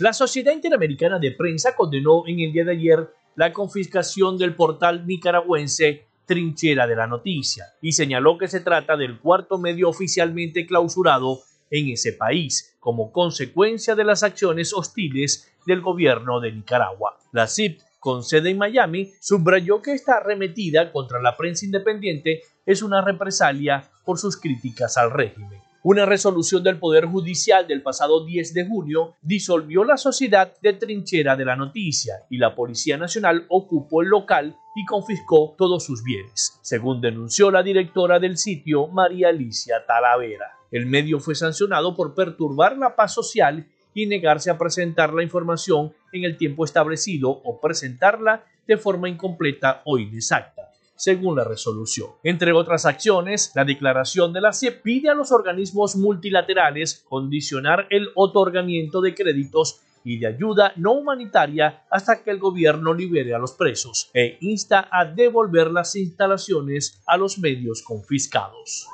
La 0.01 0.13
Sociedad 0.13 0.53
Interamericana 0.53 1.19
de 1.19 1.33
Prensa 1.33 1.75
condenó 1.75 2.27
en 2.27 2.41
el 2.41 2.53
día 2.53 2.65
de 2.65 2.73
ayer 2.73 3.11
la 3.35 3.53
confiscación 3.53 4.39
del 4.39 4.55
portal 4.55 5.07
nicaragüense 5.07 6.07
Trinchera 6.27 6.87
de 6.87 6.97
la 6.97 7.07
Noticia 7.07 7.65
y 7.81 7.93
señaló 7.93 8.37
que 8.37 8.49
se 8.49 8.61
trata 8.61 8.97
del 8.97 9.19
cuarto 9.19 9.59
medio 9.59 9.89
oficialmente 9.89 10.67
clausurado 10.67 11.41
en 11.71 11.89
ese 11.89 12.13
país 12.13 12.77
como 12.81 13.13
consecuencia 13.13 13.95
de 13.95 14.05
las 14.05 14.23
acciones 14.23 14.73
hostiles 14.73 15.53
del 15.67 15.81
gobierno 15.81 16.41
de 16.41 16.53
Nicaragua. 16.53 17.19
La 17.33 17.47
CIP, 17.47 17.81
con 18.07 18.23
sede 18.23 18.51
en 18.51 18.59
Miami, 18.59 19.15
subrayó 19.21 19.83
que 19.83 19.93
esta 19.93 20.19
arremetida 20.19 20.93
contra 20.93 21.21
la 21.21 21.37
prensa 21.37 21.65
independiente 21.65 22.41
es 22.65 22.81
una 22.81 23.05
represalia 23.05 23.91
por 24.05 24.17
sus 24.17 24.37
críticas 24.41 24.97
al 24.97 25.11
régimen. 25.11 25.61
Una 25.83 26.07
resolución 26.07 26.63
del 26.63 26.79
Poder 26.79 27.07
Judicial 27.07 27.67
del 27.67 27.83
pasado 27.83 28.25
10 28.25 28.55
de 28.55 28.65
junio 28.65 29.17
disolvió 29.23 29.83
la 29.83 29.97
sociedad 29.97 30.53
de 30.63 30.75
trinchera 30.75 31.35
de 31.35 31.47
la 31.47 31.57
noticia 31.57 32.15
y 32.31 32.37
la 32.37 32.55
Policía 32.55 32.97
Nacional 32.97 33.45
ocupó 33.49 34.03
el 34.03 34.09
local 34.09 34.57
y 34.77 34.85
confiscó 34.85 35.57
todos 35.59 35.85
sus 35.85 36.05
bienes, 36.05 36.61
según 36.63 37.01
denunció 37.01 37.51
la 37.51 37.65
directora 37.65 38.21
del 38.21 38.37
sitio 38.37 38.87
María 38.87 39.31
Alicia 39.31 39.85
Talavera. 39.85 40.53
El 40.71 40.87
medio 40.87 41.19
fue 41.19 41.35
sancionado 41.35 41.97
por 41.97 42.15
perturbar 42.15 42.79
la 42.79 42.95
paz 42.95 43.15
social 43.15 43.67
y 43.97 44.07
negarse 44.07 44.51
a 44.51 44.59
presentar 44.59 45.15
la 45.15 45.23
información 45.23 45.93
en 46.13 46.25
el 46.25 46.37
tiempo 46.37 46.67
establecido 46.67 47.31
o 47.31 47.61
presentarla 47.61 48.45
de 48.69 48.77
forma 48.77 49.09
incompleta 49.09 49.81
o 49.87 49.99
inexacta 49.99 50.71
según 50.99 51.37
la 51.37 51.45
resolución. 51.45 52.09
Entre 52.23 52.53
otras 52.53 52.87
acciones, 52.87 53.53
la 53.55 53.67
declaración 53.67 54.33
de 54.33 54.41
la 54.41 54.55
CIE 54.55 54.73
pide 54.73 55.11
a 55.11 55.15
los 55.15 55.31
organismos 55.31 55.95
multilaterales 55.95 57.05
condicionar 57.07 57.87
el 57.91 58.09
otorgamiento 58.15 59.03
de 59.03 59.15
créditos 59.15 59.83
y 60.05 60.19
de 60.19 60.29
ayuda 60.29 60.73
no 60.77 60.93
humanitaria 60.93 61.83
hasta 61.91 62.23
que 62.23 62.31
el 62.31 62.39
gobierno 62.39 62.95
libere 62.95 63.35
a 63.35 63.39
los 63.39 63.53
presos 63.53 64.09
e 64.15 64.39
insta 64.41 64.89
a 64.91 65.05
devolver 65.05 65.71
las 65.71 65.97
instalaciones 65.97 67.03
a 67.07 67.17
los 67.17 67.39
medios 67.39 67.83
confiscados. 67.83 68.87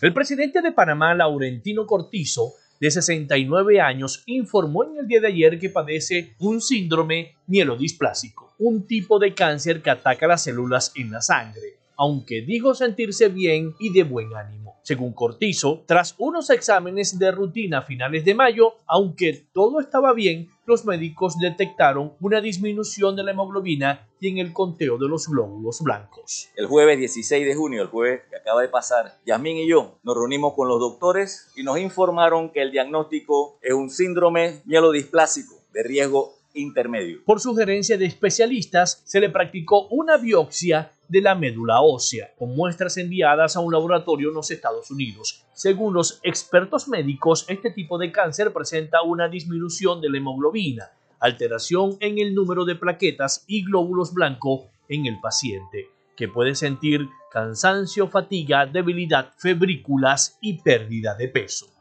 El 0.00 0.14
presidente 0.14 0.62
de 0.62 0.72
Panamá, 0.72 1.14
Laurentino 1.14 1.86
Cortizo, 1.86 2.54
de 2.80 2.90
69 2.90 3.80
años, 3.80 4.22
informó 4.26 4.84
en 4.84 4.98
el 4.98 5.06
día 5.06 5.20
de 5.20 5.28
ayer 5.28 5.58
que 5.58 5.70
padece 5.70 6.34
un 6.38 6.60
síndrome 6.60 7.36
mielodisplásico, 7.46 8.54
un 8.58 8.86
tipo 8.86 9.18
de 9.18 9.34
cáncer 9.34 9.82
que 9.82 9.90
ataca 9.90 10.26
las 10.26 10.44
células 10.44 10.92
en 10.96 11.10
la 11.10 11.22
sangre, 11.22 11.77
aunque 11.98 12.42
dijo 12.42 12.74
sentirse 12.74 13.28
bien 13.28 13.74
y 13.80 13.92
de 13.92 14.04
buen 14.04 14.34
ánimo. 14.34 14.76
Según 14.82 15.12
Cortizo, 15.12 15.82
tras 15.84 16.14
unos 16.16 16.48
exámenes 16.48 17.18
de 17.18 17.30
rutina 17.32 17.80
a 17.80 17.82
finales 17.82 18.24
de 18.24 18.34
mayo, 18.34 18.76
aunque 18.86 19.48
todo 19.52 19.80
estaba 19.80 20.14
bien, 20.14 20.48
los 20.64 20.86
médicos 20.86 21.38
detectaron 21.40 22.12
una 22.20 22.40
disminución 22.40 23.16
de 23.16 23.24
la 23.24 23.32
hemoglobina 23.32 24.08
y 24.20 24.28
en 24.28 24.38
el 24.38 24.52
conteo 24.52 24.96
de 24.96 25.08
los 25.08 25.26
glóbulos 25.28 25.80
blancos. 25.82 26.48
El 26.56 26.66
jueves 26.66 26.98
16 26.98 27.46
de 27.46 27.54
junio, 27.54 27.82
el 27.82 27.88
jueves 27.88 28.22
que 28.30 28.36
acaba 28.36 28.62
de 28.62 28.68
pasar, 28.68 29.18
Yasmín 29.26 29.56
y 29.56 29.68
yo 29.68 29.98
nos 30.04 30.16
reunimos 30.16 30.54
con 30.54 30.68
los 30.68 30.78
doctores 30.78 31.50
y 31.56 31.64
nos 31.64 31.78
informaron 31.78 32.50
que 32.50 32.62
el 32.62 32.70
diagnóstico 32.70 33.58
es 33.60 33.74
un 33.74 33.90
síndrome 33.90 34.62
mielodisplásico 34.64 35.54
de 35.72 35.82
riesgo 35.82 36.37
intermedio. 36.54 37.18
Por 37.24 37.40
sugerencia 37.40 37.96
de 37.96 38.06
especialistas, 38.06 39.02
se 39.04 39.20
le 39.20 39.30
practicó 39.30 39.86
una 39.88 40.16
biopsia 40.16 40.92
de 41.08 41.20
la 41.20 41.34
médula 41.34 41.80
ósea, 41.80 42.32
con 42.38 42.54
muestras 42.54 42.96
enviadas 42.96 43.56
a 43.56 43.60
un 43.60 43.72
laboratorio 43.72 44.28
en 44.28 44.34
los 44.34 44.50
Estados 44.50 44.90
Unidos. 44.90 45.44
Según 45.54 45.94
los 45.94 46.20
expertos 46.22 46.88
médicos, 46.88 47.46
este 47.48 47.70
tipo 47.70 47.98
de 47.98 48.12
cáncer 48.12 48.52
presenta 48.52 49.02
una 49.02 49.28
disminución 49.28 50.00
de 50.00 50.10
la 50.10 50.18
hemoglobina, 50.18 50.90
alteración 51.20 51.96
en 52.00 52.18
el 52.18 52.34
número 52.34 52.64
de 52.64 52.76
plaquetas 52.76 53.44
y 53.46 53.64
glóbulos 53.64 54.12
blancos 54.12 54.66
en 54.88 55.06
el 55.06 55.18
paciente, 55.20 55.88
que 56.16 56.28
puede 56.28 56.54
sentir 56.54 57.08
cansancio, 57.32 58.08
fatiga, 58.08 58.66
debilidad, 58.66 59.32
febrículas 59.36 60.38
y 60.40 60.60
pérdida 60.62 61.14
de 61.14 61.28
peso. 61.28 61.77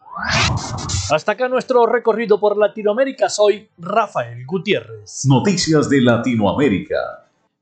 Hasta 1.12 1.32
acá 1.32 1.48
nuestro 1.48 1.86
recorrido 1.86 2.40
por 2.40 2.58
Latinoamérica. 2.58 3.30
Soy 3.30 3.70
Rafael 3.78 4.46
Gutiérrez. 4.46 5.26
Noticias 5.26 5.90
de 5.90 6.02
Latinoamérica. 6.02 6.96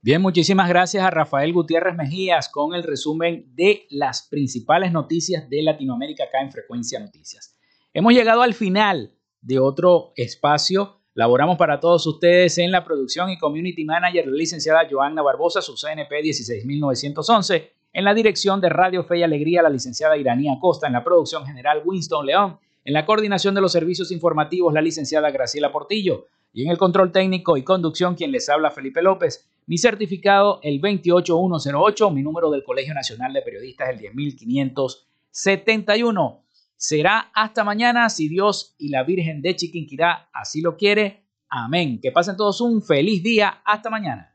Bien, 0.02 0.22
muchísimas 0.22 0.70
gracias 0.70 1.04
a 1.04 1.10
Rafael 1.10 1.52
Gutiérrez 1.52 1.96
Mejías 1.96 2.50
con 2.50 2.76
el 2.76 2.84
resumen 2.84 3.52
de 3.56 3.88
las 3.90 4.28
principales 4.30 4.92
noticias 4.92 5.50
de 5.50 5.64
Latinoamérica 5.64 6.26
acá 6.26 6.42
en 6.42 6.52
Frecuencia 6.52 7.00
Noticias. 7.00 7.58
Hemos 7.94 8.14
llegado 8.14 8.42
al 8.42 8.54
final 8.54 9.14
de 9.42 9.60
otro 9.60 10.14
espacio. 10.16 11.02
Laboramos 11.14 11.58
para 11.58 11.80
todos 11.80 12.06
ustedes 12.06 12.58
en 12.58 12.72
la 12.72 12.84
producción 12.84 13.30
y 13.30 13.38
community 13.38 13.84
manager, 13.86 14.28
la 14.28 14.36
licenciada 14.36 14.88
Joanna 14.90 15.22
Barbosa, 15.22 15.62
su 15.62 15.76
CNP 15.76 16.22
16911. 16.22 17.74
En 17.96 18.04
la 18.04 18.14
dirección 18.14 18.60
de 18.60 18.68
Radio 18.68 19.06
Fe 19.06 19.20
y 19.20 19.24
Alegría, 19.24 19.62
la 19.62 19.70
licenciada 19.70 20.18
Iranía 20.18 20.58
Costa. 20.60 20.86
En 20.86 20.92
la 20.92 21.06
producción 21.06 21.46
general, 21.46 21.82
Winston 21.86 22.26
León. 22.26 22.60
En 22.84 22.92
la 22.92 23.06
coordinación 23.06 23.56
de 23.56 23.62
los 23.62 23.72
servicios 23.72 24.12
informativos, 24.12 24.74
la 24.74 24.82
licenciada 24.82 25.32
Graciela 25.32 25.72
Portillo. 25.72 26.28
Y 26.52 26.66
en 26.66 26.72
el 26.72 26.78
control 26.78 27.14
técnico 27.14 27.56
y 27.56 27.64
conducción, 27.64 28.16
quien 28.16 28.34
les 28.34 28.50
habla, 28.50 28.70
Felipe 28.70 29.02
López. 29.02 29.50
Mi 29.66 29.78
certificado, 29.78 30.60
el 30.62 30.82
28108. 30.82 32.12
Mi 32.12 32.22
número 32.22 32.52
del 32.52 32.66
Colegio 32.66 32.94
Nacional 32.94 33.32
de 33.32 33.42
Periodistas, 33.42 33.88
el 33.88 34.00
10571. 34.00 36.44
Será 36.76 37.32
hasta 37.34 37.64
mañana, 37.64 38.10
si 38.10 38.28
Dios 38.28 38.76
y 38.78 38.90
la 38.90 39.04
Virgen 39.04 39.42
de 39.42 39.56
Chiquinquirá 39.56 40.28
así 40.34 40.60
lo 40.60 40.76
quiere. 40.76 41.24
Amén. 41.48 42.02
Que 42.02 42.12
pasen 42.12 42.36
todos 42.36 42.60
un 42.60 42.82
feliz 42.82 43.24
día. 43.24 43.62
Hasta 43.64 43.90
mañana. 43.90 44.35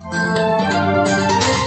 Música 0.00 1.65